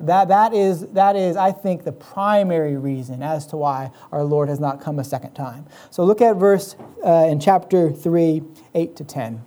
That, 0.00 0.28
that, 0.28 0.52
is, 0.52 0.86
that 0.88 1.16
is, 1.16 1.36
I 1.36 1.52
think, 1.52 1.84
the 1.84 1.92
primary 1.92 2.76
reason 2.76 3.22
as 3.22 3.46
to 3.48 3.56
why 3.56 3.90
our 4.12 4.24
Lord 4.24 4.48
has 4.48 4.60
not 4.60 4.80
come 4.80 4.98
a 4.98 5.04
second 5.04 5.34
time. 5.34 5.66
So 5.90 6.04
look 6.04 6.20
at 6.20 6.36
verse 6.36 6.76
uh, 7.04 7.26
in 7.28 7.40
chapter 7.40 7.90
3, 7.90 8.42
8 8.74 8.96
to 8.96 9.04
10. 9.04 9.44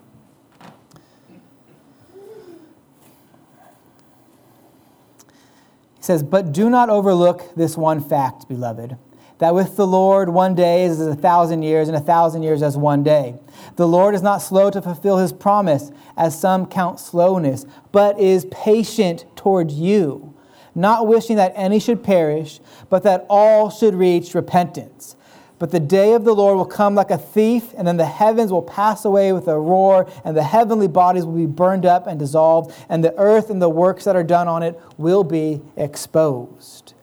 Says, 6.08 6.24
But 6.24 6.52
do 6.52 6.70
not 6.70 6.90
overlook 6.90 7.54
this 7.56 7.78
one 7.78 8.02
fact, 8.02 8.48
beloved, 8.48 8.98
that 9.38 9.54
with 9.54 9.76
the 9.76 9.86
Lord 9.86 10.30
one 10.30 10.56
day 10.56 10.86
is 10.86 11.00
as 11.00 11.08
a 11.08 11.16
thousand 11.16 11.62
years, 11.62 11.88
and 11.88 11.96
a 11.96 12.02
thousand 12.02 12.42
years 12.42 12.64
as 12.64 12.76
one 12.76 13.04
day. 13.04 13.36
The 13.76 13.88
Lord 13.88 14.16
is 14.16 14.24
not 14.24 14.40
slow 14.40 14.72
to 14.72 14.82
fulfill 14.82 15.18
his 15.18 15.32
promise, 15.32 15.92
as 16.16 16.40
some 16.40 16.66
count 16.66 17.00
slowness, 17.00 17.66
but 17.92 18.20
is 18.20 18.46
patient 18.46 19.26
toward 19.36 19.70
you, 19.70 20.34
not 20.74 21.06
wishing 21.06 21.36
that 21.36 21.54
any 21.56 21.80
should 21.80 22.04
perish, 22.04 22.60
but 22.90 23.04
that 23.04 23.26
all 23.30 23.70
should 23.70 23.94
reach 23.94 24.34
repentance. 24.34 25.16
But 25.60 25.72
the 25.72 25.80
day 25.80 26.14
of 26.14 26.24
the 26.24 26.36
Lord 26.36 26.58
will 26.58 26.66
come 26.66 26.94
like 26.94 27.10
a 27.10 27.18
thief, 27.18 27.74
and 27.76 27.88
then 27.88 27.98
the 27.98 28.06
heavens 28.06 28.52
will 28.52 28.62
pass 28.62 29.06
away 29.06 29.34
with 29.34 29.48
a 29.48 29.60
roar, 29.60 30.08
and 30.24 30.38
the 30.38 30.44
heavenly 30.44 30.88
bodies 30.88 31.26
will 31.26 31.34
be 31.34 31.48
burned 31.48 31.86
up 31.86 32.06
and 32.06 32.20
dissolved, 32.20 32.76
and 32.90 33.04
the 33.04 33.18
earth 33.18 33.50
and 33.50 33.62
the 33.62 33.70
works 33.70 34.04
that 34.04 34.16
are 34.16 34.24
done 34.24 34.48
on 34.48 34.62
it 34.62 34.80
will 34.98 35.24
be 35.24 35.62
exposed. 35.76 36.94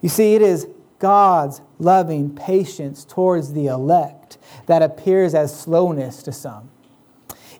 You 0.00 0.08
see, 0.08 0.34
it 0.34 0.42
is 0.42 0.66
God's 0.98 1.60
loving 1.78 2.34
patience 2.34 3.04
towards 3.04 3.52
the 3.52 3.66
elect 3.66 4.38
that 4.66 4.82
appears 4.82 5.34
as 5.34 5.58
slowness 5.58 6.22
to 6.24 6.32
some. 6.32 6.70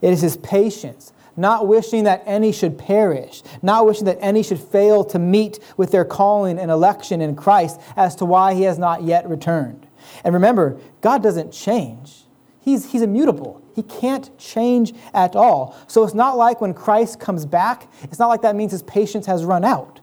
It 0.00 0.12
is 0.12 0.22
his 0.22 0.36
patience, 0.38 1.12
not 1.36 1.68
wishing 1.68 2.04
that 2.04 2.22
any 2.26 2.52
should 2.52 2.78
perish, 2.78 3.42
not 3.62 3.86
wishing 3.86 4.04
that 4.06 4.18
any 4.20 4.42
should 4.42 4.60
fail 4.60 5.04
to 5.04 5.18
meet 5.18 5.60
with 5.76 5.92
their 5.92 6.04
calling 6.04 6.58
and 6.58 6.70
election 6.70 7.20
in 7.20 7.36
Christ 7.36 7.80
as 7.96 8.16
to 8.16 8.24
why 8.24 8.54
he 8.54 8.62
has 8.62 8.78
not 8.78 9.02
yet 9.02 9.28
returned. 9.28 9.81
And 10.24 10.34
remember, 10.34 10.78
God 11.00 11.22
doesn't 11.22 11.52
change. 11.52 12.22
He's, 12.60 12.92
he's 12.92 13.02
immutable. 13.02 13.62
He 13.74 13.82
can't 13.82 14.36
change 14.38 14.94
at 15.14 15.34
all. 15.34 15.76
So 15.88 16.04
it's 16.04 16.14
not 16.14 16.36
like 16.36 16.60
when 16.60 16.74
Christ 16.74 17.18
comes 17.18 17.44
back, 17.44 17.90
it's 18.04 18.18
not 18.18 18.28
like 18.28 18.42
that 18.42 18.54
means 18.54 18.72
his 18.72 18.82
patience 18.82 19.26
has 19.26 19.44
run 19.44 19.64
out. 19.64 20.00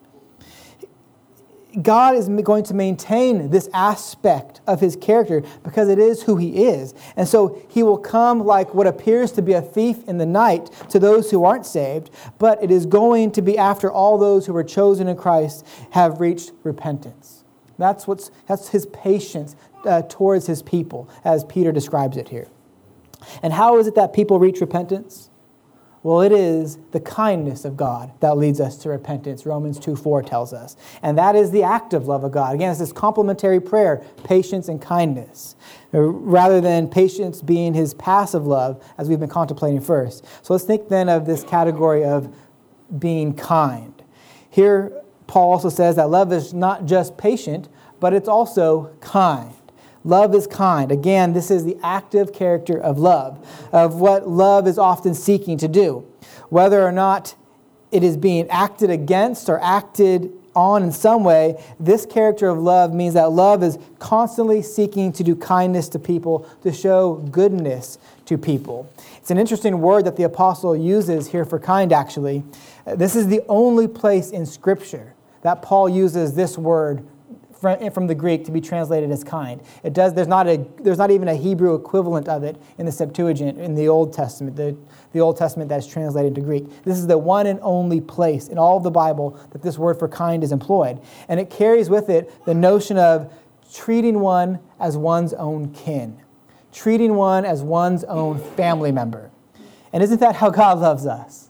God 1.84 2.16
is 2.16 2.28
going 2.28 2.64
to 2.66 2.74
maintain 2.74 3.52
this 3.52 3.70
aspect 3.74 4.60
of 4.66 4.82
his 4.82 4.96
character 4.96 5.44
because 5.64 5.88
it 5.88 6.00
is 6.00 6.24
who 6.24 6.36
he 6.36 6.66
is. 6.66 6.96
And 7.16 7.28
so 7.28 7.62
he 7.70 7.84
will 7.84 7.98
come 7.98 8.40
like 8.40 8.74
what 8.74 8.88
appears 8.88 9.32
to 9.34 9.44
be 9.44 9.54
a 9.54 9.62
thief 9.62 9.98
in 10.08 10.18
the 10.18 10.26
night 10.26 10.72
to 10.90 10.98
those 10.98 11.30
who 11.30 11.46
aren't 11.46 11.68
saved, 11.68 12.10
but 12.40 12.62
it 12.64 12.72
is 12.72 12.88
going 12.88 13.32
to 13.34 13.44
be 13.44 13.56
after 13.56 13.92
all 13.92 14.18
those 14.18 14.48
who 14.48 14.54
were 14.54 14.64
chosen 14.64 15.08
in 15.08 15.16
Christ 15.16 15.66
have 15.92 16.20
reached 16.20 16.52
repentance. 16.64 17.44
That's, 17.78 18.08
what's, 18.08 18.32
that's 18.48 18.70
his 18.70 18.88
patience 18.88 19.56
uh, 19.86 20.02
towards 20.04 20.48
his 20.48 20.62
people, 20.62 21.10
as 21.24 21.44
Peter 21.46 21.72
describes 21.72 22.18
it 22.18 22.30
here. 22.30 22.48
And 23.42 23.54
how 23.54 23.78
is 23.78 23.88
it 23.88 23.96
that 23.96 24.14
people 24.14 24.40
reach 24.40 24.62
repentance? 24.62 25.30
Well, 26.02 26.22
it 26.22 26.32
is 26.32 26.78
the 26.92 27.02
kindness 27.02 27.66
of 27.66 27.76
God 27.76 28.12
that 28.22 28.38
leads 28.38 28.62
us 28.62 28.78
to 28.78 28.90
repentance, 28.90 29.46
Romans 29.46 29.78
2 29.78 29.98
4 29.98 30.24
tells 30.24 30.54
us. 30.54 30.78
And 31.02 31.18
that 31.18 31.36
is 31.36 31.52
the 31.52 31.64
active 31.64 32.08
love 32.08 32.24
of 32.24 32.32
God. 32.32 32.56
Again, 32.56 32.72
it's 32.72 32.80
this 32.80 32.94
complementary 32.94 33.60
prayer, 33.60 34.02
patience 34.24 34.70
and 34.70 34.82
kindness, 34.82 35.58
rather 35.92 36.62
than 36.62 36.88
patience 36.88 37.42
being 37.42 37.74
his 37.74 37.94
passive 37.96 38.48
love, 38.48 38.82
as 38.98 39.10
we've 39.10 39.20
been 39.20 39.28
contemplating 39.28 39.82
first. 39.82 40.26
So 40.42 40.54
let's 40.54 40.64
think 40.64 40.88
then 40.88 41.10
of 41.10 41.26
this 41.26 41.44
category 41.44 42.06
of 42.06 42.34
being 42.98 43.34
kind. 43.34 44.02
Here, 44.50 45.04
Paul 45.28 45.52
also 45.52 45.70
says 45.70 45.98
that 45.98 46.10
love 46.10 46.32
is 46.32 46.54
not 46.54 46.86
just 46.86 47.18
patient, 47.18 47.68
but 48.00 48.14
it's 48.14 48.30
also 48.30 48.96
kind. 49.02 49.54
Love 50.04 50.34
is 50.34 50.48
kind. 50.48 50.92
Again, 50.92 51.34
this 51.34 51.52
is 51.52 51.66
the 51.66 51.78
active 51.84 52.34
character 52.34 52.80
of 52.80 52.98
love, 52.98 53.46
of 53.72 53.96
what 53.96 54.28
love 54.28 54.68
is 54.68 54.78
often 54.78 55.14
seeking 55.14 55.58
to 55.58 55.68
do. 55.68 56.06
Whether 56.50 56.82
or 56.82 56.92
not 56.92 57.36
it 57.92 58.04
is 58.04 58.18
being 58.18 58.50
acted 58.50 58.90
against 58.90 59.50
or 59.50 59.62
acted 59.62 60.32
on 60.56 60.84
in 60.84 60.92
some 60.92 61.24
way, 61.24 61.62
this 61.80 62.06
character 62.06 62.50
of 62.50 62.58
love 62.58 62.94
means 62.94 63.14
that 63.14 63.32
love 63.32 63.64
is 63.64 63.78
constantly 64.00 64.62
seeking 64.62 65.12
to 65.14 65.24
do 65.24 65.36
kindness 65.36 65.90
to 65.90 66.00
people, 66.00 66.50
to 66.64 66.72
show 66.72 67.16
goodness 67.32 67.98
to 68.26 68.38
people. 68.38 68.90
It's 69.18 69.32
an 69.32 69.38
interesting 69.38 69.80
word 69.80 70.06
that 70.06 70.16
the 70.16 70.24
apostle 70.24 70.76
uses 70.76 71.28
here 71.28 71.46
for 71.46 71.60
kind, 71.60 71.94
actually. 71.94 72.44
This 72.86 73.16
is 73.16 73.28
the 73.28 73.42
only 73.48 73.88
place 73.88 74.32
in 74.32 74.46
Scripture 74.46 75.14
that 75.42 75.62
Paul 75.62 75.88
uses 75.88 76.34
this 76.34 76.58
word 76.58 77.06
from 77.60 78.08
the 78.08 78.16
Greek 78.16 78.46
to 78.46 78.52
be 78.52 78.62
translated 78.62 79.12
as 79.12 79.24
kind. 79.24 79.62
It 79.84 79.94
does, 79.94 80.14
there's, 80.14 80.28
not 80.28 80.48
a, 80.48 80.66
there's 80.80 80.98
not 80.98 81.12
even 81.12 81.28
a 81.28 81.36
Hebrew 81.36 81.76
equivalent 81.76 82.28
of 82.28 82.44
it 82.44 82.56
in 82.78 82.86
the 82.86 82.92
Septuagint 82.92 83.60
in 83.60 83.76
the 83.76 83.88
Old 83.88 84.14
Testament, 84.14 84.56
the, 84.56 84.78
the 85.12 85.20
Old 85.20 85.38
Testament 85.38 85.70
that 85.70 85.80
is 85.80 85.88
translated 85.88 86.36
to 86.36 86.42
Greek. 86.42 86.84
This 86.84 86.98
is 86.98 87.08
the 87.08 87.18
one 87.18 87.48
and 87.48 87.60
only 87.62 88.00
place 88.00 88.48
in 88.48 88.58
all 88.58 88.78
of 88.78 88.84
the 88.84 88.92
Bible 88.92 89.40
that 89.52 89.62
this 89.62 89.78
word 89.78 90.00
for 90.00 90.08
kind 90.08 90.44
is 90.44 90.52
employed. 90.52 91.02
And 91.28 91.40
it 91.40 91.50
carries 91.50 91.90
with 91.90 92.10
it 92.10 92.34
the 92.46 92.54
notion 92.54 92.98
of 92.98 93.32
treating 93.74 94.20
one 94.20 94.60
as 94.80 94.96
one's 94.96 95.34
own 95.34 95.74
kin, 95.74 96.18
treating 96.72 97.16
one 97.16 97.46
as 97.46 97.62
one's 97.62 98.04
own 98.06 98.40
family 98.56 98.92
member. 98.92 99.32
And 99.92 100.02
isn't 100.04 100.20
that 100.20 100.36
how 100.36 100.50
God 100.50 100.80
loves 100.80 101.06
us? 101.06 101.49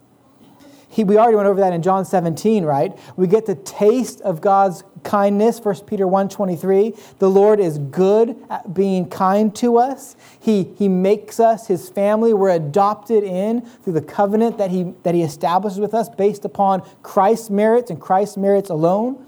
He, 1.00 1.06
we 1.06 1.18
already 1.18 1.38
went 1.38 1.48
over 1.48 1.62
that 1.62 1.72
in 1.72 1.82
John 1.82 2.04
17, 2.04 2.66
right? 2.66 2.92
We 3.16 3.28
get 3.28 3.46
the 3.46 3.56
taste 3.56 4.20
of 4.20 4.42
God's 4.42 4.84
kindness, 5.06 5.62
1 5.62 5.86
Peter 5.86 6.06
1.23. 6.06 7.18
The 7.20 7.30
Lord 7.30 7.62
is 7.62 7.78
good 7.78 8.36
at 8.50 8.74
being 8.74 9.10
kind 9.10 9.56
to 9.56 9.78
us. 9.78 10.18
He, 10.42 10.66
he 10.78 10.90
makes 10.90 11.40
us 11.40 11.68
his 11.68 11.88
family. 11.88 12.34
We're 12.34 12.50
adopted 12.50 13.24
in 13.24 13.62
through 13.62 13.94
the 13.94 14.02
covenant 14.02 14.58
that 14.58 14.72
he, 14.72 14.94
that 15.04 15.16
he 15.16 15.22
establishes 15.22 15.80
with 15.80 15.94
us 15.94 16.10
based 16.10 16.44
upon 16.44 16.82
Christ's 17.02 17.50
merits 17.50 17.90
and 17.90 18.02
Christ's 18.02 18.36
merits 18.36 18.70
alone. 18.70 19.26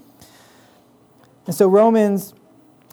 And 1.46 1.54
so 1.54 1.68
Romans, 1.68 2.34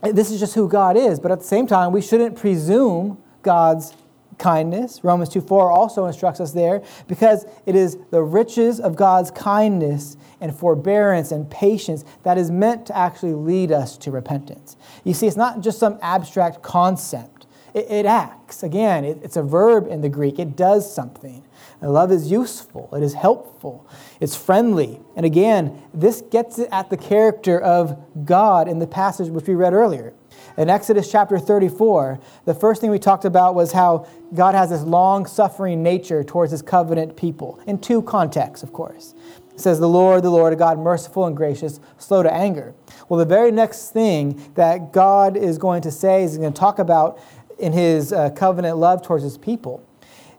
this 0.04 0.32
is 0.32 0.40
just 0.40 0.56
who 0.56 0.70
God 0.70 0.96
is, 0.96 1.20
but 1.20 1.34
at 1.34 1.40
the 1.40 1.46
same 1.46 1.68
time, 1.68 1.92
we 1.92 2.02
shouldn't 2.02 2.38
presume 2.38 3.22
God's 3.42 3.94
kindness. 4.40 5.04
Romans 5.04 5.30
2 5.30 5.42
4 5.42 5.72
also 5.72 6.06
instructs 6.06 6.40
us 6.40 6.54
there 6.54 6.82
because 7.08 7.46
it 7.66 7.76
is 7.76 7.98
the 8.10 8.22
riches 8.22 8.80
of 8.80 8.96
God's 8.96 9.30
kindness 9.30 10.18
and 10.42 10.56
forbearance 10.56 11.32
and 11.32 11.50
patience 11.50 12.06
that 12.24 12.38
is 12.38 12.50
meant 12.50 12.86
to 12.88 12.98
actually 12.98 13.34
lead 13.34 13.72
us 13.72 13.98
to 14.00 14.12
repentance. 14.12 14.78
You 15.04 15.14
see, 15.14 15.28
it's 15.28 15.38
not 15.38 15.62
just 15.62 15.78
some 15.78 16.00
abstract 16.02 16.64
concept, 16.64 17.46
it, 17.74 17.86
it 17.90 18.06
acts. 18.06 18.64
Again, 18.64 19.06
it, 19.06 19.20
it's 19.22 19.38
a 19.38 19.44
verb 19.44 19.88
in 19.88 20.02
the 20.02 20.10
Greek, 20.10 20.40
it 20.40 20.56
does 20.56 20.92
something. 20.92 21.44
And 21.82 21.94
love 21.94 22.12
is 22.12 22.32
useful, 22.32 22.90
it 22.94 23.04
is 23.04 23.14
helpful, 23.14 23.88
it's 24.20 24.36
friendly. 24.36 25.00
And 25.16 25.26
again, 25.26 25.82
this 25.94 26.22
gets 26.22 26.60
at 26.72 26.90
the 26.90 26.98
character 26.98 27.60
of 27.60 28.26
God 28.26 28.68
in 28.68 28.80
the 28.80 28.88
passage 28.88 29.30
which 29.30 29.48
we 29.48 29.56
read 29.56 29.74
earlier. 29.74 30.14
In 30.60 30.70
Exodus 30.70 31.10
chapter 31.10 31.40
34, 31.40 32.20
the 32.44 32.54
first 32.54 32.82
thing 32.82 32.92
we 32.92 33.00
talked 33.00 33.24
about 33.24 33.56
was 33.56 33.72
how 33.72 34.06
God 34.34 34.56
has 34.56 34.72
this 34.72 34.82
long 34.82 35.26
suffering 35.26 35.82
nature 35.82 36.22
towards 36.22 36.52
his 36.52 36.62
covenant 36.62 37.16
people, 37.16 37.62
in 37.66 37.80
two 37.80 38.02
contexts, 38.02 38.62
of 38.62 38.74
course. 38.74 39.16
It 39.54 39.62
says, 39.62 39.80
The 39.80 39.88
Lord, 39.88 40.22
the 40.22 40.30
Lord, 40.30 40.52
a 40.52 40.58
God 40.58 40.78
merciful 40.78 41.26
and 41.28 41.38
gracious, 41.38 41.80
slow 41.98 42.24
to 42.24 42.34
anger. 42.34 42.76
Well, 43.08 43.18
the 43.18 43.26
very 43.26 43.52
next 43.52 43.92
thing 43.92 44.52
that 44.56 44.92
God 44.92 45.38
is 45.38 45.58
going 45.58 45.82
to 45.84 45.92
say, 45.92 46.24
is 46.24 46.38
going 46.38 46.52
to 46.52 46.60
talk 46.60 46.78
about 46.78 47.22
in 47.58 47.72
his 47.72 48.12
uh, 48.12 48.32
covenant 48.32 48.80
love 48.80 49.02
towards 49.02 49.24
his 49.24 49.38
people, 49.38 49.88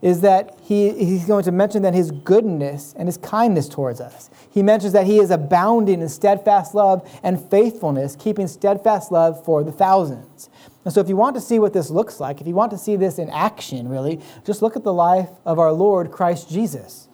is 0.02 0.22
that 0.22 0.58
he, 0.62 0.90
he's 0.92 1.26
going 1.26 1.44
to 1.44 1.52
mention 1.52 1.82
that 1.82 1.94
his 1.94 2.10
goodness 2.10 2.94
and 2.96 3.06
his 3.06 3.18
kindness 3.18 3.68
towards 3.68 4.00
us. 4.00 4.30
He 4.50 4.62
mentions 4.62 4.92
that 4.94 5.06
he 5.06 5.18
is 5.18 5.30
abounding 5.30 6.00
in 6.00 6.08
steadfast 6.08 6.74
love 6.74 7.08
and 7.22 7.40
faithfulness, 7.50 8.16
keeping 8.16 8.48
steadfast 8.48 9.12
love 9.12 9.44
for 9.44 9.62
the 9.62 9.72
thousands. 9.72 10.48
And 10.84 10.94
so, 10.94 11.00
if 11.00 11.08
you 11.08 11.16
want 11.16 11.34
to 11.34 11.40
see 11.40 11.58
what 11.58 11.74
this 11.74 11.90
looks 11.90 12.20
like, 12.20 12.40
if 12.40 12.46
you 12.46 12.54
want 12.54 12.70
to 12.70 12.78
see 12.78 12.96
this 12.96 13.18
in 13.18 13.28
action, 13.28 13.88
really, 13.88 14.20
just 14.46 14.62
look 14.62 14.76
at 14.76 14.84
the 14.84 14.92
life 14.92 15.28
of 15.44 15.58
our 15.58 15.72
Lord 15.72 16.10
Christ 16.10 16.48
Jesus. 16.48 17.08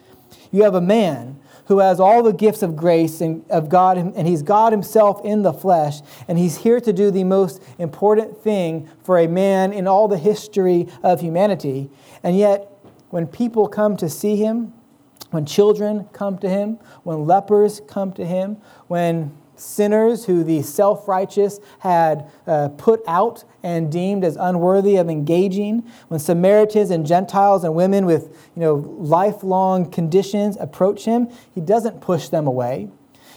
You 0.53 0.63
have 0.63 0.75
a 0.75 0.81
man 0.81 1.41
who 1.67 1.81
has 1.81 1.99
all 1.99 2.23
the 2.23 2.33
gifts 2.33 2.63
of 2.63 2.77
grace 2.77 3.21
and 3.21 3.45
of 3.51 3.69
God, 3.69 3.99
and 3.99 4.27
he's 4.27 4.43
God 4.43 4.73
himself 4.73 5.21
in 5.25 5.43
the 5.43 5.53
flesh, 5.53 6.01
and 6.29 6.39
he's 6.39 6.59
here 6.59 6.81
to 6.81 6.93
do 6.93 7.11
the 7.11 7.25
most 7.25 7.61
important 7.79 8.39
thing 8.39 8.89
for 9.03 9.19
a 9.19 9.27
man 9.27 9.73
in 9.73 9.89
all 9.89 10.07
the 10.07 10.19
history 10.19 10.87
of 11.03 11.21
humanity. 11.21 11.91
And 12.23 12.39
yet, 12.39 12.76
when 13.11 13.27
people 13.27 13.69
come 13.69 13.97
to 13.97 14.09
see 14.09 14.37
him, 14.37 14.73
when 15.31 15.45
children 15.45 16.09
come 16.13 16.39
to 16.39 16.49
him, 16.49 16.79
when 17.03 17.27
lepers 17.27 17.81
come 17.89 18.13
to 18.13 18.25
him, 18.25 18.59
when 18.89 19.37
sinners 19.57 20.27
who 20.27 20.45
the 20.45 20.63
self 20.63 21.09
righteous 21.09 21.59
had 21.81 22.31
uh, 22.47 22.69
put 22.77 23.03
out 23.09 23.45
and 23.63 23.91
deemed 23.91 24.25
as 24.25 24.37
unworthy 24.37 24.97
of 24.97 25.09
engaging, 25.09 25.83
when 26.09 26.21
Samaritans 26.21 26.91
and 26.91 27.07
Gentiles 27.07 27.65
and 27.65 27.75
women 27.75 28.07
with 28.07 28.37
you 28.55 28.61
know, 28.61 28.75
lifelong 28.99 29.91
conditions 29.91 30.57
approach 30.61 31.05
him, 31.05 31.29
he 31.55 31.61
doesn't 31.61 32.01
push 32.01 32.29
them 32.29 32.47
away. 32.47 32.89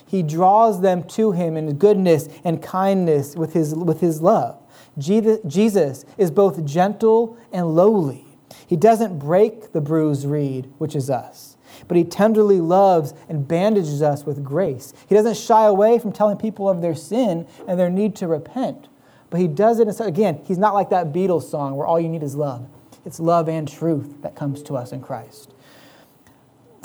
He 0.06 0.24
draws 0.24 0.82
them 0.82 1.04
to 1.10 1.32
him 1.32 1.56
in 1.56 1.74
goodness 1.78 2.28
and 2.44 2.62
kindness 2.62 3.36
with 3.36 3.54
his, 3.54 3.76
with 3.76 4.02
his 4.02 4.22
love. 4.22 4.58
Jesus 4.98 6.06
is 6.18 6.32
both 6.32 6.66
gentle 6.66 7.38
and 7.52 7.76
lowly. 7.76 8.29
He 8.70 8.76
doesn't 8.76 9.18
break 9.18 9.72
the 9.72 9.82
bruised 9.82 10.28
reed, 10.28 10.72
which 10.78 10.96
is 10.96 11.10
us, 11.10 11.58
but 11.88 11.98
he 11.98 12.04
tenderly 12.04 12.62
loves 12.62 13.16
and 13.28 13.48
bandages 13.48 14.04
us 14.04 14.28
with 14.28 14.44
grace. 14.44 14.94
He 15.08 15.16
doesn't 15.16 15.38
shy 15.38 15.66
away 15.66 15.98
from 15.98 16.12
telling 16.12 16.38
people 16.38 16.70
of 16.70 16.80
their 16.80 16.94
sin 16.94 17.48
and 17.68 17.80
their 17.80 17.90
need 17.90 18.16
to 18.18 18.28
repent, 18.28 18.88
but 19.32 19.40
he 19.40 19.48
does 19.48 19.80
it. 19.80 19.88
Again, 20.00 20.40
he's 20.46 20.60
not 20.60 20.76
like 20.76 20.92
that 20.92 21.12
Beatles 21.12 21.50
song 21.50 21.78
where 21.78 21.88
all 21.88 22.00
you 22.00 22.08
need 22.08 22.22
is 22.22 22.36
love. 22.36 22.68
It's 23.08 23.20
love 23.20 23.50
and 23.50 23.68
truth 23.68 24.22
that 24.22 24.36
comes 24.36 24.62
to 24.62 24.76
us 24.76 24.92
in 24.92 25.02
Christ. 25.02 25.52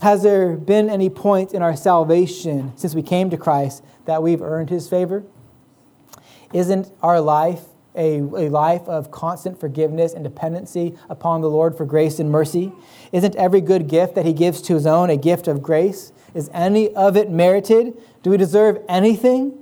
Has 0.00 0.22
there 0.22 0.56
been 0.56 0.88
any 0.88 1.10
point 1.10 1.52
in 1.52 1.60
our 1.60 1.76
salvation 1.76 2.72
since 2.78 2.94
we 2.94 3.02
came 3.02 3.28
to 3.28 3.36
Christ 3.36 3.84
that 4.06 4.22
we've 4.22 4.40
earned 4.40 4.70
his 4.70 4.88
favor? 4.88 5.22
Isn't 6.54 6.90
our 7.02 7.20
life 7.20 7.64
a, 7.94 8.18
a 8.18 8.48
life 8.48 8.82
of 8.88 9.10
constant 9.10 9.58
forgiveness 9.58 10.12
and 10.12 10.24
dependency 10.24 10.96
upon 11.08 11.40
the 11.40 11.50
Lord 11.50 11.76
for 11.76 11.84
grace 11.84 12.18
and 12.18 12.30
mercy? 12.30 12.72
Isn't 13.12 13.36
every 13.36 13.60
good 13.60 13.88
gift 13.88 14.14
that 14.14 14.24
He 14.24 14.32
gives 14.32 14.60
to 14.62 14.74
His 14.74 14.86
own 14.86 15.10
a 15.10 15.16
gift 15.16 15.48
of 15.48 15.62
grace? 15.62 16.12
Is 16.34 16.50
any 16.52 16.94
of 16.94 17.16
it 17.16 17.30
merited? 17.30 17.94
Do 18.22 18.30
we 18.30 18.36
deserve 18.36 18.82
anything? 18.88 19.58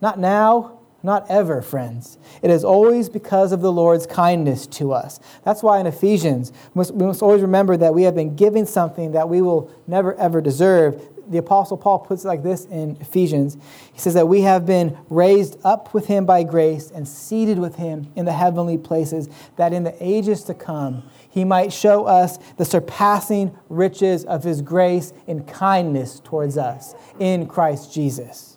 Not 0.00 0.18
now, 0.18 0.77
not 1.02 1.30
ever, 1.30 1.62
friends. 1.62 2.18
It 2.42 2.50
is 2.50 2.64
always 2.64 3.08
because 3.08 3.52
of 3.52 3.60
the 3.60 3.70
Lord's 3.70 4.06
kindness 4.06 4.66
to 4.68 4.92
us. 4.92 5.20
That's 5.44 5.62
why 5.62 5.78
in 5.78 5.86
Ephesians, 5.86 6.52
we 6.74 6.84
must, 7.06 7.22
always 7.22 7.42
remember 7.42 7.76
that 7.76 7.94
we 7.94 8.02
have 8.02 8.14
been 8.14 8.34
given 8.34 8.66
something 8.66 9.12
that 9.12 9.28
we 9.28 9.40
will 9.40 9.70
never 9.86 10.14
ever 10.14 10.40
deserve 10.40 11.00
the 11.30 11.38
Apostle 11.38 11.76
Paul 11.76 11.98
puts 11.98 12.24
it 12.24 12.28
like 12.28 12.42
this 12.42 12.64
in 12.64 12.96
Ephesians. 13.00 13.56
He 13.92 13.98
says 14.00 14.14
that 14.14 14.28
we 14.28 14.40
have 14.42 14.64
been 14.64 14.96
raised 15.10 15.58
up 15.62 15.92
with 15.92 16.06
him 16.06 16.24
by 16.24 16.42
grace 16.42 16.90
and 16.90 17.06
seated 17.06 17.58
with 17.58 17.76
him 17.76 18.10
in 18.16 18.24
the 18.24 18.32
heavenly 18.32 18.78
places, 18.78 19.28
that 19.56 19.74
in 19.74 19.84
the 19.84 19.94
ages 20.00 20.42
to 20.44 20.54
come 20.54 21.02
he 21.28 21.44
might 21.44 21.70
show 21.70 22.06
us 22.06 22.38
the 22.56 22.64
surpassing 22.64 23.54
riches 23.68 24.24
of 24.24 24.42
his 24.42 24.62
grace 24.62 25.12
and 25.26 25.46
kindness 25.46 26.20
towards 26.20 26.56
us 26.56 26.94
in 27.18 27.46
Christ 27.46 27.92
Jesus. 27.92 28.56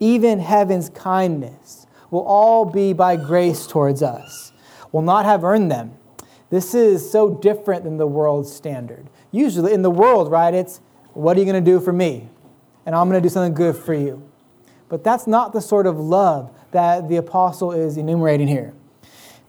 even 0.00 0.38
heaven's 0.38 0.90
kindness, 0.90 1.77
will 2.10 2.24
all 2.24 2.64
be 2.64 2.92
by 2.92 3.16
grace 3.16 3.66
towards 3.66 4.02
us. 4.02 4.52
Will 4.92 5.02
not 5.02 5.24
have 5.24 5.44
earned 5.44 5.70
them. 5.70 5.92
This 6.50 6.74
is 6.74 7.10
so 7.10 7.34
different 7.34 7.84
than 7.84 7.98
the 7.98 8.06
world's 8.06 8.52
standard. 8.52 9.08
Usually 9.30 9.72
in 9.72 9.82
the 9.82 9.90
world, 9.90 10.30
right, 10.30 10.54
it's 10.54 10.80
what 11.12 11.36
are 11.36 11.40
you 11.40 11.46
going 11.46 11.62
to 11.62 11.70
do 11.70 11.80
for 11.80 11.92
me? 11.92 12.28
And 12.86 12.94
I'm 12.94 13.08
going 13.08 13.20
to 13.20 13.26
do 13.26 13.32
something 13.32 13.54
good 13.54 13.76
for 13.76 13.92
you. 13.92 14.22
But 14.88 15.04
that's 15.04 15.26
not 15.26 15.52
the 15.52 15.60
sort 15.60 15.86
of 15.86 15.98
love 15.98 16.50
that 16.70 17.08
the 17.08 17.16
apostle 17.16 17.72
is 17.72 17.96
enumerating 17.96 18.48
here. 18.48 18.72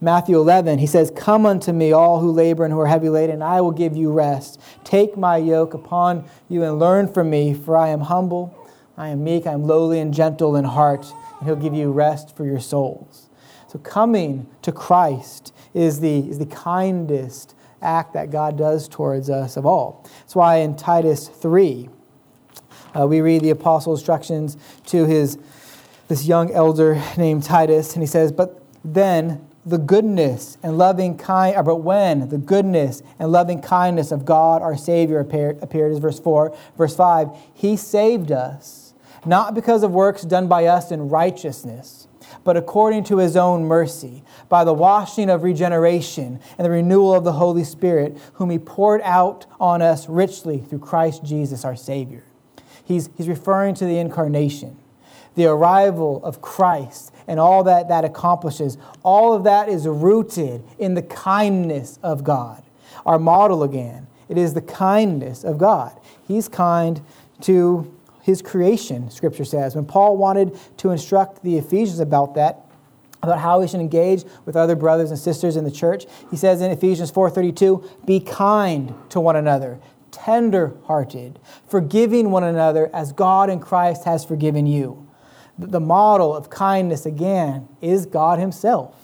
Matthew 0.02 0.38
11, 0.38 0.78
he 0.78 0.86
says, 0.86 1.12
Come 1.14 1.44
unto 1.44 1.72
me, 1.72 1.92
all 1.92 2.20
who 2.20 2.30
labor 2.30 2.64
and 2.64 2.72
who 2.72 2.80
are 2.80 2.86
heavy 2.86 3.10
laden, 3.10 3.34
and 3.34 3.44
I 3.44 3.60
will 3.60 3.70
give 3.70 3.96
you 3.96 4.10
rest. 4.10 4.58
Take 4.82 5.16
my 5.16 5.36
yoke 5.36 5.74
upon 5.74 6.24
you 6.48 6.62
and 6.62 6.78
learn 6.78 7.12
from 7.12 7.28
me, 7.28 7.52
for 7.52 7.76
I 7.76 7.88
am 7.88 8.00
humble, 8.00 8.54
I 8.96 9.08
am 9.08 9.22
meek, 9.22 9.46
I 9.46 9.52
am 9.52 9.64
lowly 9.64 10.00
and 10.00 10.12
gentle 10.12 10.56
in 10.56 10.64
heart, 10.64 11.12
and 11.40 11.48
he'll 11.48 11.56
give 11.56 11.74
you 11.74 11.90
rest 11.90 12.36
for 12.36 12.44
your 12.44 12.60
souls. 12.60 13.28
So 13.66 13.80
coming 13.80 14.46
to 14.62 14.70
Christ 14.70 15.52
is 15.74 16.00
the, 16.00 16.28
is 16.28 16.38
the 16.38 16.46
kindest 16.46 17.54
act 17.82 18.12
that 18.14 18.30
God 18.30 18.56
does 18.56 18.88
towards 18.88 19.28
us 19.28 19.56
of 19.56 19.66
all. 19.66 20.06
That's 20.20 20.36
why 20.36 20.56
in 20.56 20.76
Titus 20.76 21.28
3, 21.28 21.88
uh, 22.98 23.06
we 23.06 23.20
read 23.20 23.42
the 23.42 23.50
apostle 23.50 23.94
instructions 23.94 24.56
to 24.86 25.06
his 25.06 25.38
this 26.10 26.26
young 26.26 26.50
elder 26.50 27.00
named 27.16 27.44
Titus, 27.44 27.94
and 27.94 28.02
he 28.02 28.06
says, 28.06 28.32
But 28.32 28.60
then 28.84 29.46
the 29.64 29.78
goodness 29.78 30.58
and 30.62 30.76
loving 30.76 31.16
kind, 31.16 31.56
uh, 31.56 31.62
but 31.62 31.76
when 31.76 32.28
the 32.28 32.38
goodness 32.38 33.02
and 33.18 33.30
loving 33.30 33.62
kindness 33.62 34.10
of 34.10 34.24
God 34.24 34.60
our 34.60 34.76
Savior 34.76 35.20
appeared, 35.20 35.62
appeared 35.62 35.92
is 35.92 36.00
verse 36.00 36.18
4. 36.18 36.54
Verse 36.76 36.96
5, 36.96 37.28
He 37.54 37.76
saved 37.76 38.32
us, 38.32 38.79
not 39.24 39.54
because 39.54 39.82
of 39.82 39.92
works 39.92 40.22
done 40.22 40.48
by 40.48 40.66
us 40.66 40.90
in 40.90 41.08
righteousness, 41.08 42.08
but 42.44 42.56
according 42.56 43.04
to 43.04 43.18
His 43.18 43.36
own 43.36 43.64
mercy, 43.64 44.22
by 44.48 44.64
the 44.64 44.72
washing 44.72 45.30
of 45.30 45.42
regeneration 45.42 46.40
and 46.56 46.64
the 46.64 46.70
renewal 46.70 47.14
of 47.14 47.24
the 47.24 47.32
Holy 47.32 47.64
Spirit, 47.64 48.16
whom 48.34 48.50
He 48.50 48.58
poured 48.58 49.00
out 49.02 49.46
on 49.58 49.82
us 49.82 50.08
richly 50.08 50.58
through 50.58 50.78
Christ 50.78 51.24
Jesus 51.24 51.64
our 51.64 51.76
Savior. 51.76 52.24
He's, 52.84 53.10
he's 53.16 53.28
referring 53.28 53.74
to 53.76 53.84
the 53.84 53.98
incarnation, 53.98 54.76
the 55.34 55.46
arrival 55.46 56.24
of 56.24 56.40
Christ 56.40 57.12
and 57.30 57.38
all 57.38 57.62
that 57.62 57.88
that 57.88 58.04
accomplishes, 58.04 58.76
all 59.04 59.32
of 59.32 59.44
that 59.44 59.68
is 59.68 59.86
rooted 59.86 60.64
in 60.80 60.94
the 60.94 61.02
kindness 61.02 61.96
of 62.02 62.24
God. 62.24 62.60
Our 63.06 63.20
model 63.20 63.62
again, 63.62 64.08
it 64.28 64.36
is 64.36 64.54
the 64.54 64.60
kindness 64.60 65.44
of 65.44 65.56
God. 65.56 65.96
He's 66.26 66.48
kind 66.48 67.00
to 67.42 67.92
his 68.22 68.42
creation, 68.42 69.10
scripture 69.10 69.44
says. 69.44 69.74
When 69.74 69.84
Paul 69.84 70.16
wanted 70.16 70.58
to 70.78 70.90
instruct 70.90 71.42
the 71.42 71.58
Ephesians 71.58 72.00
about 72.00 72.34
that, 72.34 72.66
about 73.22 73.38
how 73.38 73.60
we 73.60 73.68
should 73.68 73.80
engage 73.80 74.24
with 74.46 74.56
other 74.56 74.76
brothers 74.76 75.10
and 75.10 75.18
sisters 75.18 75.56
in 75.56 75.64
the 75.64 75.70
church, 75.70 76.06
he 76.30 76.36
says 76.36 76.60
in 76.60 76.70
Ephesians 76.70 77.10
4:32, 77.10 77.82
"Be 78.06 78.20
kind 78.20 78.94
to 79.10 79.20
one 79.20 79.36
another, 79.36 79.78
tender-hearted, 80.10 81.38
forgiving 81.66 82.30
one 82.30 82.44
another 82.44 82.90
as 82.92 83.12
God 83.12 83.50
in 83.50 83.58
Christ 83.58 84.04
has 84.04 84.24
forgiven 84.24 84.66
you." 84.66 85.06
the 85.68 85.80
model 85.80 86.34
of 86.34 86.50
kindness, 86.50 87.06
again, 87.06 87.68
is 87.80 88.06
God 88.06 88.38
Himself. 88.38 88.94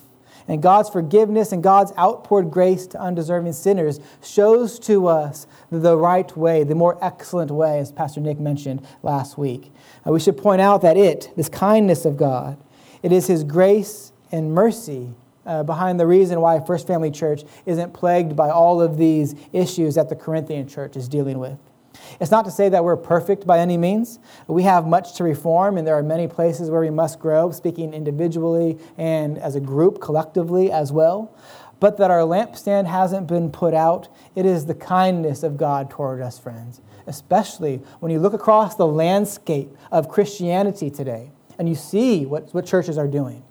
And 0.48 0.62
God's 0.62 0.88
forgiveness 0.88 1.52
and 1.52 1.62
God's 1.62 1.92
outpoured 1.98 2.50
grace 2.50 2.86
to 2.88 3.00
undeserving 3.00 3.52
sinners 3.52 3.98
shows 4.22 4.78
to 4.80 5.08
us 5.08 5.46
the 5.70 5.96
right 5.96 6.36
way, 6.36 6.62
the 6.62 6.74
more 6.74 6.98
excellent 7.02 7.50
way, 7.50 7.80
as 7.80 7.90
Pastor 7.90 8.20
Nick 8.20 8.38
mentioned 8.38 8.86
last 9.02 9.36
week. 9.36 9.72
Uh, 10.06 10.12
we 10.12 10.20
should 10.20 10.36
point 10.36 10.60
out 10.60 10.82
that 10.82 10.96
it, 10.96 11.32
this 11.36 11.48
kindness 11.48 12.04
of 12.04 12.16
God, 12.16 12.58
it 13.02 13.12
is 13.12 13.26
His 13.26 13.42
grace 13.42 14.12
and 14.30 14.52
mercy 14.52 15.14
uh, 15.44 15.62
behind 15.62 15.98
the 15.98 16.06
reason 16.06 16.40
why 16.40 16.60
First 16.60 16.86
Family 16.86 17.10
Church 17.10 17.42
isn't 17.66 17.92
plagued 17.92 18.36
by 18.36 18.50
all 18.50 18.80
of 18.80 18.98
these 18.98 19.34
issues 19.52 19.94
that 19.94 20.08
the 20.08 20.16
Corinthian 20.16 20.68
church 20.68 20.96
is 20.96 21.08
dealing 21.08 21.38
with. 21.38 21.58
It's 22.20 22.30
not 22.30 22.44
to 22.46 22.50
say 22.50 22.68
that 22.68 22.84
we're 22.84 22.96
perfect 22.96 23.46
by 23.46 23.58
any 23.58 23.76
means. 23.76 24.18
We 24.46 24.62
have 24.62 24.86
much 24.86 25.14
to 25.14 25.24
reform, 25.24 25.76
and 25.76 25.86
there 25.86 25.96
are 25.96 26.02
many 26.02 26.28
places 26.28 26.70
where 26.70 26.80
we 26.80 26.90
must 26.90 27.18
grow, 27.18 27.50
speaking 27.50 27.92
individually 27.92 28.78
and 28.96 29.38
as 29.38 29.54
a 29.56 29.60
group, 29.60 30.00
collectively 30.00 30.70
as 30.72 30.92
well. 30.92 31.36
But 31.78 31.98
that 31.98 32.10
our 32.10 32.20
lampstand 32.20 32.86
hasn't 32.86 33.26
been 33.26 33.50
put 33.50 33.74
out, 33.74 34.08
it 34.34 34.46
is 34.46 34.66
the 34.66 34.74
kindness 34.74 35.42
of 35.42 35.56
God 35.56 35.90
toward 35.90 36.22
us, 36.22 36.38
friends. 36.38 36.80
Especially 37.06 37.82
when 38.00 38.10
you 38.10 38.18
look 38.18 38.32
across 38.32 38.76
the 38.76 38.86
landscape 38.86 39.70
of 39.92 40.08
Christianity 40.08 40.90
today 40.90 41.30
and 41.58 41.68
you 41.68 41.74
see 41.74 42.26
what, 42.26 42.52
what 42.54 42.66
churches 42.66 42.98
are 42.98 43.06
doing. 43.06 43.44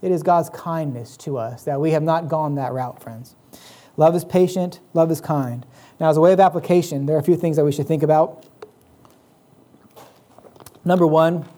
It 0.00 0.12
is 0.12 0.22
God's 0.22 0.50
kindness 0.50 1.16
to 1.18 1.38
us 1.38 1.64
that 1.64 1.80
we 1.80 1.90
have 1.90 2.02
not 2.02 2.28
gone 2.28 2.54
that 2.54 2.72
route, 2.72 3.02
friends. 3.02 3.34
Love 3.96 4.14
is 4.14 4.24
patient, 4.24 4.80
love 4.94 5.10
is 5.10 5.20
kind. 5.20 5.64
Now, 5.98 6.10
as 6.10 6.16
a 6.16 6.20
way 6.20 6.32
of 6.32 6.40
application, 6.40 7.06
there 7.06 7.16
are 7.16 7.20
a 7.20 7.22
few 7.22 7.36
things 7.36 7.56
that 7.56 7.64
we 7.64 7.72
should 7.72 7.88
think 7.88 8.02
about. 8.02 8.46
Number 10.84 11.06
one, 11.06 11.48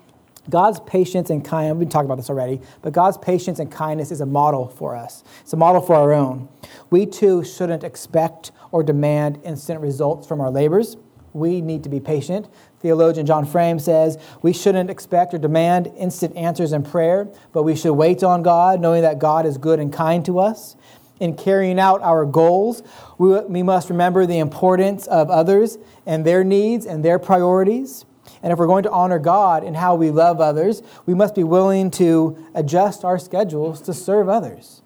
God's 0.49 0.81
patience 0.81 1.29
and 1.29 1.45
kindness, 1.45 1.75
we've 1.75 1.81
been 1.81 1.89
talking 1.91 2.07
about 2.07 2.17
this 2.17 2.31
already, 2.31 2.61
but 2.81 2.93
God's 2.93 3.19
patience 3.19 3.59
and 3.59 3.71
kindness 3.71 4.11
is 4.11 4.23
a 4.23 4.27
model 4.27 4.69
for 4.69 4.97
us. 4.97 5.23
It's 5.43 5.53
a 5.53 5.57
model 5.57 5.83
for 5.83 5.95
our 5.95 6.13
own. 6.13 6.49
We 6.89 7.05
too 7.05 7.45
shouldn't 7.45 7.85
expect 7.85 8.53
or 8.71 8.83
demand 8.83 9.41
instant 9.45 9.81
results 9.81 10.27
from 10.27 10.41
our 10.41 10.51
labors. 10.51 10.97
We 11.35 11.61
need 11.61 11.83
to 11.85 11.91
be 11.91 12.01
patient. 12.01 12.49
Theologian 12.81 13.27
John 13.27 13.45
Frame 13.45 13.79
says 13.79 14.17
we 14.41 14.55
shouldn't 14.55 14.89
expect 14.89 15.35
or 15.35 15.39
demand 15.39 15.93
instant 15.99 16.35
answers 16.37 16.73
in 16.73 16.83
prayer, 16.83 17.29
but 17.53 17.65
we 17.65 17.77
should 17.77 17.93
wait 17.93 18.23
on 18.23 18.43
God, 18.43 18.81
knowing 18.81 19.03
that 19.03 19.19
God 19.19 19.45
is 19.45 19.59
good 19.59 19.79
and 19.79 19.93
kind 19.93 20.25
to 20.25 20.39
us 20.39 20.77
in 21.21 21.37
carrying 21.37 21.79
out 21.79 22.01
our 22.03 22.25
goals, 22.25 22.83
we, 23.19 23.39
we 23.41 23.63
must 23.63 23.91
remember 23.91 24.27
the 24.27 24.39
importance 24.39 25.07
of 25.07 25.31
others 25.31 25.79
and 26.07 26.25
their 26.25 26.45
needs 26.45 26.87
and 26.87 27.05
their 27.05 27.19
priorities. 27.19 28.05
And 28.43 28.53
if 28.53 28.59
we're 28.59 28.67
going 28.67 28.85
to 28.85 28.91
honor 28.91 29.19
God 29.19 29.65
in 29.65 29.75
how 29.75 29.95
we 29.95 30.11
love 30.11 30.41
others, 30.41 30.83
we 31.07 31.15
must 31.15 31.35
be 31.35 31.45
willing 31.45 31.91
to 31.93 32.47
adjust 32.55 33.05
our 33.05 33.19
schedules 33.19 33.81
to 33.83 33.95
serve 33.95 34.29
others. 34.29 34.83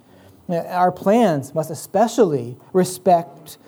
Our 0.49 0.93
plans 0.93 1.55
must 1.55 1.71
especially 1.71 2.57
respect 2.73 3.59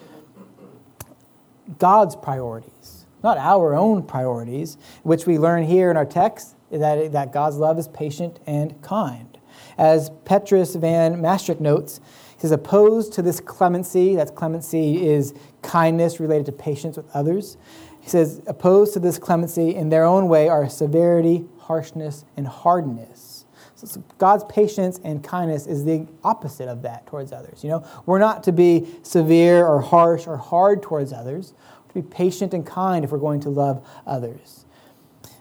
God's 1.78 2.16
priorities, 2.16 3.06
not 3.22 3.38
our 3.38 3.74
own 3.74 4.02
priorities, 4.02 4.76
which 5.02 5.26
we 5.26 5.38
learn 5.38 5.64
here 5.64 5.90
in 5.90 5.96
our 5.96 6.04
text 6.04 6.56
that, 6.70 7.12
that 7.12 7.32
God's 7.32 7.56
love 7.56 7.78
is 7.78 7.88
patient 7.88 8.38
and 8.46 8.80
kind. 8.82 9.38
As 9.78 10.10
Petrus 10.24 10.74
van 10.74 11.20
Mastricht 11.20 11.60
notes, 11.60 12.00
says, 12.44 12.52
opposed 12.52 13.12
to 13.14 13.22
this 13.22 13.40
clemency, 13.40 14.16
that's 14.16 14.30
clemency 14.30 15.06
is 15.06 15.34
kindness 15.62 16.20
related 16.20 16.46
to 16.46 16.52
patience 16.52 16.96
with 16.96 17.06
others. 17.14 17.56
He 18.00 18.10
says, 18.10 18.42
opposed 18.46 18.92
to 18.92 19.00
this 19.00 19.18
clemency 19.18 19.74
in 19.74 19.88
their 19.88 20.04
own 20.04 20.28
way 20.28 20.48
are 20.48 20.68
severity, 20.68 21.46
harshness, 21.58 22.24
and 22.36 22.46
hardness. 22.46 23.46
So 23.76 24.02
God's 24.18 24.44
patience 24.44 25.00
and 25.04 25.22
kindness 25.22 25.66
is 25.66 25.84
the 25.84 26.06
opposite 26.22 26.68
of 26.68 26.82
that 26.82 27.06
towards 27.06 27.32
others. 27.32 27.64
You 27.64 27.70
know, 27.70 27.86
we're 28.06 28.18
not 28.18 28.42
to 28.44 28.52
be 28.52 28.86
severe 29.02 29.66
or 29.66 29.80
harsh 29.80 30.26
or 30.26 30.36
hard 30.36 30.82
towards 30.82 31.12
others. 31.12 31.54
We're 31.86 32.02
to 32.02 32.08
be 32.08 32.14
patient 32.14 32.54
and 32.54 32.66
kind 32.66 33.04
if 33.04 33.10
we're 33.10 33.18
going 33.18 33.40
to 33.40 33.50
love 33.50 33.86
others. 34.06 34.64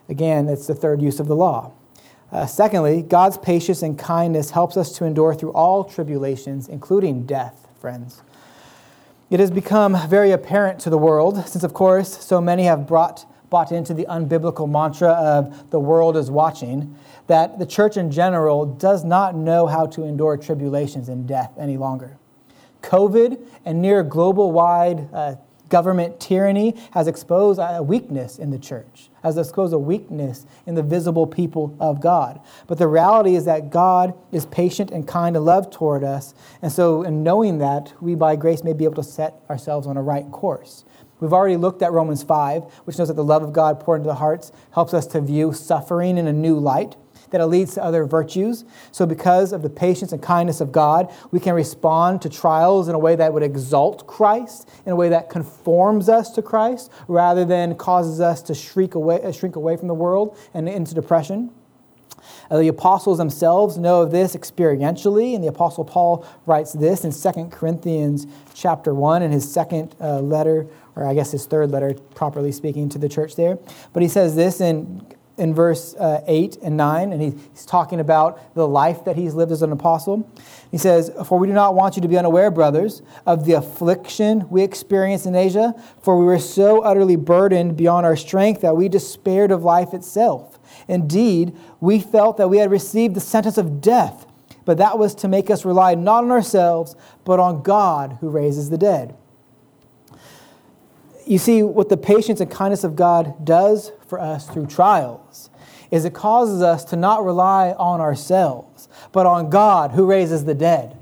Again, 0.09 0.45
that's 0.45 0.67
the 0.67 0.75
third 0.75 1.01
use 1.01 1.19
of 1.19 1.27
the 1.27 1.35
law. 1.35 1.71
Uh, 2.33 2.47
secondly, 2.47 3.03
God's 3.03 3.37
patience 3.37 3.83
and 3.83 3.97
kindness 3.97 4.49
helps 4.49 4.75
us 4.75 4.91
to 4.97 5.05
endure 5.05 5.35
through 5.35 5.51
all 5.51 5.83
tribulations, 5.83 6.67
including 6.67 7.27
death, 7.27 7.67
friends. 7.79 8.23
It 9.29 9.39
has 9.39 9.51
become 9.51 9.95
very 10.09 10.31
apparent 10.31 10.79
to 10.79 10.89
the 10.89 10.97
world, 10.97 11.47
since, 11.47 11.63
of 11.63 11.75
course, 11.75 12.25
so 12.25 12.41
many 12.41 12.63
have 12.63 12.87
brought, 12.87 13.27
bought 13.51 13.71
into 13.71 13.93
the 13.93 14.07
unbiblical 14.07 14.67
mantra 14.67 15.11
of 15.11 15.69
the 15.69 15.79
world 15.79 16.17
is 16.17 16.31
watching, 16.31 16.97
that 17.27 17.59
the 17.59 17.67
church 17.67 17.97
in 17.97 18.09
general 18.09 18.65
does 18.65 19.03
not 19.03 19.35
know 19.35 19.67
how 19.67 19.85
to 19.85 20.03
endure 20.03 20.35
tribulations 20.35 21.09
and 21.09 21.27
death 21.27 21.51
any 21.59 21.77
longer. 21.77 22.17
COVID 22.81 23.45
and 23.63 23.79
near 23.79 24.01
global 24.01 24.51
wide 24.51 25.07
uh, 25.13 25.35
government 25.73 26.19
tyranny 26.19 26.75
has 26.91 27.07
exposed 27.07 27.59
a 27.59 27.81
weakness 27.81 28.37
in 28.37 28.51
the 28.51 28.59
church, 28.59 29.09
has 29.23 29.39
exposed 29.39 29.73
a 29.73 29.79
weakness 29.79 30.45
in 30.67 30.75
the 30.75 30.83
visible 30.83 31.25
people 31.25 31.75
of 31.79 31.99
God. 31.99 32.39
But 32.67 32.77
the 32.77 32.87
reality 32.87 33.33
is 33.33 33.45
that 33.45 33.71
God 33.71 34.13
is 34.31 34.45
patient 34.45 34.91
and 34.91 35.07
kind 35.07 35.35
and 35.35 35.43
love 35.43 35.71
toward 35.71 36.03
us. 36.03 36.35
And 36.61 36.71
so, 36.71 37.01
in 37.01 37.23
knowing 37.23 37.57
that, 37.57 37.91
we 37.99 38.13
by 38.13 38.35
grace 38.35 38.63
may 38.63 38.73
be 38.73 38.83
able 38.83 39.01
to 39.01 39.03
set 39.03 39.33
ourselves 39.49 39.87
on 39.87 39.97
a 39.97 40.03
right 40.03 40.29
course. 40.29 40.85
We've 41.19 41.33
already 41.33 41.57
looked 41.57 41.81
at 41.81 41.91
Romans 41.91 42.21
5, 42.21 42.65
which 42.85 42.99
knows 42.99 43.07
that 43.07 43.15
the 43.15 43.23
love 43.23 43.41
of 43.41 43.51
God 43.51 43.79
poured 43.79 44.01
into 44.01 44.09
the 44.09 44.15
hearts 44.15 44.51
helps 44.73 44.93
us 44.93 45.07
to 45.07 45.21
view 45.21 45.53
suffering 45.53 46.19
in 46.19 46.27
a 46.27 46.33
new 46.33 46.59
light 46.59 46.97
that 47.33 47.41
it 47.41 47.47
leads 47.47 47.73
to 47.73 47.83
other 47.83 48.05
virtues. 48.05 48.63
So, 48.91 49.05
because 49.05 49.51
of 49.51 49.63
the 49.63 49.69
patience 49.69 50.13
and 50.13 50.21
kindness 50.21 50.61
of 50.61 50.71
God, 50.71 51.11
we 51.31 51.39
can 51.39 51.55
respond 51.55 52.21
to 52.21 52.29
trials 52.29 52.87
in 52.87 52.95
a 52.95 52.99
way 52.99 53.15
that 53.15 53.33
would 53.33 53.43
exalt 53.43 54.07
Christ, 54.07 54.69
in 54.85 54.91
a 54.91 54.95
way 54.95 55.09
that 55.09 55.29
conforms 55.29 56.09
us 56.09 56.29
to 56.31 56.41
Christ, 56.41 56.91
rather 57.07 57.43
than 57.43 57.75
causes 57.75 58.21
us 58.21 58.41
to 58.43 58.53
shrink 58.53 58.95
away, 58.95 59.21
uh, 59.23 59.31
shrink 59.31 59.55
away 59.55 59.75
from 59.75 59.87
the 59.87 59.95
world 59.95 60.37
and 60.53 60.69
into 60.69 60.93
depression. 60.93 61.51
Uh, 62.51 62.59
the 62.59 62.67
apostles 62.67 63.17
themselves 63.17 63.77
know 63.77 64.03
of 64.03 64.11
this 64.11 64.35
experientially, 64.35 65.33
and 65.33 65.43
the 65.43 65.47
apostle 65.47 65.83
Paul 65.83 66.25
writes 66.45 66.71
this 66.73 67.03
in 67.03 67.11
2 67.11 67.47
Corinthians 67.47 68.27
chapter 68.53 68.93
1 68.93 69.23
in 69.23 69.31
his 69.31 69.51
second 69.51 69.95
uh, 69.99 70.19
letter, 70.19 70.67
or 70.95 71.05
I 71.05 71.15
guess 71.15 71.31
his 71.31 71.47
third 71.47 71.71
letter, 71.71 71.95
properly 72.13 72.51
speaking, 72.51 72.89
to 72.89 72.99
the 72.99 73.09
church 73.09 73.35
there. 73.35 73.57
But 73.91 74.03
he 74.03 74.09
says 74.09 74.35
this 74.35 74.61
in, 74.61 75.03
in 75.37 75.53
verse 75.53 75.95
uh, 75.95 76.23
8 76.27 76.57
and 76.61 76.77
9, 76.77 77.11
and 77.11 77.21
he, 77.21 77.33
he's 77.51 77.65
talking 77.65 77.99
about 77.99 78.53
the 78.53 78.67
life 78.67 79.03
that 79.05 79.15
he's 79.15 79.33
lived 79.33 79.51
as 79.51 79.61
an 79.61 79.71
apostle. 79.71 80.29
He 80.69 80.77
says, 80.77 81.11
For 81.25 81.39
we 81.39 81.47
do 81.47 81.53
not 81.53 81.73
want 81.75 81.95
you 81.95 82.01
to 82.03 82.07
be 82.07 82.17
unaware, 82.17 82.51
brothers, 82.51 83.01
of 83.25 83.45
the 83.45 83.53
affliction 83.53 84.47
we 84.49 84.61
experienced 84.61 85.25
in 85.25 85.35
Asia, 85.35 85.73
for 86.01 86.17
we 86.17 86.25
were 86.25 86.39
so 86.39 86.81
utterly 86.81 87.15
burdened 87.15 87.75
beyond 87.77 88.05
our 88.05 88.15
strength 88.15 88.61
that 88.61 88.75
we 88.75 88.89
despaired 88.89 89.51
of 89.51 89.63
life 89.63 89.93
itself. 89.93 90.59
Indeed, 90.87 91.55
we 91.79 91.99
felt 91.99 92.37
that 92.37 92.49
we 92.49 92.57
had 92.57 92.69
received 92.69 93.15
the 93.15 93.21
sentence 93.21 93.57
of 93.57 93.81
death, 93.81 94.27
but 94.65 94.77
that 94.77 94.99
was 94.99 95.15
to 95.15 95.27
make 95.27 95.49
us 95.49 95.65
rely 95.65 95.95
not 95.95 96.23
on 96.23 96.31
ourselves, 96.31 96.95
but 97.25 97.39
on 97.39 97.63
God 97.63 98.17
who 98.21 98.29
raises 98.29 98.69
the 98.69 98.77
dead. 98.77 99.15
You 101.25 101.37
see, 101.37 101.63
what 101.63 101.89
the 101.89 101.97
patience 101.97 102.39
and 102.39 102.49
kindness 102.49 102.83
of 102.83 102.95
God 102.95 103.45
does 103.45 103.91
for 104.07 104.19
us 104.19 104.47
through 104.47 104.67
trials 104.67 105.49
is 105.91 106.05
it 106.05 106.13
causes 106.13 106.61
us 106.61 106.83
to 106.85 106.95
not 106.95 107.23
rely 107.23 107.71
on 107.73 108.01
ourselves, 108.01 108.89
but 109.11 109.25
on 109.25 109.49
God 109.49 109.91
who 109.91 110.05
raises 110.05 110.45
the 110.45 110.55
dead. 110.55 110.97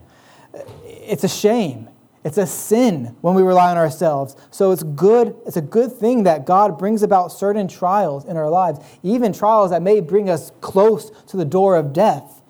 It's 0.86 1.24
a 1.24 1.30
shame 1.30 1.88
it's 2.24 2.38
a 2.38 2.46
sin 2.46 3.16
when 3.22 3.34
we 3.34 3.42
rely 3.42 3.72
on 3.72 3.78
ourselves. 3.78 4.36
So 4.52 4.72
it's 4.72 4.84
good, 4.84 5.36
it's 5.46 5.58
a 5.58 5.62
good 5.62 5.92
thing 5.92 6.24
that 6.24 6.46
God 6.46 6.78
brings 6.78 7.02
about 7.02 7.32
certain 7.32 7.68
trials 7.68 8.26
in 8.26 8.38
our 8.38 8.50
lives, 8.50 8.80
even 9.02 9.34
trials 9.34 9.72
that 9.72 9.82
may 9.82 10.02
bring 10.02 10.30
us 10.30 10.52
close 10.62 11.12
to 11.28 11.38
the 11.38 11.46
door 11.46 11.76
of 11.76 11.94
death, 11.94 12.42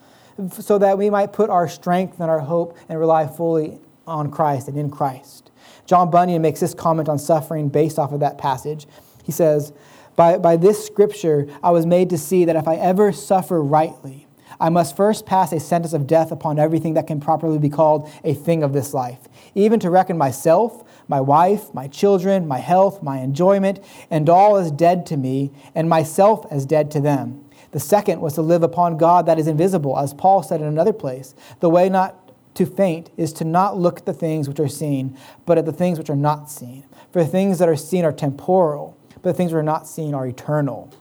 so 0.51 0.77
that 0.77 0.97
we 0.97 1.09
might 1.09 1.31
put 1.31 1.49
our 1.49 1.69
strength 1.69 2.19
and 2.19 2.29
our 2.29 2.39
hope 2.39 2.77
and 2.89 2.99
rely 2.99 3.27
fully 3.27 3.79
on 4.05 4.29
Christ 4.29 4.67
and 4.67 4.77
in 4.77 4.89
Christ. 4.89 5.50
John 5.85 6.09
Bunyan 6.09 6.41
makes 6.41 6.59
this 6.59 6.73
comment 6.73 7.09
on 7.09 7.19
suffering 7.19 7.69
based 7.69 7.99
off 7.99 8.11
of 8.11 8.19
that 8.21 8.37
passage. 8.37 8.87
He 9.23 9.31
says, 9.31 9.73
by, 10.15 10.37
by 10.37 10.57
this 10.57 10.85
scripture, 10.85 11.47
I 11.63 11.71
was 11.71 11.85
made 11.85 12.09
to 12.09 12.17
see 12.17 12.45
that 12.45 12.55
if 12.55 12.67
I 12.67 12.75
ever 12.75 13.11
suffer 13.11 13.61
rightly, 13.61 14.27
I 14.59 14.69
must 14.69 14.95
first 14.95 15.25
pass 15.25 15.51
a 15.51 15.59
sentence 15.59 15.93
of 15.93 16.05
death 16.05 16.31
upon 16.31 16.59
everything 16.59 16.93
that 16.93 17.07
can 17.07 17.19
properly 17.19 17.57
be 17.57 17.69
called 17.69 18.09
a 18.23 18.33
thing 18.33 18.61
of 18.61 18.73
this 18.73 18.93
life, 18.93 19.19
even 19.55 19.79
to 19.79 19.89
reckon 19.89 20.17
myself, 20.17 20.83
my 21.07 21.19
wife, 21.19 21.73
my 21.73 21.87
children, 21.87 22.47
my 22.47 22.59
health, 22.59 23.01
my 23.01 23.19
enjoyment, 23.19 23.79
and 24.11 24.29
all 24.29 24.57
as 24.57 24.71
dead 24.71 25.05
to 25.07 25.17
me, 25.17 25.51
and 25.73 25.89
myself 25.89 26.45
as 26.51 26.65
dead 26.65 26.91
to 26.91 27.01
them. 27.01 27.43
The 27.71 27.79
second 27.79 28.19
was 28.21 28.33
to 28.35 28.41
live 28.41 28.63
upon 28.63 28.97
God 28.97 29.25
that 29.25 29.39
is 29.39 29.47
invisible, 29.47 29.97
as 29.97 30.13
Paul 30.13 30.43
said 30.43 30.61
in 30.61 30.67
another 30.67 30.93
place. 30.93 31.33
The 31.61 31.69
way 31.69 31.89
not 31.89 32.20
to 32.55 32.65
faint 32.65 33.09
is 33.17 33.33
to 33.33 33.45
not 33.45 33.77
look 33.77 33.99
at 33.99 34.05
the 34.05 34.13
things 34.13 34.47
which 34.47 34.59
are 34.59 34.67
seen, 34.67 35.17
but 35.45 35.57
at 35.57 35.65
the 35.65 35.71
things 35.71 35.97
which 35.97 36.09
are 36.09 36.15
not 36.15 36.49
seen. 36.49 36.85
For 37.11 37.23
the 37.23 37.29
things 37.29 37.59
that 37.59 37.69
are 37.69 37.75
seen 37.75 38.05
are 38.05 38.11
temporal, 38.11 38.97
but 39.15 39.23
the 39.23 39.33
things 39.33 39.51
which 39.51 39.59
are 39.59 39.63
not 39.63 39.87
seen 39.87 40.13
are 40.13 40.27
eternal. 40.27 40.93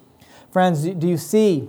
Friends, 0.53 0.85
do 0.85 1.09
you 1.09 1.17
see 1.17 1.69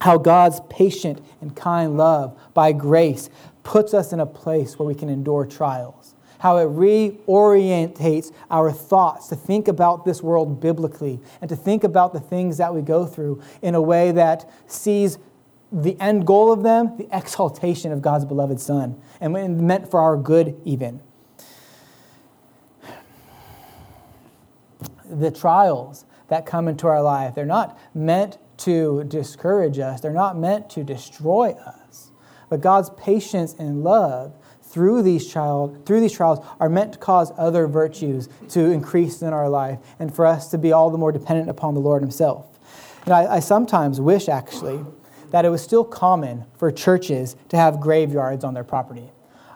how 0.00 0.18
God's 0.18 0.60
patient 0.68 1.20
and 1.40 1.54
kind 1.54 1.96
love 1.96 2.38
by 2.54 2.72
grace 2.72 3.30
puts 3.62 3.94
us 3.94 4.12
in 4.12 4.20
a 4.20 4.26
place 4.26 4.78
where 4.78 4.86
we 4.86 4.94
can 4.94 5.08
endure 5.08 5.44
trials, 5.44 6.14
how 6.38 6.56
it 6.56 6.68
reorientates 6.68 8.32
our 8.50 8.72
thoughts 8.72 9.28
to 9.28 9.36
think 9.36 9.68
about 9.68 10.04
this 10.04 10.22
world 10.22 10.60
biblically 10.60 11.20
and 11.40 11.48
to 11.48 11.56
think 11.56 11.84
about 11.84 12.12
the 12.12 12.20
things 12.20 12.56
that 12.58 12.72
we 12.72 12.80
go 12.80 13.06
through 13.06 13.42
in 13.62 13.74
a 13.74 13.82
way 13.82 14.12
that 14.12 14.48
sees 14.66 15.18
the 15.70 16.00
end 16.00 16.26
goal 16.26 16.52
of 16.52 16.62
them, 16.62 16.96
the 16.96 17.08
exaltation 17.16 17.92
of 17.92 18.00
God's 18.02 18.24
beloved 18.24 18.60
Son, 18.60 19.00
and 19.20 19.60
meant 19.60 19.90
for 19.90 20.00
our 20.00 20.16
good, 20.16 20.60
even. 20.64 21.00
The 25.10 25.30
trials 25.30 26.04
that 26.28 26.46
come 26.46 26.68
into 26.68 26.86
our 26.86 27.02
life, 27.02 27.34
they're 27.34 27.46
not 27.46 27.78
meant 27.94 28.38
to 28.58 29.04
discourage 29.04 29.78
us, 29.78 30.00
they're 30.00 30.12
not 30.12 30.36
meant 30.36 30.68
to 30.70 30.84
destroy 30.84 31.50
us. 31.64 32.10
But 32.48 32.60
God's 32.60 32.90
patience 32.90 33.54
and 33.58 33.84
love 33.84 34.34
through 34.62 35.02
these, 35.02 35.30
child, 35.30 35.86
through 35.86 36.00
these 36.00 36.12
trials 36.12 36.44
are 36.60 36.68
meant 36.68 36.92
to 36.92 36.98
cause 36.98 37.32
other 37.38 37.66
virtues 37.66 38.28
to 38.50 38.70
increase 38.70 39.22
in 39.22 39.32
our 39.32 39.48
life 39.48 39.78
and 39.98 40.14
for 40.14 40.26
us 40.26 40.50
to 40.50 40.58
be 40.58 40.72
all 40.72 40.90
the 40.90 40.98
more 40.98 41.12
dependent 41.12 41.48
upon 41.48 41.74
the 41.74 41.80
Lord 41.80 42.02
Himself. 42.02 42.46
And 43.04 43.14
I, 43.14 43.36
I 43.36 43.40
sometimes 43.40 44.00
wish, 44.00 44.28
actually, 44.28 44.84
that 45.30 45.44
it 45.44 45.48
was 45.48 45.62
still 45.62 45.84
common 45.84 46.44
for 46.56 46.70
churches 46.70 47.36
to 47.48 47.56
have 47.56 47.80
graveyards 47.80 48.44
on 48.44 48.54
their 48.54 48.64
property. 48.64 49.10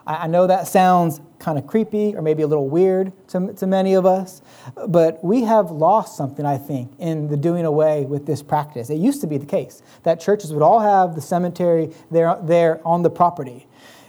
I 0.05 0.27
know 0.27 0.47
that 0.47 0.67
sounds 0.67 1.21
kind 1.39 1.57
of 1.57 1.65
creepy 1.65 2.13
or 2.15 2.21
maybe 2.21 2.43
a 2.43 2.47
little 2.47 2.67
weird 2.67 3.13
to, 3.29 3.53
to 3.53 3.65
many 3.65 3.93
of 3.93 4.05
us, 4.05 4.41
but 4.87 5.23
we 5.23 5.43
have 5.43 5.71
lost 5.71 6.17
something, 6.17 6.45
I 6.45 6.57
think, 6.57 6.91
in 6.99 7.29
the 7.29 7.37
doing 7.37 7.65
away 7.65 8.03
with 8.05 8.25
this 8.25 8.43
practice. 8.43 8.89
It 8.89 8.97
used 8.97 9.21
to 9.21 9.27
be 9.27 9.37
the 9.37 9.45
case 9.45 9.81
that 10.03 10.19
churches 10.19 10.51
would 10.51 10.61
all 10.61 10.81
have 10.81 11.15
the 11.15 11.21
cemetery 11.21 11.93
there, 12.11 12.37
there 12.43 12.85
on 12.85 13.01
the 13.01 13.09
property. 13.09 13.65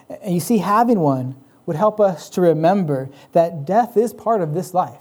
And 0.08 0.34
you 0.34 0.40
see, 0.40 0.58
having 0.58 0.98
one 0.98 1.36
would 1.66 1.76
help 1.76 2.00
us 2.00 2.28
to 2.30 2.40
remember 2.40 3.08
that 3.32 3.64
death 3.64 3.96
is 3.96 4.12
part 4.12 4.40
of 4.40 4.52
this 4.52 4.74
life. 4.74 5.00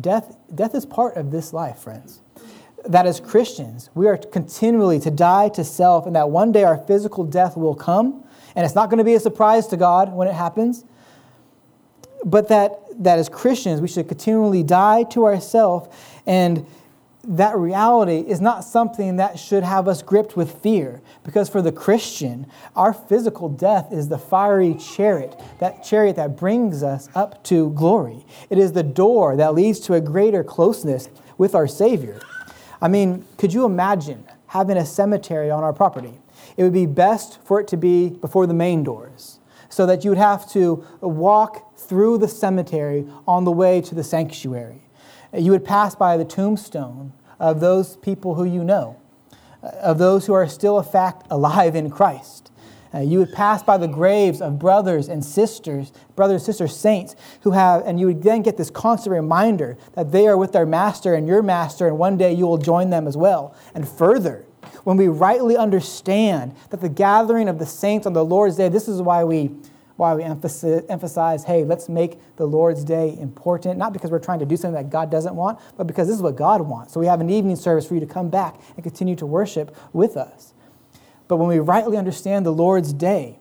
Death, 0.00 0.38
death 0.54 0.74
is 0.74 0.86
part 0.86 1.16
of 1.16 1.30
this 1.30 1.52
life, 1.52 1.78
friends 1.80 2.22
that 2.88 3.06
as 3.06 3.20
Christians, 3.20 3.90
we 3.94 4.06
are 4.06 4.16
continually 4.16 5.00
to 5.00 5.10
die 5.10 5.48
to 5.50 5.64
self, 5.64 6.06
and 6.06 6.16
that 6.16 6.30
one 6.30 6.52
day 6.52 6.64
our 6.64 6.78
physical 6.78 7.24
death 7.24 7.56
will 7.56 7.74
come, 7.74 8.24
and 8.54 8.64
it's 8.64 8.74
not 8.74 8.90
going 8.90 8.98
to 8.98 9.04
be 9.04 9.14
a 9.14 9.20
surprise 9.20 9.66
to 9.68 9.76
God 9.76 10.12
when 10.12 10.28
it 10.28 10.34
happens. 10.34 10.84
But 12.24 12.48
that, 12.48 12.80
that 13.04 13.18
as 13.18 13.28
Christians, 13.28 13.80
we 13.80 13.88
should 13.88 14.08
continually 14.08 14.62
die 14.62 15.04
to 15.04 15.26
ourselves. 15.26 15.94
And 16.26 16.66
that 17.22 17.56
reality 17.56 18.20
is 18.20 18.40
not 18.40 18.64
something 18.64 19.16
that 19.16 19.38
should 19.38 19.62
have 19.62 19.88
us 19.88 20.00
gripped 20.00 20.36
with 20.36 20.62
fear. 20.62 21.02
Because 21.24 21.48
for 21.48 21.60
the 21.60 21.72
Christian, 21.72 22.46
our 22.74 22.92
physical 22.92 23.48
death 23.48 23.92
is 23.92 24.08
the 24.08 24.18
fiery 24.18 24.74
chariot, 24.74 25.38
that 25.60 25.84
chariot 25.84 26.16
that 26.16 26.36
brings 26.36 26.82
us 26.82 27.08
up 27.14 27.44
to 27.44 27.70
glory. 27.70 28.24
It 28.48 28.58
is 28.58 28.72
the 28.72 28.82
door 28.82 29.36
that 29.36 29.54
leads 29.54 29.80
to 29.80 29.94
a 29.94 30.00
greater 30.00 30.42
closeness 30.42 31.08
with 31.36 31.54
our 31.54 31.68
Savior. 31.68 32.20
I 32.80 32.88
mean, 32.88 33.24
could 33.38 33.52
you 33.52 33.64
imagine 33.64 34.24
having 34.46 34.76
a 34.76 34.86
cemetery 34.86 35.50
on 35.50 35.64
our 35.64 35.72
property? 35.72 36.14
it 36.56 36.62
would 36.62 36.72
be 36.72 36.86
best 36.86 37.40
for 37.42 37.60
it 37.60 37.68
to 37.68 37.76
be 37.76 38.10
before 38.10 38.46
the 38.46 38.54
main 38.54 38.82
doors 38.82 39.38
so 39.68 39.86
that 39.86 40.04
you 40.04 40.10
would 40.10 40.18
have 40.18 40.50
to 40.52 40.84
walk 41.00 41.76
through 41.78 42.18
the 42.18 42.28
cemetery 42.28 43.06
on 43.26 43.44
the 43.44 43.52
way 43.52 43.80
to 43.80 43.94
the 43.94 44.04
sanctuary. 44.04 44.82
You 45.36 45.50
would 45.50 45.64
pass 45.64 45.94
by 45.94 46.16
the 46.16 46.24
tombstone 46.24 47.12
of 47.38 47.60
those 47.60 47.96
people 47.96 48.34
who 48.34 48.44
you 48.44 48.64
know, 48.64 48.96
of 49.62 49.98
those 49.98 50.26
who 50.26 50.32
are 50.32 50.48
still 50.48 50.78
a 50.78 50.82
fact 50.82 51.26
alive 51.30 51.74
in 51.74 51.90
Christ. 51.90 52.50
Uh, 52.96 53.00
you 53.00 53.18
would 53.18 53.32
pass 53.32 53.62
by 53.62 53.76
the 53.76 53.86
graves 53.86 54.40
of 54.40 54.58
brothers 54.58 55.08
and 55.08 55.22
sisters, 55.22 55.92
brothers 56.14 56.40
and 56.40 56.46
sisters, 56.46 56.74
saints 56.74 57.14
who 57.42 57.50
have, 57.50 57.86
and 57.86 58.00
you 58.00 58.06
would 58.06 58.22
then 58.22 58.40
get 58.40 58.56
this 58.56 58.70
constant 58.70 59.12
reminder 59.12 59.76
that 59.92 60.12
they 60.12 60.26
are 60.26 60.38
with 60.38 60.52
their 60.52 60.64
master 60.64 61.12
and 61.12 61.28
your 61.28 61.42
master, 61.42 61.86
and 61.86 61.98
one 61.98 62.16
day 62.16 62.32
you 62.32 62.46
will 62.46 62.56
join 62.56 62.88
them 62.88 63.06
as 63.06 63.16
well. 63.16 63.54
And 63.74 63.86
further, 63.86 64.46
when 64.84 64.96
we 64.96 65.08
rightly 65.08 65.58
understand 65.58 66.54
that 66.70 66.80
the 66.80 66.88
gathering 66.88 67.48
of 67.48 67.58
the 67.58 67.66
saints 67.66 68.06
on 68.06 68.14
the 68.14 68.24
Lord's 68.24 68.56
day, 68.56 68.70
this 68.70 68.88
is 68.88 69.02
why 69.02 69.24
we 69.24 69.50
why 69.96 70.14
we 70.14 70.22
emphasize, 70.22 71.44
hey, 71.44 71.64
let's 71.64 71.88
make 71.88 72.20
the 72.36 72.44
Lord's 72.44 72.84
Day 72.84 73.16
important, 73.18 73.78
not 73.78 73.94
because 73.94 74.10
we're 74.10 74.18
trying 74.18 74.40
to 74.40 74.44
do 74.44 74.54
something 74.54 74.74
that 74.74 74.90
God 74.90 75.10
doesn't 75.10 75.34
want, 75.34 75.58
but 75.78 75.86
because 75.86 76.06
this 76.06 76.16
is 76.16 76.22
what 76.22 76.36
God 76.36 76.60
wants. 76.60 76.92
So 76.92 77.00
we 77.00 77.06
have 77.06 77.22
an 77.22 77.30
evening 77.30 77.56
service 77.56 77.86
for 77.86 77.94
you 77.94 78.00
to 78.00 78.06
come 78.06 78.28
back 78.28 78.60
and 78.74 78.84
continue 78.84 79.16
to 79.16 79.24
worship 79.24 79.74
with 79.94 80.18
us. 80.18 80.52
But 81.28 81.36
when 81.36 81.48
we 81.48 81.58
rightly 81.58 81.96
understand 81.96 82.46
the 82.46 82.52
Lord's 82.52 82.92
Day, 82.92 83.38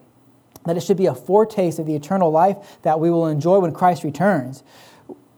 that 0.66 0.78
it 0.78 0.82
should 0.82 0.98
be 0.98 1.06
a 1.06 1.16
foretaste 1.16 1.80
of 1.80 1.86
the 1.86 1.96
eternal 1.96 2.32
life 2.32 2.82
that 2.82 3.00
we 3.00 3.12
will 3.12 3.28
enjoy 3.28 3.60
when 3.60 3.72
Christ 3.72 4.04
returns. 4.04 4.64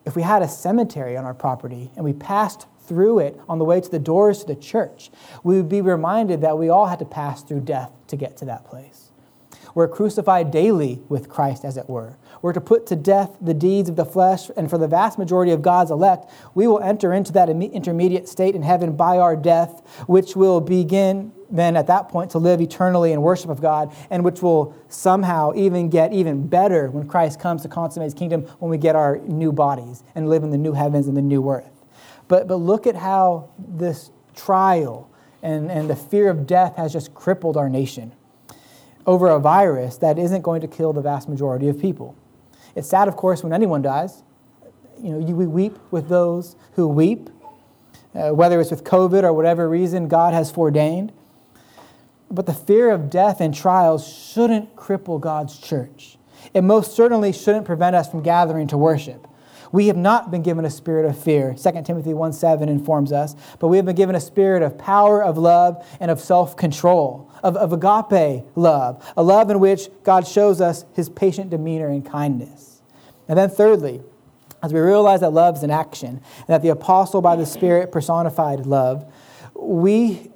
If 0.05 0.15
we 0.15 0.21
had 0.21 0.41
a 0.41 0.47
cemetery 0.47 1.17
on 1.17 1.25
our 1.25 1.33
property 1.33 1.91
and 1.95 2.05
we 2.05 2.13
passed 2.13 2.65
through 2.85 3.19
it 3.19 3.39
on 3.49 3.59
the 3.59 3.65
way 3.65 3.81
to 3.81 3.91
the 3.91 3.99
doors 3.99 4.39
to 4.39 4.47
the 4.47 4.55
church, 4.55 5.11
we 5.43 5.57
would 5.57 5.67
be 5.67 5.81
reminded 5.81 6.41
that 6.41 6.57
we 6.57 6.69
all 6.69 6.85
had 6.85 6.99
to 6.99 7.05
pass 7.05 7.43
through 7.43 7.61
death 7.61 7.91
to 8.07 8.15
get 8.15 8.37
to 8.37 8.45
that 8.45 8.65
place. 8.65 9.11
We're 9.75 9.89
crucified 9.89 10.49
daily 10.49 11.01
with 11.09 11.29
Christ, 11.29 11.65
as 11.65 11.75
it 11.75 11.89
were. 11.89 12.17
We're 12.41 12.53
to 12.53 12.61
put 12.61 12.85
to 12.87 12.95
death 12.95 13.37
the 13.41 13.53
deeds 13.53 13.89
of 13.89 13.95
the 13.95 14.05
flesh, 14.05 14.49
and 14.55 14.69
for 14.69 14.77
the 14.77 14.87
vast 14.87 15.17
majority 15.17 15.51
of 15.51 15.61
God's 15.61 15.91
elect, 15.91 16.29
we 16.53 16.67
will 16.67 16.79
enter 16.79 17.13
into 17.13 17.31
that 17.33 17.49
intermediate 17.49 18.27
state 18.27 18.55
in 18.55 18.61
heaven 18.61 18.95
by 18.95 19.17
our 19.17 19.35
death, 19.35 19.81
which 20.07 20.35
will 20.35 20.61
begin 20.61 21.31
then 21.49 21.77
at 21.77 21.87
that 21.87 22.09
point 22.09 22.31
to 22.31 22.37
live 22.37 22.59
eternally 22.61 23.11
in 23.13 23.21
worship 23.21 23.49
of 23.49 23.61
God, 23.61 23.93
and 24.09 24.23
which 24.23 24.41
will 24.41 24.75
somehow 24.89 25.53
even 25.55 25.89
get 25.89 26.13
even 26.13 26.47
better 26.47 26.89
when 26.89 27.07
Christ 27.07 27.39
comes 27.39 27.61
to 27.61 27.69
consummate 27.69 28.07
his 28.07 28.13
kingdom 28.13 28.43
when 28.59 28.69
we 28.69 28.77
get 28.77 28.95
our 28.95 29.19
new 29.19 29.51
bodies 29.51 30.03
and 30.15 30.29
live 30.29 30.43
in 30.43 30.51
the 30.51 30.57
new 30.57 30.73
heavens 30.73 31.07
and 31.07 31.15
the 31.15 31.21
new 31.21 31.49
earth. 31.49 31.71
But, 32.27 32.47
but 32.47 32.57
look 32.57 32.87
at 32.87 32.95
how 32.95 33.49
this 33.57 34.11
trial 34.35 35.09
and, 35.41 35.71
and 35.71 35.89
the 35.89 35.95
fear 35.95 36.29
of 36.29 36.45
death 36.45 36.75
has 36.75 36.91
just 36.91 37.13
crippled 37.13 37.57
our 37.57 37.69
nation 37.69 38.11
over 39.05 39.29
a 39.29 39.39
virus 39.39 39.97
that 39.97 40.19
isn't 40.19 40.41
going 40.41 40.61
to 40.61 40.67
kill 40.67 40.91
the 40.91 41.01
vast 41.01 41.29
majority 41.29 41.69
of 41.69 41.79
people. 41.79 42.15
It's 42.77 42.87
sad, 42.87 43.07
of 43.07 43.15
course, 43.15 43.41
when 43.43 43.53
anyone 43.53 43.81
dies. 43.81 44.21
You 45.01 45.13
know, 45.13 45.27
you, 45.27 45.35
we 45.35 45.47
weep 45.47 45.77
with 45.89 46.09
those 46.09 46.55
who 46.73 46.87
weep, 46.87 47.31
uh, 48.13 48.29
whether 48.29 48.61
it's 48.61 48.69
with 48.69 48.83
COVID 48.83 49.23
or 49.23 49.33
whatever 49.33 49.67
reason 49.67 50.07
God 50.07 50.35
has 50.35 50.51
foreordained. 50.51 51.11
But 52.29 52.45
the 52.45 52.53
fear 52.53 52.91
of 52.91 53.09
death 53.09 53.41
and 53.41 53.53
trials 53.53 54.07
shouldn't 54.07 54.75
cripple 54.75 55.19
God's 55.19 55.57
church. 55.57 56.19
It 56.53 56.61
most 56.61 56.95
certainly 56.95 57.33
shouldn't 57.33 57.65
prevent 57.65 57.95
us 57.95 58.11
from 58.11 58.21
gathering 58.21 58.67
to 58.67 58.77
worship. 58.77 59.26
We 59.71 59.87
have 59.87 59.97
not 59.97 60.31
been 60.31 60.41
given 60.41 60.65
a 60.65 60.69
spirit 60.69 61.05
of 61.05 61.17
fear. 61.17 61.53
2 61.53 61.81
Timothy 61.83 62.13
1 62.13 62.33
7 62.33 62.69
informs 62.69 63.11
us, 63.11 63.35
but 63.59 63.67
we 63.67 63.77
have 63.77 63.85
been 63.85 63.95
given 63.95 64.15
a 64.15 64.19
spirit 64.19 64.63
of 64.63 64.77
power, 64.77 65.23
of 65.23 65.37
love, 65.37 65.85
and 65.99 66.09
of 66.11 66.19
self 66.19 66.55
control, 66.55 67.31
of, 67.43 67.55
of 67.57 67.73
agape 67.73 68.45
love, 68.55 69.13
a 69.17 69.23
love 69.23 69.49
in 69.49 69.59
which 69.59 69.89
God 70.03 70.27
shows 70.27 70.61
us 70.61 70.85
his 70.93 71.09
patient 71.09 71.49
demeanor 71.49 71.87
and 71.87 72.05
kindness. 72.05 72.81
And 73.27 73.37
then, 73.37 73.49
thirdly, 73.49 74.01
as 74.63 74.73
we 74.73 74.79
realize 74.79 75.19
that 75.21 75.31
love 75.31 75.57
is 75.57 75.63
an 75.63 75.71
action, 75.71 76.09
and 76.09 76.47
that 76.47 76.61
the 76.61 76.69
apostle 76.69 77.21
by 77.21 77.35
the 77.35 77.45
Spirit 77.45 77.91
personified 77.91 78.65
love, 78.65 79.11
we 79.53 80.31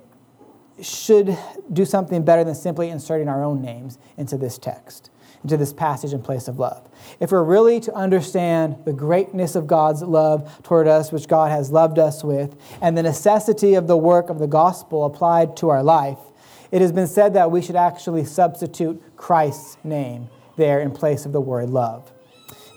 should 0.81 1.37
do 1.71 1.85
something 1.85 2.23
better 2.23 2.43
than 2.43 2.55
simply 2.55 2.89
inserting 2.89 3.27
our 3.27 3.43
own 3.43 3.61
names 3.61 3.97
into 4.17 4.37
this 4.37 4.57
text, 4.57 5.09
into 5.43 5.57
this 5.57 5.73
passage 5.73 6.13
in 6.13 6.21
place 6.21 6.47
of 6.47 6.59
love. 6.59 6.87
If 7.19 7.31
we're 7.31 7.43
really 7.43 7.79
to 7.81 7.93
understand 7.93 8.77
the 8.85 8.93
greatness 8.93 9.55
of 9.55 9.67
God's 9.67 10.01
love 10.01 10.61
toward 10.63 10.87
us, 10.87 11.11
which 11.11 11.27
God 11.27 11.51
has 11.51 11.71
loved 11.71 11.97
us 11.99 12.23
with, 12.23 12.55
and 12.81 12.97
the 12.97 13.03
necessity 13.03 13.73
of 13.73 13.87
the 13.87 13.97
work 13.97 14.29
of 14.29 14.39
the 14.39 14.47
gospel 14.47 15.05
applied 15.05 15.57
to 15.57 15.69
our 15.69 15.83
life, 15.83 16.19
it 16.71 16.81
has 16.81 16.91
been 16.91 17.07
said 17.07 17.33
that 17.33 17.51
we 17.51 17.61
should 17.61 17.75
actually 17.75 18.23
substitute 18.23 19.01
Christ's 19.17 19.77
name 19.83 20.29
there 20.57 20.79
in 20.79 20.91
place 20.91 21.25
of 21.25 21.31
the 21.31 21.41
word 21.41 21.69
love 21.69 22.11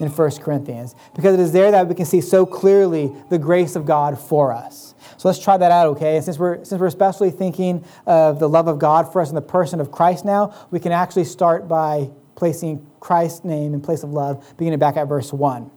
in 0.01 0.09
1 0.09 0.31
Corinthians, 0.39 0.97
because 1.15 1.35
it 1.35 1.41
is 1.41 1.53
there 1.53 1.71
that 1.71 1.87
we 1.87 1.95
can 1.95 2.05
see 2.05 2.21
so 2.21 2.45
clearly 2.45 3.13
the 3.31 3.39
grace 3.39 3.77
of 3.77 3.87
God 3.87 4.19
for 4.19 4.53
us. 4.53 4.95
So 5.19 5.29
let's 5.29 5.39
try 5.39 5.57
that 5.57 5.71
out, 5.71 5.87
okay? 5.89 6.17
And 6.17 6.25
since 6.25 6.37
we're, 6.37 6.65
since 6.65 6.81
we're 6.81 6.89
especially 6.89 7.31
thinking 7.31 7.85
of 8.05 8.41
the 8.41 8.49
love 8.49 8.67
of 8.67 8.81
God 8.81 9.13
for 9.13 9.21
us 9.21 9.29
in 9.29 9.37
the 9.37 9.43
person 9.43 9.81
of 9.81 9.93
Christ 9.93 10.25
now, 10.25 10.53
we 10.73 10.81
can 10.81 10.91
actually 10.91 11.25
start 11.25 11.69
by 11.69 12.11
placing 12.37 12.87
Christ's 13.01 13.45
name 13.45 13.75
in 13.75 13.81
place 13.81 14.03
of 14.03 14.11
love, 14.11 14.45
beginning 14.57 14.79
back 14.79 14.97
at 14.97 15.09
verse 15.09 15.33
1. 15.33 15.71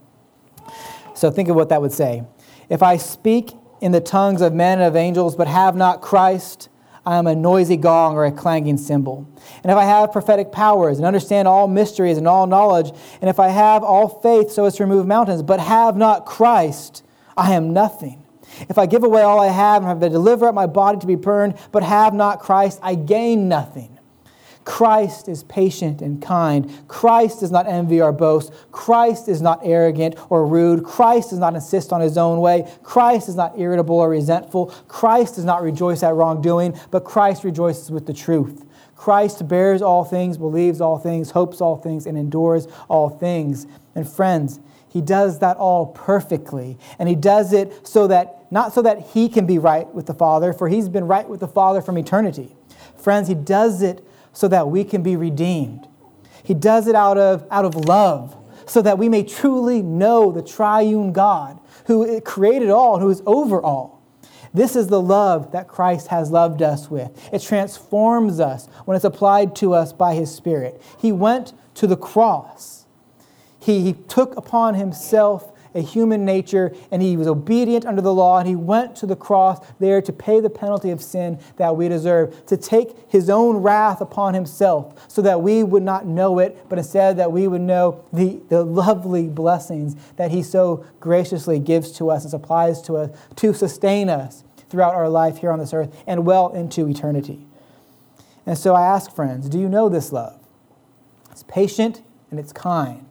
So 1.15 1.31
think 1.31 1.49
of 1.49 1.55
what 1.55 1.69
that 1.69 1.81
would 1.81 1.91
say. 1.91 2.23
If 2.69 2.83
I 2.83 2.97
speak 2.97 3.53
in 3.81 3.91
the 3.91 4.01
tongues 4.01 4.41
of 4.41 4.53
men 4.53 4.79
and 4.79 4.87
of 4.87 4.95
angels, 4.95 5.35
but 5.35 5.47
have 5.47 5.75
not 5.75 6.01
Christ, 6.01 6.69
I 7.05 7.15
am 7.15 7.25
a 7.25 7.35
noisy 7.35 7.77
gong 7.77 8.15
or 8.15 8.25
a 8.25 8.31
clanging 8.31 8.77
cymbal. 8.77 9.25
And 9.63 9.71
if 9.71 9.77
I 9.77 9.85
have 9.85 10.11
prophetic 10.11 10.51
powers 10.51 10.97
and 10.97 11.05
understand 11.05 11.47
all 11.47 11.67
mysteries 11.67 12.17
and 12.17 12.27
all 12.27 12.47
knowledge, 12.47 12.91
and 13.21 13.29
if 13.29 13.39
I 13.39 13.47
have 13.47 13.83
all 13.83 14.19
faith 14.21 14.51
so 14.51 14.65
as 14.65 14.75
to 14.75 14.83
remove 14.83 15.07
mountains, 15.07 15.41
but 15.41 15.59
have 15.59 15.95
not 15.95 16.25
Christ, 16.25 17.03
I 17.37 17.53
am 17.53 17.71
nothing. 17.71 18.23
If 18.69 18.77
I 18.77 18.87
give 18.87 19.03
away 19.03 19.21
all 19.21 19.39
I 19.39 19.47
have 19.47 19.83
and 19.83 19.87
have 19.87 19.99
to 20.01 20.09
deliver 20.09 20.47
up 20.47 20.55
my 20.55 20.67
body 20.67 20.99
to 20.99 21.07
be 21.07 21.15
burned, 21.15 21.55
but 21.71 21.83
have 21.83 22.13
not 22.13 22.39
Christ, 22.39 22.79
I 22.81 22.95
gain 22.95 23.47
nothing. 23.47 23.96
Christ 24.67 25.29
is 25.29 25.45
patient 25.45 26.01
and 26.01 26.21
kind. 26.21 26.69
Christ 26.89 27.39
does 27.39 27.51
not 27.51 27.67
envy 27.67 28.01
or 28.01 28.11
boast. 28.11 28.51
Christ 28.69 29.29
is 29.29 29.41
not 29.41 29.61
arrogant 29.63 30.15
or 30.29 30.45
rude. 30.45 30.83
Christ 30.83 31.29
does 31.29 31.39
not 31.39 31.55
insist 31.55 31.93
on 31.93 32.01
his 32.01 32.17
own 32.17 32.41
way. 32.41 32.69
Christ 32.83 33.29
is 33.29 33.35
not 33.35 33.57
irritable 33.57 33.95
or 33.95 34.09
resentful. 34.09 34.65
Christ 34.89 35.35
does 35.35 35.45
not 35.45 35.63
rejoice 35.63 36.03
at 36.03 36.13
wrongdoing, 36.13 36.77
but 36.91 37.05
Christ 37.05 37.45
rejoices 37.45 37.89
with 37.89 38.07
the 38.07 38.13
truth. 38.13 38.65
Christ 38.97 39.47
bears 39.47 39.81
all 39.81 40.03
things, 40.03 40.37
believes 40.37 40.81
all 40.81 40.99
things, 40.99 41.31
hopes 41.31 41.61
all 41.61 41.77
things, 41.77 42.05
and 42.05 42.17
endures 42.17 42.67
all 42.89 43.09
things. 43.09 43.67
And 43.95 44.05
friends, 44.07 44.59
he 44.89 44.99
does 44.99 45.39
that 45.39 45.55
all 45.55 45.85
perfectly. 45.85 46.77
And 46.99 47.07
he 47.07 47.15
does 47.15 47.53
it 47.53 47.87
so 47.87 48.07
that, 48.07 48.51
not 48.51 48.73
so 48.73 48.81
that 48.81 48.99
he 49.13 49.29
can 49.29 49.45
be 49.45 49.59
right 49.59 49.87
with 49.93 50.07
the 50.07 50.13
Father, 50.13 50.51
for 50.51 50.67
he's 50.67 50.89
been 50.89 51.07
right 51.07 51.27
with 51.27 51.39
the 51.39 51.47
Father 51.47 51.81
from 51.81 51.97
eternity. 51.97 52.53
Friends, 52.97 53.29
he 53.29 53.33
does 53.33 53.81
it 53.81 54.03
so 54.37 54.47
that 54.47 54.69
we 54.69 54.83
can 54.83 55.01
be 55.01 55.15
redeemed. 55.15 55.87
He 56.43 56.53
does 56.53 56.85
it 56.85 56.93
out 56.93 57.17
of, 57.17 57.47
out 57.49 57.65
of 57.65 57.73
love 57.73 58.37
so 58.67 58.83
that 58.83 58.99
we 58.99 59.09
may 59.09 59.23
truly 59.23 59.81
know 59.81 60.31
the 60.31 60.43
triune 60.43 61.11
God 61.11 61.59
who 61.87 62.21
created 62.21 62.69
all 62.69 62.99
who 62.99 63.09
is 63.09 63.23
over 63.25 63.59
all. 63.59 63.99
This 64.53 64.75
is 64.75 64.89
the 64.89 65.01
love 65.01 65.53
that 65.53 65.67
Christ 65.67 66.09
has 66.09 66.29
loved 66.29 66.61
us 66.61 66.87
with. 66.87 67.09
It 67.33 67.41
transforms 67.41 68.39
us 68.39 68.67
when 68.85 68.95
it's 68.95 69.05
applied 69.05 69.55
to 69.55 69.73
us 69.73 69.91
by 69.91 70.13
His 70.13 70.31
Spirit. 70.31 70.83
He 70.99 71.11
went 71.11 71.53
to 71.73 71.87
the 71.87 71.97
cross. 71.97 72.85
He, 73.59 73.81
he 73.81 73.93
took 73.93 74.37
upon 74.37 74.75
Himself 74.75 75.51
a 75.77 75.81
human 75.81 76.25
nature, 76.25 76.75
and 76.91 77.01
he 77.01 77.15
was 77.15 77.27
obedient 77.27 77.85
under 77.85 78.01
the 78.01 78.13
law, 78.13 78.39
and 78.39 78.47
he 78.47 78.55
went 78.55 78.95
to 78.97 79.05
the 79.05 79.15
cross 79.15 79.65
there 79.79 80.01
to 80.01 80.11
pay 80.11 80.39
the 80.39 80.49
penalty 80.49 80.89
of 80.89 81.01
sin 81.01 81.39
that 81.57 81.75
we 81.75 81.87
deserve, 81.87 82.45
to 82.47 82.57
take 82.57 82.89
his 83.09 83.29
own 83.29 83.57
wrath 83.57 84.01
upon 84.01 84.33
himself, 84.33 85.09
so 85.09 85.21
that 85.21 85.41
we 85.41 85.63
would 85.63 85.83
not 85.83 86.05
know 86.05 86.39
it, 86.39 86.57
but 86.67 86.77
instead 86.77 87.17
that 87.17 87.31
we 87.31 87.47
would 87.47 87.61
know 87.61 88.03
the, 88.11 88.41
the 88.49 88.63
lovely 88.63 89.27
blessings 89.27 89.95
that 90.15 90.31
he 90.31 90.41
so 90.41 90.83
graciously 90.99 91.59
gives 91.59 91.91
to 91.91 92.09
us 92.09 92.23
and 92.23 92.31
supplies 92.31 92.81
to 92.81 92.97
us 92.97 93.11
to 93.35 93.53
sustain 93.53 94.09
us 94.09 94.43
throughout 94.69 94.95
our 94.95 95.07
life 95.07 95.37
here 95.37 95.51
on 95.51 95.59
this 95.59 95.73
earth 95.73 95.95
and 96.07 96.25
well 96.25 96.49
into 96.49 96.87
eternity. 96.87 97.45
And 98.45 98.57
so 98.57 98.73
I 98.73 98.85
ask, 98.85 99.13
friends, 99.13 99.47
do 99.47 99.59
you 99.59 99.69
know 99.69 99.89
this 99.89 100.11
love? 100.11 100.39
It's 101.31 101.43
patient 101.43 102.01
and 102.31 102.39
it's 102.39 102.51
kind 102.51 103.06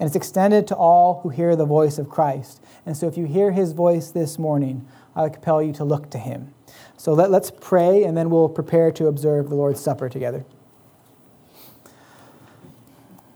and 0.00 0.06
it's 0.06 0.16
extended 0.16 0.66
to 0.66 0.74
all 0.74 1.20
who 1.22 1.28
hear 1.28 1.54
the 1.54 1.66
voice 1.66 1.98
of 1.98 2.08
Christ. 2.08 2.62
And 2.86 2.96
so 2.96 3.06
if 3.06 3.18
you 3.18 3.26
hear 3.26 3.52
his 3.52 3.72
voice 3.72 4.10
this 4.10 4.38
morning, 4.38 4.88
I 5.14 5.24
would 5.24 5.34
compel 5.34 5.62
you 5.62 5.74
to 5.74 5.84
look 5.84 6.08
to 6.10 6.18
him. 6.18 6.54
So 6.96 7.12
let, 7.12 7.30
let's 7.30 7.52
pray, 7.60 8.04
and 8.04 8.16
then 8.16 8.30
we'll 8.30 8.48
prepare 8.48 8.90
to 8.92 9.08
observe 9.08 9.50
the 9.50 9.54
Lord's 9.54 9.80
Supper 9.80 10.08
together. 10.08 10.46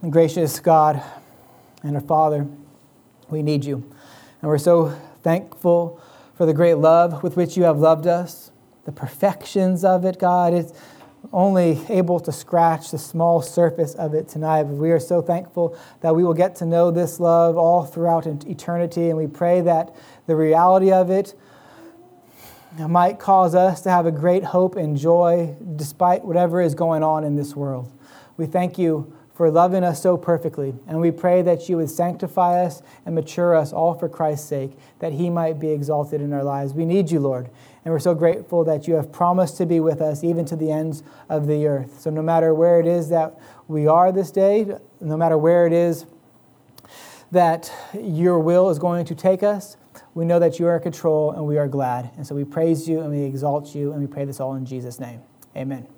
And 0.00 0.10
gracious 0.10 0.58
God 0.58 1.02
and 1.82 1.96
our 1.96 2.02
Father, 2.02 2.46
we 3.28 3.42
need 3.42 3.66
you. 3.66 3.76
And 4.40 4.50
we're 4.50 4.56
so 4.56 4.98
thankful 5.22 6.00
for 6.34 6.46
the 6.46 6.54
great 6.54 6.74
love 6.74 7.22
with 7.22 7.36
which 7.36 7.58
you 7.58 7.64
have 7.64 7.78
loved 7.78 8.06
us, 8.06 8.50
the 8.86 8.92
perfections 8.92 9.84
of 9.84 10.06
it, 10.06 10.18
God. 10.18 10.54
It's, 10.54 10.72
only 11.32 11.80
able 11.88 12.20
to 12.20 12.32
scratch 12.32 12.90
the 12.90 12.98
small 12.98 13.42
surface 13.42 13.94
of 13.94 14.14
it 14.14 14.28
tonight. 14.28 14.64
But 14.64 14.74
we 14.74 14.90
are 14.90 15.00
so 15.00 15.22
thankful 15.22 15.76
that 16.00 16.14
we 16.14 16.24
will 16.24 16.34
get 16.34 16.56
to 16.56 16.66
know 16.66 16.90
this 16.90 17.18
love 17.20 17.56
all 17.56 17.84
throughout 17.84 18.26
eternity. 18.26 19.08
And 19.08 19.18
we 19.18 19.26
pray 19.26 19.60
that 19.62 19.94
the 20.26 20.36
reality 20.36 20.92
of 20.92 21.10
it 21.10 21.34
might 22.78 23.18
cause 23.18 23.54
us 23.54 23.80
to 23.82 23.90
have 23.90 24.06
a 24.06 24.12
great 24.12 24.44
hope 24.44 24.76
and 24.76 24.96
joy 24.96 25.54
despite 25.76 26.24
whatever 26.24 26.60
is 26.60 26.74
going 26.74 27.02
on 27.02 27.24
in 27.24 27.36
this 27.36 27.54
world. 27.54 27.90
We 28.36 28.46
thank 28.46 28.78
you 28.78 29.16
for 29.34 29.50
loving 29.50 29.82
us 29.82 30.00
so 30.00 30.16
perfectly. 30.16 30.74
And 30.86 31.00
we 31.00 31.10
pray 31.10 31.42
that 31.42 31.68
you 31.68 31.76
would 31.76 31.90
sanctify 31.90 32.64
us 32.64 32.82
and 33.04 33.14
mature 33.14 33.54
us 33.56 33.72
all 33.72 33.94
for 33.94 34.08
Christ's 34.08 34.48
sake, 34.48 34.78
that 35.00 35.12
he 35.12 35.28
might 35.28 35.58
be 35.58 35.70
exalted 35.70 36.20
in 36.20 36.32
our 36.32 36.44
lives. 36.44 36.72
We 36.72 36.84
need 36.84 37.10
you, 37.10 37.18
Lord. 37.20 37.50
And 37.84 37.92
we're 37.92 38.00
so 38.00 38.14
grateful 38.14 38.64
that 38.64 38.88
you 38.88 38.94
have 38.94 39.12
promised 39.12 39.58
to 39.58 39.66
be 39.66 39.78
with 39.78 40.00
us 40.00 40.24
even 40.24 40.44
to 40.46 40.56
the 40.56 40.70
ends 40.70 41.02
of 41.28 41.46
the 41.46 41.66
earth. 41.66 42.00
So, 42.00 42.10
no 42.10 42.22
matter 42.22 42.54
where 42.54 42.80
it 42.80 42.86
is 42.86 43.10
that 43.10 43.38
we 43.68 43.86
are 43.86 44.10
this 44.10 44.30
day, 44.30 44.66
no 45.00 45.16
matter 45.16 45.36
where 45.36 45.66
it 45.66 45.72
is 45.72 46.06
that 47.30 47.70
your 47.92 48.38
will 48.38 48.70
is 48.70 48.78
going 48.78 49.04
to 49.04 49.14
take 49.14 49.42
us, 49.42 49.76
we 50.14 50.24
know 50.24 50.38
that 50.38 50.58
you 50.58 50.66
are 50.66 50.76
in 50.76 50.82
control 50.82 51.32
and 51.32 51.44
we 51.46 51.58
are 51.58 51.68
glad. 51.68 52.10
And 52.16 52.26
so 52.26 52.34
we 52.34 52.44
praise 52.44 52.88
you 52.88 53.00
and 53.00 53.10
we 53.10 53.22
exalt 53.22 53.74
you 53.74 53.92
and 53.92 54.00
we 54.00 54.06
pray 54.06 54.24
this 54.24 54.40
all 54.40 54.54
in 54.54 54.64
Jesus' 54.64 55.00
name. 55.00 55.20
Amen. 55.56 55.93